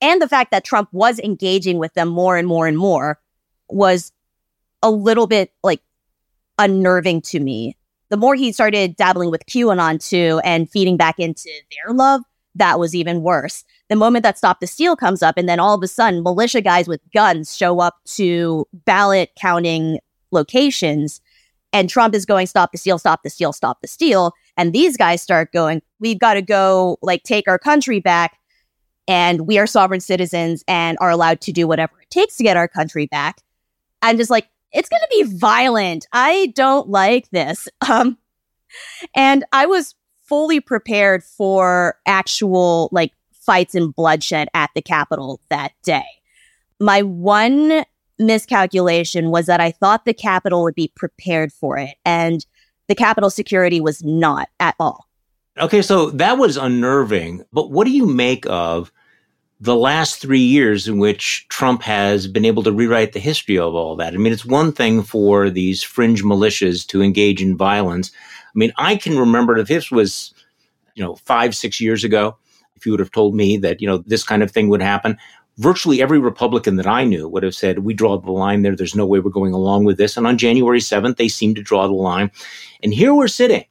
and 0.00 0.20
the 0.20 0.28
fact 0.28 0.50
that 0.50 0.64
Trump 0.64 0.88
was 0.92 1.18
engaging 1.20 1.78
with 1.78 1.92
them 1.94 2.08
more 2.08 2.36
and 2.36 2.48
more 2.48 2.66
and 2.66 2.78
more 2.78 3.20
was 3.68 4.12
a 4.82 4.90
little 4.90 5.26
bit 5.26 5.52
like 5.62 5.80
unnerving 6.58 7.20
to 7.22 7.40
me. 7.40 7.76
The 8.08 8.16
more 8.16 8.34
he 8.34 8.50
started 8.50 8.96
dabbling 8.96 9.30
with 9.30 9.46
QAnon 9.46 10.04
too 10.06 10.40
and 10.42 10.68
feeding 10.68 10.96
back 10.96 11.18
into 11.18 11.48
their 11.70 11.94
love, 11.94 12.22
that 12.60 12.78
was 12.78 12.94
even 12.94 13.22
worse. 13.22 13.64
The 13.88 13.96
moment 13.96 14.22
that 14.22 14.38
Stop 14.38 14.60
the 14.60 14.66
Steal 14.66 14.94
comes 14.94 15.22
up, 15.22 15.36
and 15.36 15.48
then 15.48 15.58
all 15.58 15.74
of 15.74 15.82
a 15.82 15.88
sudden, 15.88 16.22
militia 16.22 16.60
guys 16.60 16.86
with 16.86 17.00
guns 17.12 17.56
show 17.56 17.80
up 17.80 17.96
to 18.16 18.68
ballot 18.84 19.30
counting 19.36 19.98
locations, 20.30 21.20
and 21.72 21.88
Trump 21.88 22.14
is 22.14 22.24
going, 22.24 22.46
Stop 22.46 22.70
the 22.70 22.78
Steal, 22.78 22.98
Stop 22.98 23.22
the 23.22 23.30
Steal, 23.30 23.52
Stop 23.52 23.80
the 23.80 23.88
Steal. 23.88 24.32
And 24.56 24.72
these 24.72 24.96
guys 24.96 25.22
start 25.22 25.52
going, 25.52 25.82
We've 25.98 26.18
got 26.18 26.34
to 26.34 26.42
go, 26.42 26.98
like, 27.02 27.22
take 27.24 27.48
our 27.48 27.58
country 27.58 27.98
back, 27.98 28.38
and 29.08 29.46
we 29.46 29.58
are 29.58 29.66
sovereign 29.66 30.00
citizens 30.00 30.62
and 30.68 30.98
are 31.00 31.10
allowed 31.10 31.40
to 31.42 31.52
do 31.52 31.66
whatever 31.66 31.94
it 32.00 32.10
takes 32.10 32.36
to 32.36 32.44
get 32.44 32.56
our 32.56 32.68
country 32.68 33.06
back. 33.06 33.40
I'm 34.02 34.16
just 34.16 34.30
like, 34.30 34.48
it's 34.72 34.88
going 34.88 35.00
to 35.00 35.08
be 35.10 35.36
violent. 35.36 36.06
I 36.12 36.52
don't 36.54 36.88
like 36.88 37.28
this. 37.30 37.68
Um, 37.90 38.18
and 39.16 39.44
I 39.52 39.66
was 39.66 39.96
fully 40.30 40.60
prepared 40.60 41.24
for 41.24 41.98
actual 42.06 42.88
like 42.92 43.12
fights 43.32 43.74
and 43.74 43.94
bloodshed 43.94 44.48
at 44.54 44.70
the 44.76 44.80
Capitol 44.80 45.40
that 45.50 45.72
day. 45.82 46.06
My 46.78 47.02
one 47.02 47.84
miscalculation 48.20 49.30
was 49.30 49.46
that 49.46 49.60
I 49.60 49.72
thought 49.72 50.04
the 50.04 50.14
Capitol 50.14 50.62
would 50.62 50.76
be 50.76 50.92
prepared 50.94 51.52
for 51.52 51.76
it, 51.78 51.96
and 52.04 52.46
the 52.86 52.94
Capitol 52.94 53.28
security 53.28 53.80
was 53.80 54.04
not 54.04 54.48
at 54.60 54.76
all. 54.78 55.08
Okay, 55.58 55.82
so 55.82 56.10
that 56.10 56.38
was 56.38 56.56
unnerving. 56.56 57.44
But 57.52 57.72
what 57.72 57.84
do 57.84 57.90
you 57.90 58.06
make 58.06 58.46
of 58.46 58.92
the 59.60 59.76
last 59.76 60.20
three 60.20 60.40
years 60.40 60.86
in 60.86 60.98
which 60.98 61.46
Trump 61.48 61.82
has 61.82 62.26
been 62.26 62.44
able 62.44 62.62
to 62.62 62.72
rewrite 62.72 63.14
the 63.14 63.20
history 63.20 63.58
of 63.58 63.74
all 63.74 63.96
that? 63.96 64.14
I 64.14 64.16
mean, 64.16 64.32
it's 64.32 64.46
one 64.46 64.70
thing 64.70 65.02
for 65.02 65.50
these 65.50 65.82
fringe 65.82 66.22
militias 66.22 66.86
to 66.86 67.02
engage 67.02 67.42
in 67.42 67.56
violence. 67.56 68.12
I 68.54 68.58
mean, 68.58 68.72
I 68.76 68.96
can 68.96 69.18
remember 69.18 69.56
if 69.58 69.68
this 69.68 69.90
was, 69.90 70.34
you 70.94 71.04
know, 71.04 71.16
five, 71.16 71.54
six 71.54 71.80
years 71.80 72.04
ago, 72.04 72.36
if 72.76 72.86
you 72.86 72.92
would 72.92 73.00
have 73.00 73.12
told 73.12 73.34
me 73.34 73.56
that, 73.58 73.80
you 73.80 73.86
know, 73.86 73.98
this 73.98 74.24
kind 74.24 74.42
of 74.42 74.50
thing 74.50 74.68
would 74.68 74.82
happen, 74.82 75.18
virtually 75.58 76.00
every 76.00 76.18
Republican 76.18 76.76
that 76.76 76.86
I 76.86 77.04
knew 77.04 77.28
would 77.28 77.42
have 77.42 77.54
said, 77.54 77.80
we 77.80 77.92
draw 77.92 78.18
the 78.18 78.32
line 78.32 78.62
there. 78.62 78.74
There's 78.74 78.94
no 78.94 79.06
way 79.06 79.20
we're 79.20 79.30
going 79.30 79.52
along 79.52 79.84
with 79.84 79.98
this. 79.98 80.16
And 80.16 80.26
on 80.26 80.38
January 80.38 80.80
7th, 80.80 81.16
they 81.16 81.28
seemed 81.28 81.56
to 81.56 81.62
draw 81.62 81.86
the 81.86 81.92
line. 81.92 82.30
And 82.82 82.94
here 82.94 83.14
we're 83.14 83.28
sitting 83.28 83.66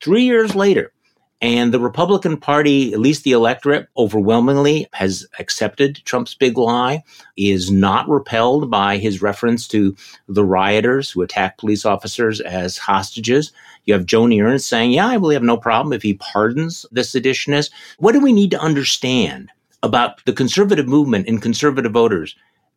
three 0.00 0.24
years 0.24 0.54
later. 0.54 0.93
And 1.40 1.74
the 1.74 1.80
Republican 1.80 2.38
Party, 2.38 2.92
at 2.94 3.00
least 3.00 3.24
the 3.24 3.32
electorate, 3.32 3.88
overwhelmingly 3.96 4.86
has 4.92 5.26
accepted 5.38 6.00
Trump's 6.04 6.34
big 6.34 6.56
lie, 6.56 7.02
is 7.36 7.70
not 7.70 8.08
repelled 8.08 8.70
by 8.70 8.96
his 8.96 9.20
reference 9.20 9.68
to 9.68 9.94
the 10.26 10.44
rioters 10.44 11.10
who 11.10 11.22
attacked 11.22 11.58
police 11.58 11.84
officers 11.84 12.40
as 12.40 12.78
hostages. 12.78 13.52
You 13.84 13.94
have 13.94 14.06
Joni 14.06 14.42
Ernst 14.42 14.68
saying, 14.68 14.92
yeah, 14.92 15.08
I 15.08 15.14
really 15.14 15.34
have 15.34 15.42
no 15.42 15.58
problem 15.58 15.92
if 15.92 16.02
he 16.02 16.14
pardons 16.14 16.86
the 16.92 17.02
seditionists. 17.02 17.70
What 17.98 18.12
do 18.12 18.20
we 18.20 18.32
need 18.32 18.52
to 18.52 18.60
understand 18.60 19.50
about 19.82 20.24
the 20.24 20.32
conservative 20.32 20.88
movement 20.88 21.28
and 21.28 21.42
conservative 21.42 21.92
voters 21.92 22.34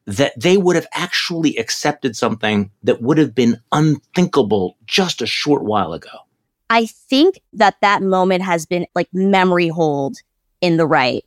that 0.08 0.38
they 0.38 0.58
would 0.58 0.76
have 0.76 0.88
actually 0.94 1.56
accepted 1.58 2.18
something 2.18 2.72
that 2.84 3.02
would 3.02 3.18
have 3.18 3.34
been 3.34 3.62
unthinkable 3.72 4.76
just 4.86 5.22
a 5.22 5.28
short 5.28 5.64
while 5.64 5.94
ago? 5.94 6.27
I 6.70 6.86
think 6.86 7.40
that 7.54 7.76
that 7.82 8.02
moment 8.02 8.44
has 8.44 8.66
been 8.66 8.88
like 8.96 9.08
memory 9.14 9.70
hold 9.70 10.18
in 10.62 10.78
the 10.78 10.88
right. 10.88 11.24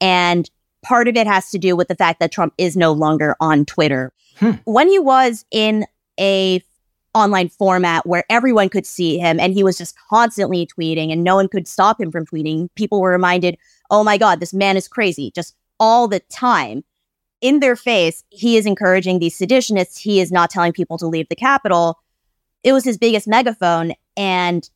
And 0.00 0.48
part 0.82 1.08
of 1.08 1.16
it 1.16 1.26
has 1.26 1.50
to 1.50 1.58
do 1.58 1.74
with 1.74 1.88
the 1.88 1.96
fact 1.96 2.20
that 2.20 2.30
Trump 2.30 2.54
is 2.58 2.76
no 2.76 2.92
longer 2.92 3.34
on 3.40 3.64
Twitter. 3.64 4.12
Hmm. 4.36 4.52
When 4.64 4.88
he 4.88 4.98
was 4.98 5.44
in 5.50 5.86
a 6.20 6.62
online 7.14 7.48
format 7.48 8.04
where 8.06 8.24
everyone 8.28 8.68
could 8.68 8.84
see 8.84 9.18
him 9.18 9.38
and 9.38 9.54
he 9.54 9.62
was 9.62 9.78
just 9.78 9.96
constantly 10.10 10.66
tweeting 10.66 11.12
and 11.12 11.22
no 11.22 11.36
one 11.36 11.48
could 11.48 11.68
stop 11.68 12.00
him 12.00 12.10
from 12.10 12.26
tweeting. 12.26 12.68
People 12.74 13.00
were 13.00 13.10
reminded, 13.10 13.56
oh 13.90 14.02
my 14.02 14.18
God, 14.18 14.40
this 14.40 14.52
man 14.52 14.76
is 14.76 14.88
crazy 14.88 15.30
just 15.34 15.54
all 15.78 16.08
the 16.08 16.20
time. 16.20 16.84
In 17.40 17.60
their 17.60 17.76
face, 17.76 18.24
he 18.30 18.56
is 18.56 18.66
encouraging 18.66 19.18
these 19.18 19.38
seditionists. 19.38 19.98
He 19.98 20.20
is 20.20 20.32
not 20.32 20.50
telling 20.50 20.72
people 20.72 20.98
to 20.98 21.06
leave 21.06 21.28
the 21.28 21.36
Capitol. 21.36 22.00
It 22.62 22.72
was 22.72 22.84
his 22.84 22.98
biggest 22.98 23.28
megaphone. 23.28 23.92
And 24.16 24.68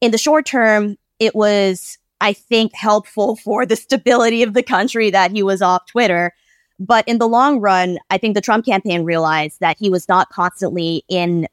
in 0.00 0.10
the 0.10 0.18
short 0.18 0.46
term, 0.46 0.96
it 1.18 1.34
was, 1.34 1.98
I 2.20 2.32
think, 2.32 2.74
helpful 2.74 3.36
for 3.44 3.66
the 3.66 3.76
stability 3.76 4.42
of 4.42 4.54
the 4.54 4.62
country 4.62 5.10
that 5.10 5.30
he 5.30 5.42
was 5.42 5.62
off 5.62 5.86
Twitter. 5.86 6.32
But 6.80 7.06
in 7.06 7.18
the 7.18 7.28
long 7.28 7.60
run, 7.60 7.98
I 8.10 8.18
think 8.18 8.34
the 8.34 8.40
Trump 8.40 8.64
campaign 8.64 9.04
realized 9.04 9.60
that 9.60 9.76
he 9.78 9.90
was 9.90 10.08
not 10.08 10.30
constantly 10.30 11.04
in 11.08 11.46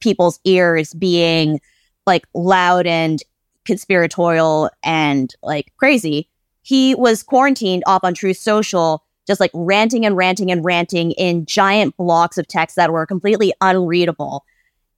people's 0.00 0.38
ears 0.44 0.92
being 0.94 1.60
like 2.06 2.26
loud 2.34 2.86
and 2.86 3.22
conspiratorial 3.64 4.70
and 4.82 5.34
like 5.42 5.72
crazy. 5.76 6.28
He 6.62 6.94
was 6.94 7.22
quarantined 7.22 7.82
off 7.86 8.04
on 8.04 8.14
Truth 8.14 8.38
Social, 8.38 9.04
just 9.26 9.40
like 9.40 9.50
ranting 9.54 10.04
and 10.04 10.16
ranting 10.16 10.50
and 10.50 10.64
ranting 10.64 11.12
in 11.12 11.46
giant 11.46 11.96
blocks 11.96 12.36
of 12.36 12.46
text 12.46 12.76
that 12.76 12.92
were 12.92 13.06
completely 13.06 13.52
unreadable. 13.60 14.44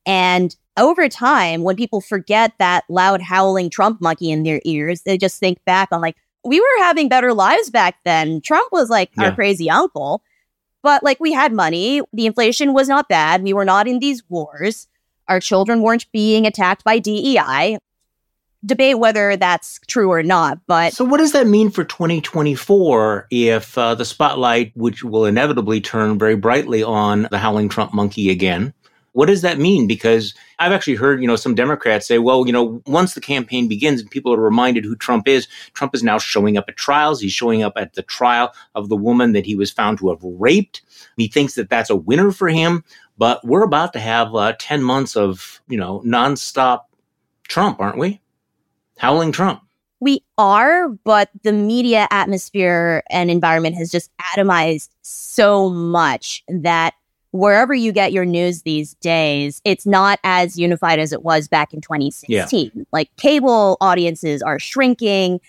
And 0.07 0.57
over 0.76 1.08
time, 1.08 1.62
when 1.62 1.76
people 1.76 2.00
forget 2.00 2.52
that 2.58 2.85
loud 2.88 3.20
howling 3.20 3.70
Trump 3.70 4.00
monkey 4.00 4.30
in 4.30 4.42
their 4.42 4.61
ears, 4.64 5.02
they 5.02 5.18
just 5.18 5.38
think 5.38 5.62
back 5.64 5.88
on 5.92 6.00
like, 6.00 6.16
we 6.44 6.58
were 6.61 6.78
having 6.78 7.08
better 7.08 7.32
lives 7.32 7.70
back 7.70 7.98
then. 8.04 8.40
Trump 8.40 8.72
was 8.72 8.90
like 8.90 9.11
yeah. 9.16 9.26
our 9.26 9.35
crazy 9.35 9.70
uncle, 9.70 10.22
but 10.82 11.02
like 11.02 11.20
we 11.20 11.32
had 11.32 11.52
money. 11.52 12.02
The 12.12 12.26
inflation 12.26 12.72
was 12.72 12.88
not 12.88 13.08
bad. 13.08 13.42
We 13.42 13.52
were 13.52 13.64
not 13.64 13.87
in 13.87 14.00
these 14.00 14.28
wars. 14.28 14.88
Our 15.28 15.40
children 15.40 15.82
weren't 15.82 16.11
being 16.11 16.46
attacked 16.46 16.85
by 16.85 16.98
DEI. 16.98 17.78
Debate 18.64 18.98
whether 18.98 19.37
that's 19.37 19.80
true 19.88 20.11
or 20.12 20.22
not, 20.22 20.61
but. 20.68 20.92
So, 20.92 21.04
what 21.04 21.18
does 21.18 21.32
that 21.32 21.48
mean 21.48 21.68
for 21.68 21.82
2024 21.82 23.26
if 23.30 23.76
uh, 23.76 23.96
the 23.96 24.04
spotlight, 24.04 24.70
which 24.76 25.02
will 25.02 25.24
inevitably 25.24 25.80
turn 25.80 26.16
very 26.16 26.37
brightly 26.37 26.80
on 26.80 27.26
the 27.32 27.38
howling 27.38 27.68
Trump 27.68 27.92
monkey 27.92 28.31
again, 28.31 28.73
what 29.13 29.27
does 29.27 29.42
that 29.42 29.58
mean? 29.58 29.87
Because 29.87 30.35
I've 30.58 30.73
actually 30.73 30.94
heard, 30.94 31.21
you 31.21 31.27
know, 31.27 31.37
some 31.37 31.54
Democrats 31.54 32.06
say, 32.06 32.19
well, 32.19 32.46
you 32.46 32.52
know, 32.52 32.83
once 32.87 33.15
the 33.15 33.21
campaign 33.21 33.69
begins 33.69 34.00
and 34.00 34.10
people 34.10 34.33
are 34.33 34.40
reminded 34.40 34.85
who 34.85 34.96
Trump 34.96 35.29
is, 35.29 35.46
Trump 35.75 35.94
is 35.94 36.02
now 36.02 36.19
showing 36.19 36.56
up 36.56 36.65
at 36.69 36.77
trials. 36.77 37.21
He's 37.21 37.33
showing 37.33 37.63
up 37.63 37.75
at 37.77 37.94
the 37.94 38.02
trial 38.02 38.52
of 38.75 38.88
the 38.88 38.96
woman 38.96 39.33
that 39.33 39.46
he 39.46 39.54
was 39.54 39.71
found 39.71 39.98
to 39.98 40.08
have 40.08 40.23
raped. 40.23 40.83
He 41.17 41.29
thinks 41.29 41.54
that 41.54 41.69
that's 41.69 41.90
a 41.90 41.96
winner 41.96 42.33
for 42.33 42.48
him. 42.48 42.85
But 43.19 43.44
we're 43.44 43.65
about 43.65 43.92
to 43.92 44.00
have 44.00 44.35
uh, 44.35 44.54
10 44.58 44.83
months 44.83 45.17
of, 45.17 45.60
you 45.69 45.77
know, 45.77 46.02
nonstop 46.04 46.85
Trump, 47.46 47.79
aren't 47.81 47.98
we? 47.98 48.21
Howling 48.98 49.33
Trump. 49.33 49.63
We 50.00 50.25
are, 50.37 50.88
but 50.88 51.31
the 51.44 51.52
media 51.52 52.08
atmosphere 52.10 53.04
and 53.08 53.31
environment 53.31 53.77
has 53.77 53.90
just 53.90 54.10
atomized 54.35 54.88
so 55.02 55.69
much 55.69 56.42
that 56.48 56.94
wherever 57.33 57.74
you 57.74 57.92
get 57.92 58.12
your 58.12 58.24
news 58.24 58.62
these 58.62 58.94
days, 58.94 59.60
it's 59.64 59.87
not 59.87 60.20
as 60.22 60.58
unified 60.58 60.98
as 60.98 61.12
it 61.12 61.22
was 61.22 61.48
back 61.48 61.74
in 61.74 61.80
2016. 61.80 62.70
Yeah. 62.74 62.83
Like 62.92 63.14
cable 63.16 63.76
audiences 63.80 64.42
are 64.42 64.58
shrinking. 64.58 65.40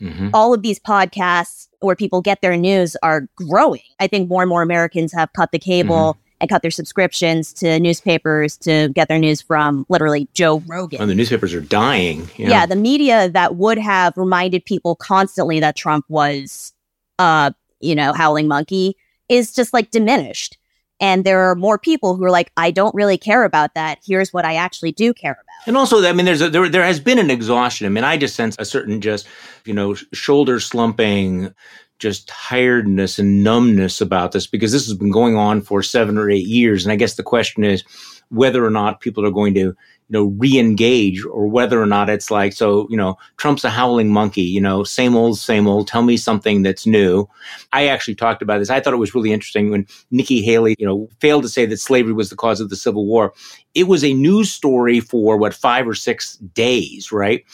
mm-hmm. 0.00 0.30
all 0.34 0.54
of 0.54 0.62
these 0.62 0.78
podcasts 0.78 1.68
where 1.80 1.96
people 1.96 2.20
get 2.20 2.42
their 2.42 2.56
news 2.56 2.96
are 3.02 3.28
growing. 3.36 3.82
I 3.98 4.06
think 4.06 4.28
more 4.28 4.42
and 4.42 4.48
more 4.48 4.62
Americans 4.62 5.12
have 5.12 5.32
cut 5.32 5.52
the 5.52 5.58
cable. 5.58 6.12
Mm-hmm 6.12 6.20
and 6.40 6.48
cut 6.48 6.62
their 6.62 6.70
subscriptions 6.70 7.52
to 7.52 7.78
newspapers 7.78 8.56
to 8.56 8.88
get 8.94 9.08
their 9.08 9.18
news 9.18 9.42
from 9.42 9.84
literally 9.88 10.28
Joe 10.32 10.62
Rogan. 10.66 11.00
And 11.00 11.10
the 11.10 11.14
newspapers 11.14 11.52
are 11.52 11.60
dying. 11.60 12.30
You 12.36 12.46
know? 12.46 12.52
Yeah, 12.52 12.66
the 12.66 12.76
media 12.76 13.28
that 13.28 13.56
would 13.56 13.78
have 13.78 14.16
reminded 14.16 14.64
people 14.64 14.96
constantly 14.96 15.60
that 15.60 15.76
Trump 15.76 16.06
was, 16.08 16.72
uh, 17.18 17.50
you 17.80 17.94
know, 17.94 18.12
howling 18.12 18.48
monkey 18.48 18.96
is 19.28 19.52
just 19.52 19.72
like 19.72 19.90
diminished. 19.90 20.56
And 21.00 21.24
there 21.24 21.40
are 21.50 21.54
more 21.54 21.78
people 21.78 22.16
who 22.16 22.24
are 22.24 22.30
like, 22.30 22.52
I 22.56 22.70
don't 22.70 22.94
really 22.94 23.16
care 23.16 23.44
about 23.44 23.74
that. 23.74 23.98
Here's 24.04 24.32
what 24.32 24.44
I 24.44 24.54
actually 24.54 24.92
do 24.92 25.14
care 25.14 25.32
about. 25.32 25.66
And 25.66 25.76
also, 25.76 26.04
I 26.04 26.12
mean, 26.12 26.26
there's 26.26 26.42
a, 26.42 26.50
there 26.50 26.68
there 26.68 26.84
has 26.84 27.00
been 27.00 27.18
an 27.18 27.30
exhaustion. 27.30 27.86
I 27.86 27.90
mean, 27.90 28.04
I 28.04 28.16
just 28.16 28.34
sense 28.34 28.56
a 28.58 28.64
certain 28.64 29.00
just 29.00 29.26
you 29.64 29.74
know 29.74 29.94
shoulder 30.12 30.60
slumping, 30.60 31.54
just 31.98 32.28
tiredness 32.28 33.18
and 33.18 33.44
numbness 33.44 34.00
about 34.00 34.32
this 34.32 34.46
because 34.46 34.72
this 34.72 34.86
has 34.86 34.96
been 34.96 35.10
going 35.10 35.36
on 35.36 35.60
for 35.60 35.82
seven 35.82 36.16
or 36.16 36.30
eight 36.30 36.46
years. 36.46 36.84
And 36.84 36.92
I 36.92 36.96
guess 36.96 37.14
the 37.14 37.22
question 37.22 37.64
is 37.64 37.84
whether 38.30 38.64
or 38.64 38.70
not 38.70 39.00
people 39.00 39.24
are 39.26 39.30
going 39.30 39.54
to, 39.54 39.60
you 39.60 39.76
know, 40.08 40.24
re-engage 40.38 41.24
or 41.24 41.46
whether 41.46 41.80
or 41.80 41.86
not 41.86 42.08
it's 42.08 42.30
like, 42.30 42.52
so, 42.52 42.86
you 42.90 42.96
know, 42.96 43.16
Trump's 43.36 43.64
a 43.64 43.70
howling 43.70 44.08
monkey, 44.08 44.42
you 44.42 44.60
know, 44.60 44.82
same 44.82 45.14
old, 45.14 45.38
same 45.38 45.66
old, 45.66 45.86
tell 45.86 46.02
me 46.02 46.16
something 46.16 46.62
that's 46.62 46.86
new. 46.86 47.28
I 47.72 47.86
actually 47.86 48.14
talked 48.14 48.42
about 48.42 48.58
this. 48.58 48.70
I 48.70 48.80
thought 48.80 48.94
it 48.94 48.98
was 48.98 49.14
really 49.14 49.32
interesting 49.32 49.70
when 49.70 49.86
Nikki 50.10 50.42
Haley, 50.42 50.74
you 50.78 50.86
know, 50.86 51.08
failed 51.20 51.42
to 51.42 51.48
say 51.48 51.66
that 51.66 51.78
slavery 51.78 52.12
was 52.12 52.30
the 52.30 52.36
cause 52.36 52.60
of 52.60 52.70
the 52.70 52.76
Civil 52.76 53.06
War. 53.06 53.34
It 53.74 53.84
was 53.84 54.04
a 54.04 54.14
news 54.14 54.52
story 54.52 55.00
for 55.00 55.36
what, 55.36 55.54
five 55.54 55.86
or 55.86 55.94
six 55.94 56.36
days, 56.54 57.12
right? 57.12 57.44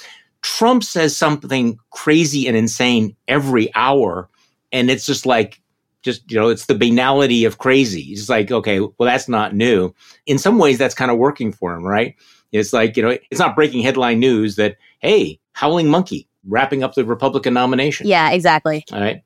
Trump 0.42 0.84
says 0.84 1.16
something 1.16 1.78
crazy 1.90 2.46
and 2.46 2.56
insane 2.56 3.16
every 3.28 3.74
hour 3.74 4.28
and 4.72 4.90
it's 4.90 5.06
just 5.06 5.26
like 5.26 5.60
just 6.06 6.30
you 6.30 6.38
know 6.38 6.48
it's 6.48 6.66
the 6.66 6.74
banality 6.74 7.44
of 7.44 7.58
crazy. 7.58 8.12
It's 8.12 8.30
like 8.30 8.50
okay 8.50 8.80
well 8.80 8.94
that's 9.00 9.28
not 9.28 9.54
new. 9.54 9.92
In 10.24 10.38
some 10.38 10.58
ways 10.58 10.78
that's 10.78 10.94
kind 10.94 11.10
of 11.10 11.18
working 11.18 11.52
for 11.52 11.74
him 11.74 11.84
right? 11.84 12.14
It's 12.52 12.72
like 12.72 12.96
you 12.96 13.02
know 13.02 13.18
it's 13.30 13.40
not 13.40 13.56
breaking 13.56 13.82
headline 13.82 14.20
news 14.20 14.56
that 14.56 14.76
hey 15.00 15.38
howling 15.52 15.88
monkey 15.88 16.28
wrapping 16.48 16.84
up 16.84 16.94
the 16.94 17.04
republican 17.04 17.52
nomination. 17.52 18.06
Yeah 18.06 18.30
exactly. 18.30 18.84
All 18.92 19.00
right? 19.00 19.22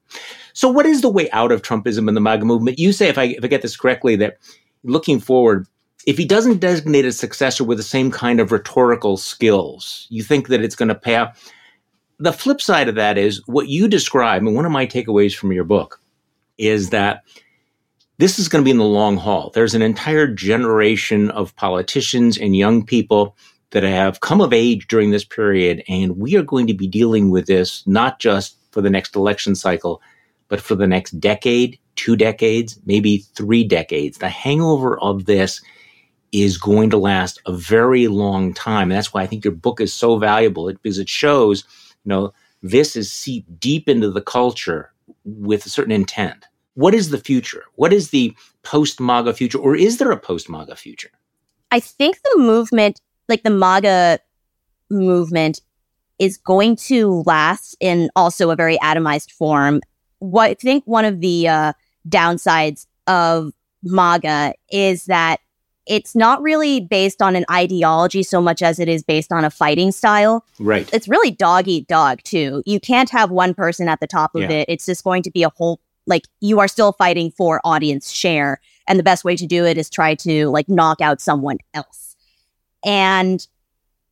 So 0.54 0.68
what 0.68 0.86
is 0.86 1.02
the 1.02 1.10
way 1.10 1.30
out 1.30 1.52
of 1.52 1.62
trumpism 1.62 2.08
and 2.08 2.16
the 2.16 2.20
maga 2.20 2.44
movement? 2.44 2.78
You 2.78 2.92
say 2.92 3.08
if 3.08 3.18
i 3.18 3.24
if 3.24 3.44
i 3.44 3.46
get 3.46 3.62
this 3.62 3.76
correctly 3.76 4.16
that 4.16 4.38
looking 4.82 5.20
forward 5.20 5.66
if 6.06 6.16
he 6.16 6.24
doesn't 6.24 6.60
designate 6.60 7.04
a 7.04 7.12
successor 7.12 7.62
with 7.62 7.76
the 7.76 7.84
same 7.84 8.10
kind 8.10 8.40
of 8.40 8.52
rhetorical 8.52 9.18
skills 9.18 10.06
you 10.08 10.22
think 10.22 10.48
that 10.48 10.62
it's 10.62 10.74
going 10.74 10.88
to 10.88 10.94
pay 10.94 11.16
off? 11.16 11.52
The 12.18 12.32
flip 12.32 12.60
side 12.60 12.88
of 12.88 12.96
that 12.96 13.16
is 13.16 13.46
what 13.46 13.68
you 13.68 13.88
describe, 13.88 14.42
and 14.42 14.54
one 14.54 14.66
of 14.66 14.72
my 14.72 14.86
takeaways 14.86 15.34
from 15.34 15.52
your 15.52 15.64
book 15.64 16.00
is 16.60 16.90
that 16.90 17.24
this 18.18 18.38
is 18.38 18.48
going 18.48 18.62
to 18.62 18.64
be 18.64 18.70
in 18.70 18.78
the 18.78 18.84
long 18.84 19.16
haul. 19.16 19.50
There's 19.54 19.74
an 19.74 19.82
entire 19.82 20.26
generation 20.26 21.30
of 21.30 21.56
politicians 21.56 22.36
and 22.36 22.54
young 22.54 22.84
people 22.84 23.36
that 23.70 23.82
have 23.82 24.20
come 24.20 24.40
of 24.40 24.52
age 24.52 24.86
during 24.88 25.10
this 25.10 25.24
period, 25.24 25.82
and 25.88 26.18
we 26.18 26.36
are 26.36 26.42
going 26.42 26.66
to 26.66 26.74
be 26.74 26.86
dealing 26.86 27.30
with 27.30 27.46
this 27.46 27.86
not 27.86 28.18
just 28.18 28.56
for 28.72 28.82
the 28.82 28.90
next 28.90 29.16
election 29.16 29.54
cycle, 29.54 30.02
but 30.48 30.60
for 30.60 30.74
the 30.74 30.86
next 30.86 31.12
decade, 31.12 31.78
two 31.96 32.16
decades, 32.16 32.78
maybe 32.84 33.18
three 33.34 33.64
decades. 33.64 34.18
The 34.18 34.28
hangover 34.28 35.00
of 35.00 35.24
this 35.24 35.60
is 36.32 36.58
going 36.58 36.90
to 36.90 36.96
last 36.96 37.40
a 37.46 37.52
very 37.52 38.06
long 38.06 38.54
time. 38.54 38.90
And 38.90 38.96
that's 38.96 39.12
why 39.12 39.22
I 39.22 39.26
think 39.26 39.44
your 39.44 39.54
book 39.54 39.80
is 39.80 39.92
so 39.92 40.18
valuable 40.18 40.72
because 40.72 40.98
it 40.98 41.08
shows 41.08 41.64
you 42.04 42.08
know, 42.08 42.32
this 42.62 42.96
is 42.96 43.12
seeped 43.12 43.60
deep 43.60 43.88
into 43.88 44.10
the 44.10 44.20
culture 44.20 44.92
with 45.24 45.66
a 45.66 45.70
certain 45.70 45.92
intent. 45.92 46.46
What 46.80 46.94
is 46.94 47.10
the 47.10 47.18
future? 47.18 47.64
What 47.74 47.92
is 47.92 48.08
the 48.08 48.34
post 48.62 49.00
MAGA 49.00 49.34
future? 49.34 49.58
Or 49.58 49.76
is 49.76 49.98
there 49.98 50.10
a 50.10 50.16
post 50.16 50.48
MAGA 50.48 50.76
future? 50.76 51.10
I 51.70 51.78
think 51.78 52.18
the 52.22 52.38
movement, 52.38 53.02
like 53.28 53.42
the 53.42 53.50
MAGA 53.50 54.18
movement, 54.88 55.60
is 56.18 56.38
going 56.38 56.76
to 56.76 57.22
last 57.26 57.76
in 57.80 58.08
also 58.16 58.48
a 58.48 58.56
very 58.56 58.78
atomized 58.78 59.30
form. 59.30 59.82
What 60.20 60.50
I 60.50 60.54
think 60.54 60.84
one 60.86 61.04
of 61.04 61.20
the 61.20 61.48
uh, 61.48 61.72
downsides 62.08 62.86
of 63.06 63.52
MAGA 63.82 64.54
is 64.72 65.04
that 65.04 65.40
it's 65.86 66.16
not 66.16 66.40
really 66.40 66.80
based 66.80 67.20
on 67.20 67.36
an 67.36 67.44
ideology 67.50 68.22
so 68.22 68.40
much 68.40 68.62
as 68.62 68.78
it 68.78 68.88
is 68.88 69.02
based 69.02 69.32
on 69.32 69.44
a 69.44 69.50
fighting 69.50 69.92
style. 69.92 70.46
Right. 70.58 70.88
It's 70.94 71.08
really 71.08 71.30
dog 71.30 71.68
eat 71.68 71.88
dog 71.88 72.22
too. 72.22 72.62
You 72.64 72.80
can't 72.80 73.10
have 73.10 73.30
one 73.30 73.52
person 73.52 73.86
at 73.86 74.00
the 74.00 74.06
top 74.06 74.34
of 74.34 74.42
yeah. 74.42 74.60
it. 74.60 74.66
It's 74.70 74.86
just 74.86 75.04
going 75.04 75.22
to 75.24 75.30
be 75.30 75.42
a 75.42 75.50
whole 75.50 75.78
like 76.10 76.24
you 76.40 76.60
are 76.60 76.68
still 76.68 76.92
fighting 76.92 77.30
for 77.30 77.60
audience 77.64 78.10
share 78.10 78.60
and 78.86 78.98
the 78.98 79.02
best 79.02 79.24
way 79.24 79.36
to 79.36 79.46
do 79.46 79.64
it 79.64 79.78
is 79.78 79.88
try 79.88 80.14
to 80.16 80.48
like 80.48 80.68
knock 80.68 81.00
out 81.00 81.20
someone 81.20 81.58
else. 81.72 82.16
And 82.84 83.46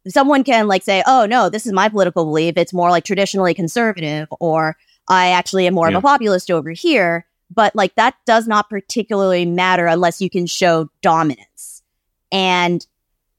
someone 0.06 0.44
can 0.44 0.68
like 0.68 0.82
say, 0.82 1.02
"Oh 1.06 1.26
no, 1.26 1.50
this 1.50 1.66
is 1.66 1.72
my 1.72 1.90
political 1.90 2.24
belief. 2.24 2.54
It's 2.56 2.72
more 2.72 2.90
like 2.90 3.04
traditionally 3.04 3.52
conservative 3.52 4.28
or 4.40 4.76
I 5.08 5.28
actually 5.28 5.66
am 5.66 5.74
more 5.74 5.90
yeah. 5.90 5.98
of 5.98 6.04
a 6.04 6.06
populist 6.06 6.50
over 6.50 6.70
here." 6.70 7.26
but 7.54 7.74
like 7.74 7.94
that 7.96 8.14
does 8.26 8.46
not 8.46 8.68
particularly 8.68 9.46
matter 9.46 9.86
unless 9.86 10.20
you 10.20 10.30
can 10.30 10.46
show 10.46 10.88
dominance. 11.02 11.82
And 12.30 12.86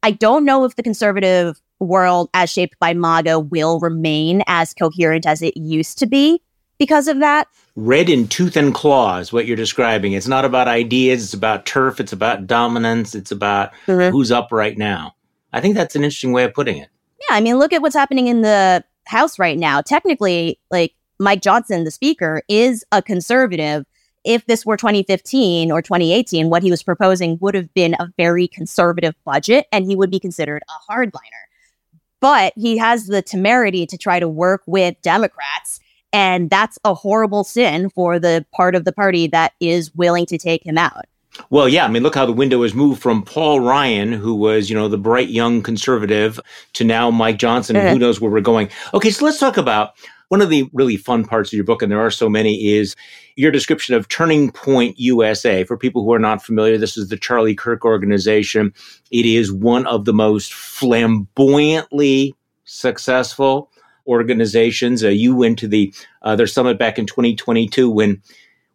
I 0.04 0.12
don't 0.12 0.46
know 0.46 0.64
if 0.66 0.76
the 0.76 0.84
conservative 0.84 1.60
world 1.80 2.30
as 2.34 2.50
shaped 2.50 2.78
by 2.80 2.94
MAGA 2.94 3.40
will 3.40 3.80
remain 3.80 4.44
as 4.48 4.74
coherent 4.74 5.26
as 5.26 5.42
it 5.42 5.56
used 5.56 5.98
to 6.00 6.08
be 6.08 6.42
because 6.80 7.08
of 7.08 7.20
that. 7.20 7.48
Red 7.76 8.10
in 8.10 8.28
tooth 8.28 8.58
and 8.58 8.74
claws, 8.74 9.32
what 9.32 9.46
you're 9.46 9.56
describing. 9.56 10.14
It's 10.14 10.28
not 10.28 10.46
about 10.46 10.68
ideas, 10.68 11.26
it's 11.26 11.34
about 11.34 11.66
turf, 11.66 12.00
it's 12.00 12.14
about 12.14 12.48
dominance, 12.48 13.14
it's 13.14 13.32
about 13.32 13.72
mm-hmm. 13.86 14.12
who's 14.12 14.32
up 14.32 14.52
right 14.52 14.78
now. 14.78 15.16
I 15.54 15.62
think 15.62 15.76
that's 15.76 15.96
an 15.96 16.04
interesting 16.04 16.32
way 16.32 16.44
of 16.46 16.54
putting 16.54 16.78
it. 16.78 16.90
Yeah, 17.30 17.36
I 17.36 17.42
mean, 17.42 17.58
look 17.58 17.74
at 17.74 17.82
what's 17.82 17.96
happening 17.96 18.28
in 18.28 18.42
the 18.42 18.84
House 19.06 19.40
right 19.40 19.58
now. 19.58 19.82
Technically, 19.82 20.60
like 20.72 20.94
Mike 21.20 21.42
Johnson, 21.42 21.84
the 21.84 21.92
speaker, 21.92 22.44
is 22.48 22.84
a 22.92 23.02
conservative 23.02 23.86
if 24.24 24.46
this 24.46 24.66
were 24.66 24.78
2015 24.78 25.72
or 25.72 25.82
2018, 25.82 26.50
what 26.50 26.64
he 26.64 26.72
was 26.72 26.84
proposing 26.84 27.38
would 27.42 27.56
have 27.56 27.74
been 27.74 27.96
a 28.00 28.12
very 28.18 28.48
conservative 28.48 29.16
budget 29.26 29.68
and 29.72 29.86
he 29.86 29.96
would 29.96 30.12
be 30.12 30.20
considered 30.20 30.62
a 30.70 30.92
hardliner. 30.92 31.46
But 32.20 32.54
he 32.56 32.78
has 32.78 33.08
the 33.08 33.22
temerity 33.22 33.86
to 33.88 33.98
try 33.98 34.20
to 34.20 34.28
work 34.28 34.64
with 34.66 35.02
Democrats. 35.02 35.80
And 36.12 36.50
that's 36.50 36.80
a 36.84 36.94
horrible 36.94 37.44
sin 37.44 37.90
for 37.90 38.20
the 38.20 38.46
part 38.54 38.76
of 38.76 38.86
the 38.86 38.92
party 38.92 39.28
that 39.28 39.54
is 39.60 39.94
willing 39.96 40.26
to 40.28 40.38
take 40.38 40.66
him 40.66 40.78
out. 40.78 41.06
Well, 41.52 41.70
yeah, 41.70 41.86
I 41.86 41.88
mean, 41.88 42.04
look 42.04 42.16
how 42.16 42.26
the 42.26 42.34
window 42.34 42.64
has 42.64 42.74
moved 42.74 43.02
from 43.02 43.24
Paul 43.24 43.60
Ryan, 43.60 44.12
who 44.12 44.36
was, 44.36 44.70
you 44.70 44.76
know, 44.76 44.88
the 44.88 44.98
bright 44.98 45.30
young 45.30 45.62
conservative, 45.62 46.40
to 46.74 46.84
now 46.84 47.12
Mike 47.12 47.38
Johnson. 47.38 47.76
Who 47.76 48.00
knows 48.00 48.20
where 48.20 48.32
we're 48.32 48.42
going? 48.42 48.70
Okay, 48.94 49.10
so 49.12 49.26
let's 49.26 49.40
talk 49.40 49.56
about 49.56 49.94
one 50.30 50.42
of 50.42 50.50
the 50.50 50.70
really 50.74 50.98
fun 50.98 51.26
parts 51.26 51.50
of 51.50 51.54
your 51.54 51.64
book, 51.64 51.82
and 51.82 51.92
there 51.92 52.02
are 52.02 52.12
so 52.12 52.30
many, 52.30 52.74
is 52.74 52.96
your 53.36 53.52
description 53.52 53.96
of 53.96 54.08
Turning 54.10 54.52
Point 54.52 55.00
USA. 55.00 55.64
For 55.64 55.78
people 55.78 56.04
who 56.04 56.14
are 56.14 56.20
not 56.20 56.44
familiar, 56.44 56.78
this 56.78 56.98
is 56.98 57.10
the 57.10 57.18
Charlie 57.18 57.56
Kirk 57.56 57.86
organization. 57.86 58.74
It 59.12 59.26
is 59.26 59.52
one 59.52 59.88
of 59.88 60.06
the 60.06 60.14
most 60.14 60.54
flamboyantly 60.54 62.36
successful 62.66 63.69
organizations. 64.10 65.04
Uh, 65.04 65.10
you 65.10 65.36
went 65.36 65.60
to 65.60 65.68
the 65.68 65.94
uh, 66.24 66.36
their 66.36 66.48
summit 66.48 66.78
back 66.78 67.00
in 67.00 67.06
2022 67.06 67.90
when 67.90 68.22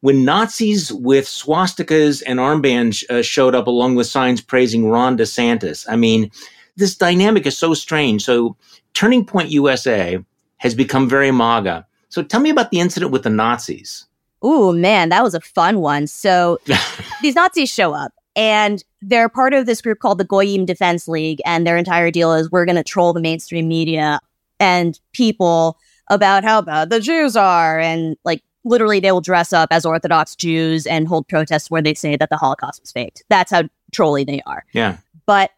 when 0.00 0.24
Nazis 0.24 0.92
with 0.92 1.26
swastikas 1.26 2.22
and 2.26 2.38
armbands 2.38 3.08
uh, 3.10 3.22
showed 3.22 3.54
up 3.54 3.66
along 3.66 3.96
with 3.96 4.06
signs 4.06 4.40
praising 4.40 4.88
Ron 4.88 5.18
DeSantis. 5.18 5.84
I 5.88 5.96
mean, 5.96 6.30
this 6.76 6.96
dynamic 6.96 7.46
is 7.46 7.58
so 7.58 7.74
strange. 7.74 8.24
So, 8.24 8.56
Turning 8.94 9.24
Point 9.24 9.50
USA 9.50 10.22
has 10.58 10.74
become 10.74 11.08
very 11.08 11.30
MAGA. 11.30 11.86
So 12.08 12.22
tell 12.22 12.40
me 12.40 12.50
about 12.50 12.70
the 12.70 12.78
incident 12.78 13.10
with 13.10 13.24
the 13.24 13.30
Nazis. 13.30 14.06
Oh 14.40 14.72
man, 14.72 15.08
that 15.08 15.24
was 15.24 15.34
a 15.34 15.40
fun 15.40 15.80
one. 15.80 16.06
So 16.06 16.58
these 17.22 17.34
Nazis 17.34 17.70
show 17.70 17.92
up 17.92 18.12
and 18.36 18.84
they're 19.02 19.28
part 19.28 19.52
of 19.52 19.66
this 19.66 19.82
group 19.82 19.98
called 19.98 20.18
the 20.18 20.24
Goyim 20.24 20.64
Defense 20.64 21.08
League. 21.08 21.40
And 21.44 21.66
their 21.66 21.76
entire 21.76 22.10
deal 22.10 22.32
is 22.32 22.50
we're 22.50 22.66
going 22.66 22.76
to 22.76 22.84
troll 22.84 23.12
the 23.12 23.20
mainstream 23.20 23.68
media 23.68 24.20
and 24.64 24.98
people 25.12 25.78
about 26.08 26.42
how 26.42 26.62
bad 26.62 26.90
the 26.90 27.00
Jews 27.00 27.36
are. 27.36 27.78
And 27.78 28.16
like 28.24 28.42
literally, 28.64 28.98
they 28.98 29.12
will 29.12 29.20
dress 29.20 29.52
up 29.52 29.68
as 29.70 29.84
Orthodox 29.84 30.34
Jews 30.34 30.86
and 30.86 31.06
hold 31.06 31.28
protests 31.28 31.70
where 31.70 31.82
they 31.82 31.94
say 31.94 32.16
that 32.16 32.30
the 32.30 32.36
Holocaust 32.36 32.80
was 32.80 32.92
faked. 32.92 33.22
That's 33.28 33.50
how 33.50 33.64
trolly 33.92 34.24
they 34.24 34.40
are. 34.46 34.64
Yeah. 34.72 34.96
But 35.26 35.50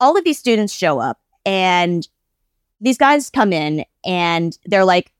all 0.00 0.16
of 0.16 0.24
these 0.24 0.38
students 0.38 0.72
show 0.72 0.98
up 0.98 1.20
and 1.44 2.08
these 2.80 2.98
guys 2.98 3.30
come 3.30 3.52
in 3.52 3.84
and 4.04 4.58
they're 4.64 4.84
like, 4.84 5.12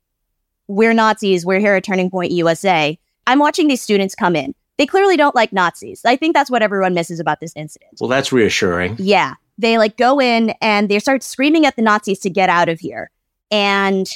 we're 0.67 0.93
Nazis. 0.93 1.45
We're 1.45 1.59
here 1.59 1.75
at 1.75 1.83
Turning 1.83 2.09
Point 2.09 2.31
USA. 2.31 2.97
I'm 3.27 3.39
watching 3.39 3.67
these 3.67 3.81
students 3.81 4.15
come 4.15 4.35
in. 4.35 4.53
They 4.77 4.85
clearly 4.85 5.15
don't 5.15 5.35
like 5.35 5.53
Nazis. 5.53 6.01
I 6.05 6.15
think 6.15 6.35
that's 6.35 6.51
what 6.51 6.61
everyone 6.61 6.93
misses 6.93 7.19
about 7.19 7.39
this 7.39 7.53
incident. 7.55 7.97
Well, 7.99 8.09
that's 8.09 8.31
reassuring. 8.31 8.97
Yeah. 8.99 9.35
They 9.57 9.77
like 9.77 9.95
go 9.97 10.19
in 10.19 10.49
and 10.61 10.89
they 10.89 10.99
start 10.99 11.23
screaming 11.23 11.65
at 11.65 11.75
the 11.75 11.81
Nazis 11.81 12.19
to 12.19 12.29
get 12.29 12.49
out 12.49 12.67
of 12.67 12.79
here. 12.79 13.09
And 13.51 14.07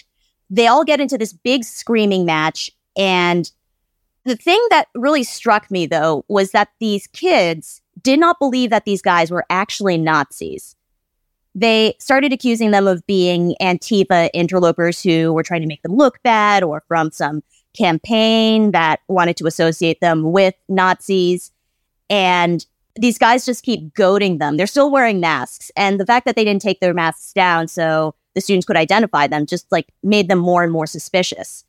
they 0.49 0.67
all 0.67 0.83
get 0.83 0.99
into 0.99 1.17
this 1.17 1.33
big 1.33 1.63
screaming 1.63 2.25
match. 2.25 2.71
And 2.97 3.51
the 4.25 4.35
thing 4.35 4.63
that 4.69 4.87
really 4.95 5.23
struck 5.23 5.71
me, 5.71 5.85
though, 5.85 6.25
was 6.27 6.51
that 6.51 6.69
these 6.79 7.07
kids 7.07 7.81
did 8.01 8.19
not 8.19 8.39
believe 8.39 8.69
that 8.69 8.85
these 8.85 9.01
guys 9.01 9.31
were 9.31 9.45
actually 9.49 9.97
Nazis. 9.97 10.75
They 11.55 11.95
started 11.99 12.31
accusing 12.31 12.71
them 12.71 12.87
of 12.87 13.05
being 13.07 13.55
Antifa 13.61 14.29
interlopers 14.33 15.01
who 15.01 15.33
were 15.33 15.43
trying 15.43 15.61
to 15.61 15.67
make 15.67 15.81
them 15.81 15.95
look 15.95 16.21
bad 16.23 16.63
or 16.63 16.83
from 16.87 17.11
some 17.11 17.43
campaign 17.75 18.71
that 18.71 18.99
wanted 19.07 19.37
to 19.37 19.47
associate 19.47 19.99
them 19.99 20.31
with 20.31 20.53
Nazis. 20.67 21.51
And 22.09 22.65
these 22.95 23.17
guys 23.17 23.45
just 23.45 23.63
keep 23.63 23.93
goading 23.93 24.37
them. 24.37 24.57
They're 24.57 24.67
still 24.67 24.91
wearing 24.91 25.19
masks. 25.19 25.71
And 25.75 25.99
the 25.99 26.05
fact 26.05 26.25
that 26.25 26.35
they 26.35 26.43
didn't 26.43 26.61
take 26.61 26.79
their 26.79 26.93
masks 26.93 27.33
down 27.33 27.67
so 27.67 28.15
the 28.39 28.43
students 28.43 28.65
could 28.65 28.77
identify 28.77 29.27
them 29.27 29.45
just 29.45 29.69
like 29.71 29.87
made 30.01 30.29
them 30.29 30.39
more 30.39 30.63
and 30.63 30.71
more 30.71 30.87
suspicious. 30.87 31.65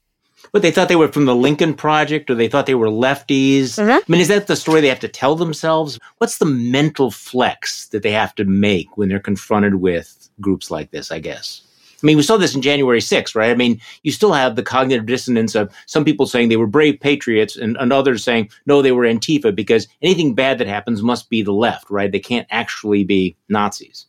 But 0.53 0.63
they 0.63 0.71
thought 0.71 0.89
they 0.89 0.97
were 0.97 1.13
from 1.13 1.27
the 1.27 1.35
Lincoln 1.35 1.75
Project 1.75 2.31
or 2.31 2.35
they 2.35 2.49
thought 2.49 2.67
they 2.67 2.75
were 2.75 2.89
lefties. 2.89 3.77
Mm-hmm. 3.77 3.91
I 3.91 4.03
mean, 4.09 4.21
is 4.21 4.29
that 4.29 4.47
the 4.47 4.57
story 4.57 4.81
they 4.81 4.89
have 4.89 5.01
to 5.01 5.09
tell 5.09 5.37
themselves? 5.37 5.99
What's 6.19 6.39
the 6.39 6.47
mental 6.47 7.11
flex 7.11 7.89
that 7.89 8.03
they 8.03 8.13
have 8.13 8.35
to 8.37 8.45
make 8.45 8.97
when 8.97 9.09
they're 9.09 9.21
confronted 9.21 9.77
with 9.77 10.31
groups 10.41 10.71
like 10.71 10.93
this, 10.93 11.11
I 11.11 11.19
guess? 11.19 11.63
I 12.03 12.07
mean, 12.07 12.17
we 12.17 12.23
saw 12.23 12.39
this 12.39 12.55
in 12.55 12.63
January 12.63 13.01
6th, 13.01 13.35
right? 13.35 13.51
I 13.51 13.55
mean, 13.55 13.79
you 14.03 14.13
still 14.13 14.33
have 14.33 14.57
the 14.57 14.63
cognitive 14.63 15.05
dissonance 15.05 15.55
of 15.55 15.71
some 15.85 16.05
people 16.05 16.27
saying 16.27 16.49
they 16.49 16.57
were 16.57 16.67
brave 16.67 16.99
patriots 16.99 17.57
and, 17.57 17.77
and 17.77 17.93
others 17.93 18.25
saying, 18.25 18.49
no, 18.65 18.81
they 18.81 18.93
were 18.93 19.05
Antifa 19.05 19.55
because 19.55 19.87
anything 20.01 20.35
bad 20.35 20.57
that 20.59 20.67
happens 20.67 21.03
must 21.03 21.29
be 21.29 21.43
the 21.43 21.53
left, 21.53 21.91
right? 21.91 22.11
They 22.11 22.21
can't 22.21 22.47
actually 22.51 23.05
be 23.05 23.37
Nazis. 23.51 24.07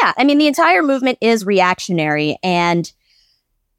Yeah. 0.00 0.12
I 0.16 0.24
mean, 0.24 0.38
the 0.38 0.46
entire 0.46 0.82
movement 0.82 1.18
is 1.20 1.46
reactionary. 1.46 2.38
And 2.42 2.90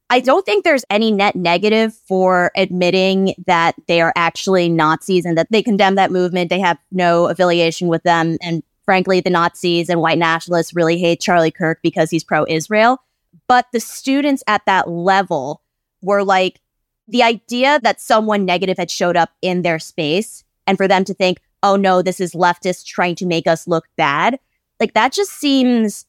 I 0.10 0.20
don't 0.20 0.46
think 0.46 0.64
there's 0.64 0.86
any 0.90 1.12
net 1.12 1.36
negative 1.36 1.94
for 2.08 2.52
admitting 2.56 3.36
that 3.46 3.76
they 3.88 4.02
are 4.02 4.14
actually 4.16 4.70
Nazis 4.70 5.26
and 5.26 5.38
that 5.38 5.52
they 5.52 5.62
condemn 5.62 5.96
that 5.96 6.12
movement. 6.12 6.50
They 6.50 6.60
have 6.60 6.78
no 6.92 7.28
affiliation 7.28 7.88
with 7.88 8.04
them. 8.04 8.38
And 8.42 8.64
frankly, 8.86 9.20
the 9.20 9.30
Nazis 9.30 9.90
and 9.90 10.00
white 10.00 10.18
nationalists 10.18 10.74
really 10.74 10.98
hate 10.98 11.20
Charlie 11.20 11.52
Kirk 11.52 11.80
because 11.84 12.10
he's 12.10 12.24
pro 12.24 12.46
Israel. 12.48 13.00
But 13.48 13.68
the 13.74 13.82
students 13.82 14.44
at 14.48 14.66
that 14.66 14.90
level 14.90 15.62
were 16.02 16.24
like, 16.24 16.62
the 17.08 17.24
idea 17.24 17.80
that 17.84 18.02
someone 18.02 18.46
negative 18.46 18.78
had 18.78 18.92
showed 18.92 19.16
up 19.16 19.32
in 19.42 19.62
their 19.62 19.80
space 19.80 20.44
and 20.66 20.78
for 20.78 20.88
them 20.88 21.04
to 21.06 21.14
think, 21.14 21.40
oh 21.64 21.76
no, 21.76 22.02
this 22.02 22.20
is 22.20 22.34
leftists 22.34 22.86
trying 22.86 23.16
to 23.16 23.26
make 23.26 23.48
us 23.48 23.68
look 23.68 23.86
bad. 23.96 24.40
Like 24.80 24.94
that 24.94 25.12
just 25.14 25.32
seems 25.32 26.06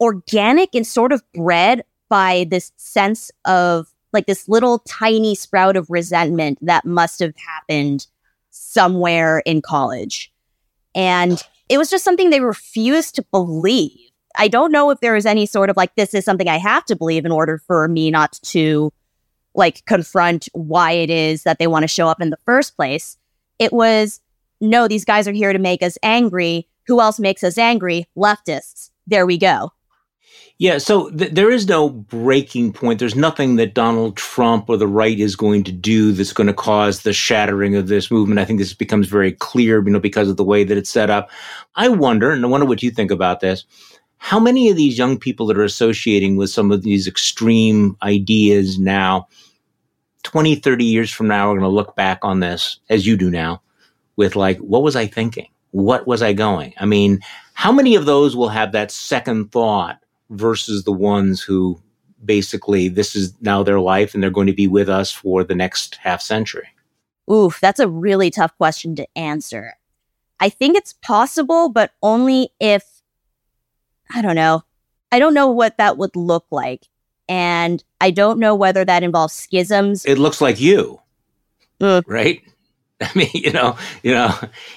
organic 0.00 0.74
and 0.74 0.86
sort 0.86 1.12
of 1.12 1.22
bred 1.32 1.84
by 2.08 2.46
this 2.50 2.72
sense 2.76 3.30
of 3.44 3.92
like 4.12 4.26
this 4.26 4.48
little 4.48 4.78
tiny 4.80 5.34
sprout 5.34 5.76
of 5.76 5.90
resentment 5.90 6.58
that 6.62 6.84
must 6.84 7.20
have 7.20 7.34
happened 7.36 8.06
somewhere 8.50 9.40
in 9.40 9.60
college. 9.60 10.32
And 10.94 11.42
it 11.68 11.78
was 11.78 11.90
just 11.90 12.04
something 12.04 12.30
they 12.30 12.40
refused 12.40 13.16
to 13.16 13.22
believe. 13.30 14.10
I 14.38 14.48
don't 14.48 14.72
know 14.72 14.90
if 14.90 15.00
there 15.00 15.16
is 15.16 15.26
any 15.26 15.46
sort 15.46 15.70
of 15.70 15.76
like, 15.76 15.94
this 15.94 16.14
is 16.14 16.24
something 16.24 16.48
I 16.48 16.58
have 16.58 16.84
to 16.86 16.96
believe 16.96 17.24
in 17.24 17.32
order 17.32 17.58
for 17.66 17.88
me 17.88 18.10
not 18.10 18.38
to 18.44 18.92
like 19.54 19.84
confront 19.86 20.48
why 20.52 20.92
it 20.92 21.10
is 21.10 21.42
that 21.42 21.58
they 21.58 21.66
want 21.66 21.82
to 21.82 21.88
show 21.88 22.08
up 22.08 22.20
in 22.20 22.30
the 22.30 22.38
first 22.44 22.76
place. 22.76 23.16
It 23.58 23.72
was, 23.72 24.20
no, 24.60 24.86
these 24.86 25.04
guys 25.04 25.26
are 25.26 25.32
here 25.32 25.52
to 25.52 25.58
make 25.58 25.82
us 25.82 25.98
angry. 26.02 26.68
Who 26.86 27.00
else 27.00 27.18
makes 27.18 27.42
us 27.42 27.58
angry? 27.58 28.06
Leftists. 28.16 28.90
There 29.06 29.26
we 29.26 29.38
go. 29.38 29.70
Yeah, 30.58 30.78
so 30.78 31.10
th- 31.10 31.32
there 31.32 31.50
is 31.50 31.68
no 31.68 31.90
breaking 31.90 32.72
point. 32.72 32.98
There's 32.98 33.14
nothing 33.14 33.56
that 33.56 33.74
Donald 33.74 34.16
Trump 34.16 34.70
or 34.70 34.78
the 34.78 34.86
right 34.88 35.18
is 35.18 35.36
going 35.36 35.64
to 35.64 35.72
do 35.72 36.12
that's 36.12 36.32
going 36.32 36.46
to 36.46 36.54
cause 36.54 37.02
the 37.02 37.12
shattering 37.12 37.76
of 37.76 37.88
this 37.88 38.10
movement. 38.10 38.40
I 38.40 38.46
think 38.46 38.58
this 38.58 38.72
becomes 38.72 39.06
very 39.06 39.32
clear, 39.32 39.84
you 39.84 39.90
know, 39.90 40.00
because 40.00 40.30
of 40.30 40.38
the 40.38 40.44
way 40.44 40.64
that 40.64 40.78
it's 40.78 40.88
set 40.88 41.10
up. 41.10 41.30
I 41.74 41.88
wonder, 41.88 42.30
and 42.30 42.42
I 42.42 42.48
wonder 42.48 42.66
what 42.66 42.82
you 42.82 42.90
think 42.90 43.10
about 43.10 43.40
this. 43.40 43.64
How 44.16 44.40
many 44.40 44.70
of 44.70 44.76
these 44.76 44.96
young 44.96 45.18
people 45.18 45.46
that 45.46 45.58
are 45.58 45.64
associating 45.64 46.36
with 46.36 46.48
some 46.48 46.70
of 46.72 46.82
these 46.82 47.06
extreme 47.06 47.94
ideas 48.02 48.78
now, 48.78 49.28
20, 50.22 50.54
30 50.54 50.84
years 50.86 51.10
from 51.10 51.28
now, 51.28 51.50
are 51.50 51.58
going 51.58 51.60
to 51.60 51.68
look 51.68 51.94
back 51.96 52.20
on 52.22 52.40
this, 52.40 52.80
as 52.88 53.06
you 53.06 53.18
do 53.18 53.30
now, 53.30 53.60
with 54.16 54.36
like, 54.36 54.58
what 54.58 54.82
was 54.82 54.96
I 54.96 55.06
thinking? 55.06 55.48
What 55.70 56.06
was 56.06 56.22
I 56.22 56.32
going? 56.32 56.74
I 56.78 56.86
mean, 56.86 57.20
how 57.54 57.72
many 57.72 57.94
of 57.94 58.06
those 58.06 58.36
will 58.36 58.48
have 58.48 58.72
that 58.72 58.90
second 58.90 59.52
thought 59.52 59.98
versus 60.30 60.84
the 60.84 60.92
ones 60.92 61.40
who 61.40 61.80
basically 62.24 62.88
this 62.88 63.14
is 63.14 63.34
now 63.40 63.62
their 63.62 63.80
life 63.80 64.14
and 64.14 64.22
they're 64.22 64.30
going 64.30 64.46
to 64.46 64.52
be 64.52 64.66
with 64.66 64.88
us 64.88 65.12
for 65.12 65.44
the 65.44 65.54
next 65.54 65.96
half 65.96 66.20
century? 66.20 66.68
Oof, 67.30 67.60
that's 67.60 67.80
a 67.80 67.88
really 67.88 68.30
tough 68.30 68.56
question 68.56 68.94
to 68.96 69.06
answer. 69.16 69.74
I 70.38 70.48
think 70.48 70.76
it's 70.76 70.92
possible, 70.92 71.68
but 71.68 71.92
only 72.02 72.50
if, 72.60 72.84
I 74.14 74.22
don't 74.22 74.36
know. 74.36 74.64
I 75.10 75.18
don't 75.18 75.34
know 75.34 75.50
what 75.50 75.78
that 75.78 75.98
would 75.98 76.14
look 76.14 76.46
like. 76.50 76.86
And 77.28 77.82
I 78.00 78.10
don't 78.10 78.38
know 78.38 78.54
whether 78.54 78.84
that 78.84 79.02
involves 79.02 79.34
schisms. 79.34 80.04
It 80.04 80.18
looks 80.18 80.40
like 80.40 80.60
you, 80.60 81.00
mm. 81.80 82.02
right? 82.06 82.42
I 83.00 83.10
mean, 83.14 83.30
you 83.34 83.52
know, 83.52 83.76
you 84.02 84.12
know, 84.12 84.34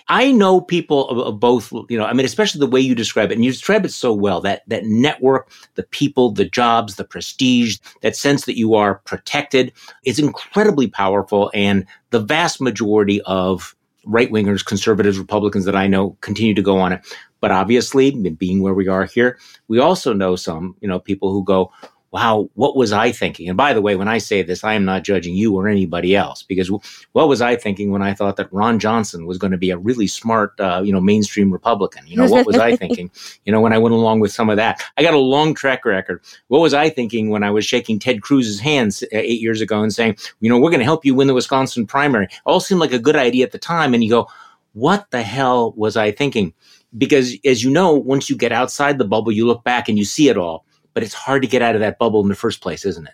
I 0.09 0.31
know 0.31 0.59
people 0.59 1.07
of, 1.09 1.17
of, 1.19 1.39
both, 1.39 1.71
you 1.89 1.97
know, 1.97 2.03
I 2.03 2.11
mean, 2.11 2.25
especially 2.25 2.59
the 2.59 2.67
way 2.67 2.81
you 2.81 2.93
describe 2.93 3.31
it, 3.31 3.35
and 3.35 3.45
you 3.45 3.51
describe 3.51 3.85
it 3.85 3.93
so 3.93 4.13
well 4.13 4.41
that 4.41 4.63
that 4.67 4.85
network, 4.85 5.49
the 5.75 5.83
people, 5.83 6.31
the 6.31 6.43
jobs, 6.43 6.95
the 6.95 7.05
prestige, 7.05 7.77
that 8.01 8.17
sense 8.17 8.45
that 8.45 8.57
you 8.57 8.75
are 8.75 8.95
protected 9.05 9.71
is 10.03 10.19
incredibly 10.19 10.87
powerful. 10.87 11.49
And 11.53 11.85
the 12.09 12.19
vast 12.19 12.59
majority 12.59 13.21
of 13.21 13.73
right 14.05 14.31
wingers, 14.31 14.65
conservatives, 14.65 15.17
Republicans 15.17 15.63
that 15.65 15.75
I 15.75 15.87
know 15.87 16.17
continue 16.21 16.53
to 16.55 16.61
go 16.61 16.77
on 16.77 16.91
it. 16.91 17.01
But 17.39 17.51
obviously, 17.51 18.11
being 18.11 18.61
where 18.61 18.73
we 18.73 18.89
are 18.89 19.05
here, 19.05 19.39
we 19.69 19.79
also 19.79 20.11
know 20.11 20.35
some, 20.35 20.75
you 20.81 20.89
know, 20.89 20.99
people 20.99 21.31
who 21.31 21.43
go, 21.43 21.71
wow, 22.11 22.49
what 22.55 22.75
was 22.75 22.91
I 22.91 23.11
thinking? 23.11 23.49
And 23.49 23.57
by 23.57 23.73
the 23.73 23.81
way, 23.81 23.95
when 23.95 24.07
I 24.07 24.17
say 24.17 24.41
this, 24.41 24.63
I 24.63 24.73
am 24.73 24.83
not 24.83 25.03
judging 25.03 25.35
you 25.35 25.55
or 25.55 25.67
anybody 25.67 26.15
else 26.15 26.41
because 26.41 26.71
what 27.11 27.27
was 27.27 27.41
I 27.41 27.55
thinking 27.55 27.91
when 27.91 28.01
I 28.01 28.13
thought 28.13 28.35
that 28.37 28.51
Ron 28.51 28.79
Johnson 28.79 29.27
was 29.27 29.37
going 29.37 29.51
to 29.51 29.57
be 29.57 29.69
a 29.69 29.77
really 29.77 30.07
smart, 30.07 30.59
uh, 30.59 30.81
you 30.83 30.91
know, 30.91 31.01
mainstream 31.01 31.51
Republican? 31.51 32.07
You 32.07 32.17
know, 32.17 32.27
what 32.27 32.45
was 32.45 32.57
I 32.57 32.75
thinking? 32.75 33.11
You 33.45 33.51
know, 33.51 33.61
when 33.61 33.73
I 33.73 33.77
went 33.77 33.95
along 33.95 34.19
with 34.19 34.31
some 34.31 34.49
of 34.49 34.57
that, 34.57 34.81
I 34.97 35.03
got 35.03 35.13
a 35.13 35.19
long 35.19 35.53
track 35.53 35.85
record. 35.85 36.21
What 36.47 36.59
was 36.59 36.73
I 36.73 36.89
thinking 36.89 37.29
when 37.29 37.43
I 37.43 37.51
was 37.51 37.65
shaking 37.65 37.99
Ted 37.99 38.21
Cruz's 38.21 38.59
hands 38.59 39.01
uh, 39.03 39.07
eight 39.11 39.41
years 39.41 39.61
ago 39.61 39.81
and 39.81 39.93
saying, 39.93 40.17
you 40.39 40.49
know, 40.49 40.59
we're 40.59 40.69
going 40.69 40.79
to 40.79 40.85
help 40.85 41.05
you 41.05 41.15
win 41.15 41.27
the 41.27 41.33
Wisconsin 41.33 41.87
primary? 41.87 42.25
It 42.25 42.31
all 42.45 42.59
seemed 42.59 42.81
like 42.81 42.91
a 42.91 42.99
good 42.99 43.15
idea 43.15 43.45
at 43.45 43.51
the 43.51 43.57
time. 43.57 43.93
And 43.93 44.03
you 44.03 44.09
go, 44.09 44.27
what 44.73 45.09
the 45.11 45.21
hell 45.21 45.73
was 45.73 45.97
I 45.97 46.11
thinking? 46.11 46.53
Because 46.97 47.35
as 47.45 47.63
you 47.63 47.71
know, 47.71 47.93
once 47.93 48.29
you 48.29 48.35
get 48.35 48.51
outside 48.51 48.97
the 48.97 49.05
bubble, 49.05 49.31
you 49.31 49.47
look 49.47 49.63
back 49.63 49.89
and 49.89 49.97
you 49.97 50.05
see 50.05 50.29
it 50.29 50.37
all 50.37 50.65
but 50.93 51.03
it's 51.03 51.13
hard 51.13 51.41
to 51.41 51.47
get 51.47 51.61
out 51.61 51.75
of 51.75 51.81
that 51.81 51.99
bubble 51.99 52.21
in 52.21 52.29
the 52.29 52.35
first 52.35 52.61
place, 52.61 52.85
isn't 52.85 53.07
it? 53.07 53.13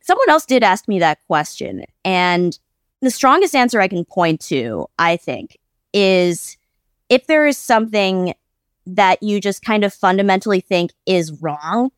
Someone 0.00 0.30
else 0.30 0.46
did 0.46 0.62
ask 0.62 0.86
me 0.86 0.98
that 1.00 1.18
question. 1.26 1.84
And 2.04 2.58
the 3.02 3.10
strongest 3.10 3.54
answer 3.54 3.80
I 3.80 3.88
can 3.88 4.04
point 4.04 4.40
to, 4.42 4.86
I 4.98 5.16
think, 5.16 5.58
is 5.92 6.56
if 7.08 7.26
there 7.26 7.46
is 7.46 7.58
something 7.58 8.34
that 8.86 9.22
you 9.22 9.40
just 9.40 9.64
kind 9.64 9.84
of 9.84 9.92
fundamentally 9.92 10.60
think 10.60 10.92
is 11.06 11.32
wrong 11.42 11.90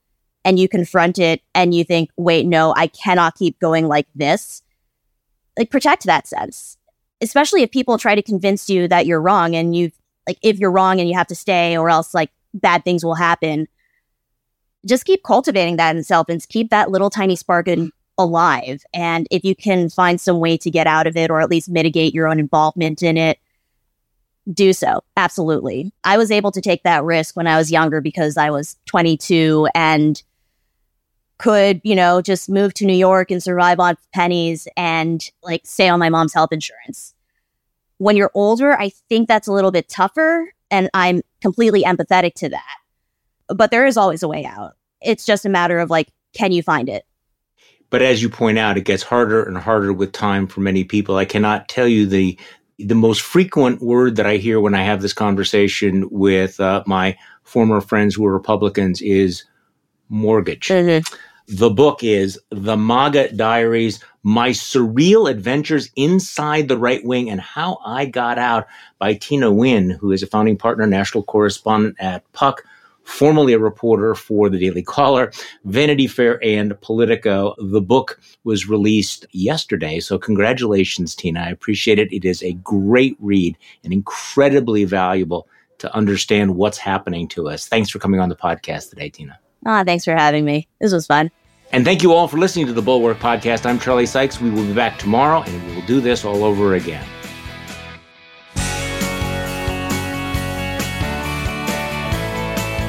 and 0.44 0.58
you 0.58 0.68
confront 0.68 1.18
it 1.18 1.42
and 1.54 1.74
you 1.74 1.84
think, 1.84 2.10
wait, 2.16 2.46
no, 2.46 2.72
I 2.76 2.86
cannot 2.86 3.34
keep 3.34 3.58
going 3.58 3.86
like 3.86 4.06
this, 4.14 4.62
like 5.58 5.70
protect 5.70 6.04
that 6.04 6.26
sense. 6.26 6.78
Especially 7.20 7.62
if 7.62 7.70
people 7.70 7.98
try 7.98 8.14
to 8.14 8.22
convince 8.22 8.70
you 8.70 8.88
that 8.88 9.04
you're 9.04 9.20
wrong 9.20 9.54
and 9.54 9.74
you 9.74 9.90
like 10.26 10.38
if 10.42 10.58
you're 10.58 10.70
wrong 10.70 11.00
and 11.00 11.08
you 11.08 11.16
have 11.16 11.26
to 11.26 11.34
stay 11.34 11.76
or 11.76 11.90
else 11.90 12.14
like 12.14 12.30
bad 12.54 12.84
things 12.84 13.04
will 13.04 13.14
happen 13.14 13.66
just 14.86 15.04
keep 15.04 15.22
cultivating 15.22 15.76
that 15.76 15.96
in 15.96 16.04
self 16.04 16.28
and 16.28 16.46
keep 16.48 16.70
that 16.70 16.90
little 16.90 17.10
tiny 17.10 17.36
spark 17.36 17.68
in, 17.68 17.92
alive. 18.18 18.82
And 18.92 19.26
if 19.30 19.44
you 19.44 19.54
can 19.54 19.88
find 19.88 20.20
some 20.20 20.40
way 20.40 20.56
to 20.58 20.70
get 20.70 20.86
out 20.86 21.06
of 21.06 21.16
it 21.16 21.30
or 21.30 21.40
at 21.40 21.48
least 21.48 21.68
mitigate 21.68 22.12
your 22.12 22.28
own 22.28 22.40
involvement 22.40 23.02
in 23.02 23.16
it, 23.16 23.38
do 24.52 24.72
so. 24.72 25.02
Absolutely. 25.16 25.92
I 26.04 26.18
was 26.18 26.30
able 26.30 26.50
to 26.52 26.60
take 26.60 26.82
that 26.82 27.04
risk 27.04 27.36
when 27.36 27.46
I 27.46 27.56
was 27.56 27.70
younger 27.70 28.00
because 28.00 28.36
I 28.36 28.50
was 28.50 28.76
22 28.86 29.68
and 29.74 30.22
could, 31.38 31.80
you 31.84 31.94
know, 31.94 32.20
just 32.20 32.48
move 32.48 32.74
to 32.74 32.84
New 32.84 32.96
York 32.96 33.30
and 33.30 33.42
survive 33.42 33.78
on 33.78 33.96
pennies 34.12 34.66
and 34.76 35.30
like 35.42 35.62
stay 35.64 35.88
on 35.88 36.00
my 36.00 36.08
mom's 36.08 36.34
health 36.34 36.52
insurance. 36.52 37.14
When 37.98 38.16
you're 38.16 38.32
older, 38.34 38.78
I 38.78 38.88
think 39.08 39.28
that's 39.28 39.46
a 39.46 39.52
little 39.52 39.70
bit 39.70 39.88
tougher 39.88 40.52
and 40.70 40.90
I'm 40.94 41.22
completely 41.40 41.84
empathetic 41.84 42.34
to 42.34 42.48
that 42.48 42.78
but 43.54 43.70
there 43.70 43.86
is 43.86 43.96
always 43.96 44.22
a 44.22 44.28
way 44.28 44.44
out. 44.44 44.74
It's 45.00 45.24
just 45.24 45.44
a 45.44 45.48
matter 45.48 45.78
of 45.78 45.90
like, 45.90 46.08
can 46.34 46.52
you 46.52 46.62
find 46.62 46.88
it? 46.88 47.04
But 47.90 48.02
as 48.02 48.22
you 48.22 48.28
point 48.28 48.58
out, 48.58 48.76
it 48.76 48.84
gets 48.84 49.02
harder 49.02 49.42
and 49.42 49.56
harder 49.56 49.92
with 49.92 50.12
time 50.12 50.46
for 50.46 50.60
many 50.60 50.84
people. 50.84 51.16
I 51.16 51.24
cannot 51.24 51.68
tell 51.68 51.88
you 51.88 52.06
the 52.06 52.38
the 52.78 52.94
most 52.94 53.22
frequent 53.22 53.82
word 53.82 54.16
that 54.16 54.26
I 54.26 54.36
hear 54.36 54.60
when 54.60 54.74
I 54.74 54.84
have 54.84 55.02
this 55.02 55.12
conversation 55.12 56.08
with 56.10 56.60
uh, 56.60 56.84
my 56.86 57.16
former 57.42 57.80
friends 57.80 58.14
who 58.14 58.24
are 58.26 58.32
Republicans 58.32 59.02
is 59.02 59.44
mortgage. 60.08 60.68
Mm-hmm. 60.68 61.14
The 61.48 61.70
book 61.70 62.04
is 62.04 62.38
The 62.50 62.76
MAGA 62.76 63.32
Diaries 63.32 64.04
My 64.22 64.50
Surreal 64.50 65.30
Adventures 65.30 65.90
Inside 65.96 66.68
the 66.68 66.76
Right 66.76 67.04
Wing 67.04 67.30
and 67.30 67.40
How 67.40 67.78
I 67.84 68.04
Got 68.04 68.38
Out 68.38 68.66
by 68.98 69.14
Tina 69.14 69.50
Nguyen, 69.50 69.96
who 69.96 70.12
is 70.12 70.22
a 70.22 70.26
founding 70.26 70.58
partner, 70.58 70.86
national 70.86 71.24
correspondent 71.24 71.96
at 71.98 72.30
Puck, 72.32 72.64
formerly 73.08 73.52
a 73.52 73.58
reporter 73.58 74.14
for 74.14 74.48
the 74.48 74.58
Daily 74.58 74.82
Caller, 74.82 75.32
Vanity 75.64 76.06
Fair, 76.06 76.38
and 76.44 76.78
Politico. 76.80 77.54
The 77.58 77.80
book 77.80 78.20
was 78.44 78.68
released 78.68 79.26
yesterday. 79.32 80.00
So, 80.00 80.18
congratulations, 80.18 81.14
Tina. 81.14 81.40
I 81.40 81.48
appreciate 81.48 81.98
it. 81.98 82.12
It 82.12 82.24
is 82.24 82.42
a 82.42 82.52
great 82.54 83.16
read 83.18 83.56
and 83.84 83.92
incredibly 83.92 84.84
valuable 84.84 85.48
to 85.78 85.94
understand 85.94 86.56
what's 86.56 86.78
happening 86.78 87.28
to 87.28 87.48
us. 87.48 87.66
Thanks 87.66 87.88
for 87.88 87.98
coming 87.98 88.20
on 88.20 88.28
the 88.28 88.36
podcast 88.36 88.90
today, 88.90 89.08
Tina. 89.08 89.38
Ah, 89.64 89.84
thanks 89.84 90.04
for 90.04 90.14
having 90.14 90.44
me. 90.44 90.68
This 90.80 90.92
was 90.92 91.06
fun. 91.06 91.30
And 91.72 91.84
thank 91.84 92.02
you 92.02 92.12
all 92.12 92.28
for 92.28 92.38
listening 92.38 92.66
to 92.66 92.72
the 92.72 92.82
Bulwark 92.82 93.18
Podcast. 93.18 93.66
I'm 93.66 93.78
Charlie 93.78 94.06
Sykes. 94.06 94.40
We 94.40 94.50
will 94.50 94.64
be 94.64 94.72
back 94.72 94.98
tomorrow 94.98 95.42
and 95.42 95.68
we 95.68 95.74
will 95.74 95.86
do 95.86 96.00
this 96.00 96.24
all 96.24 96.42
over 96.42 96.74
again. 96.74 97.04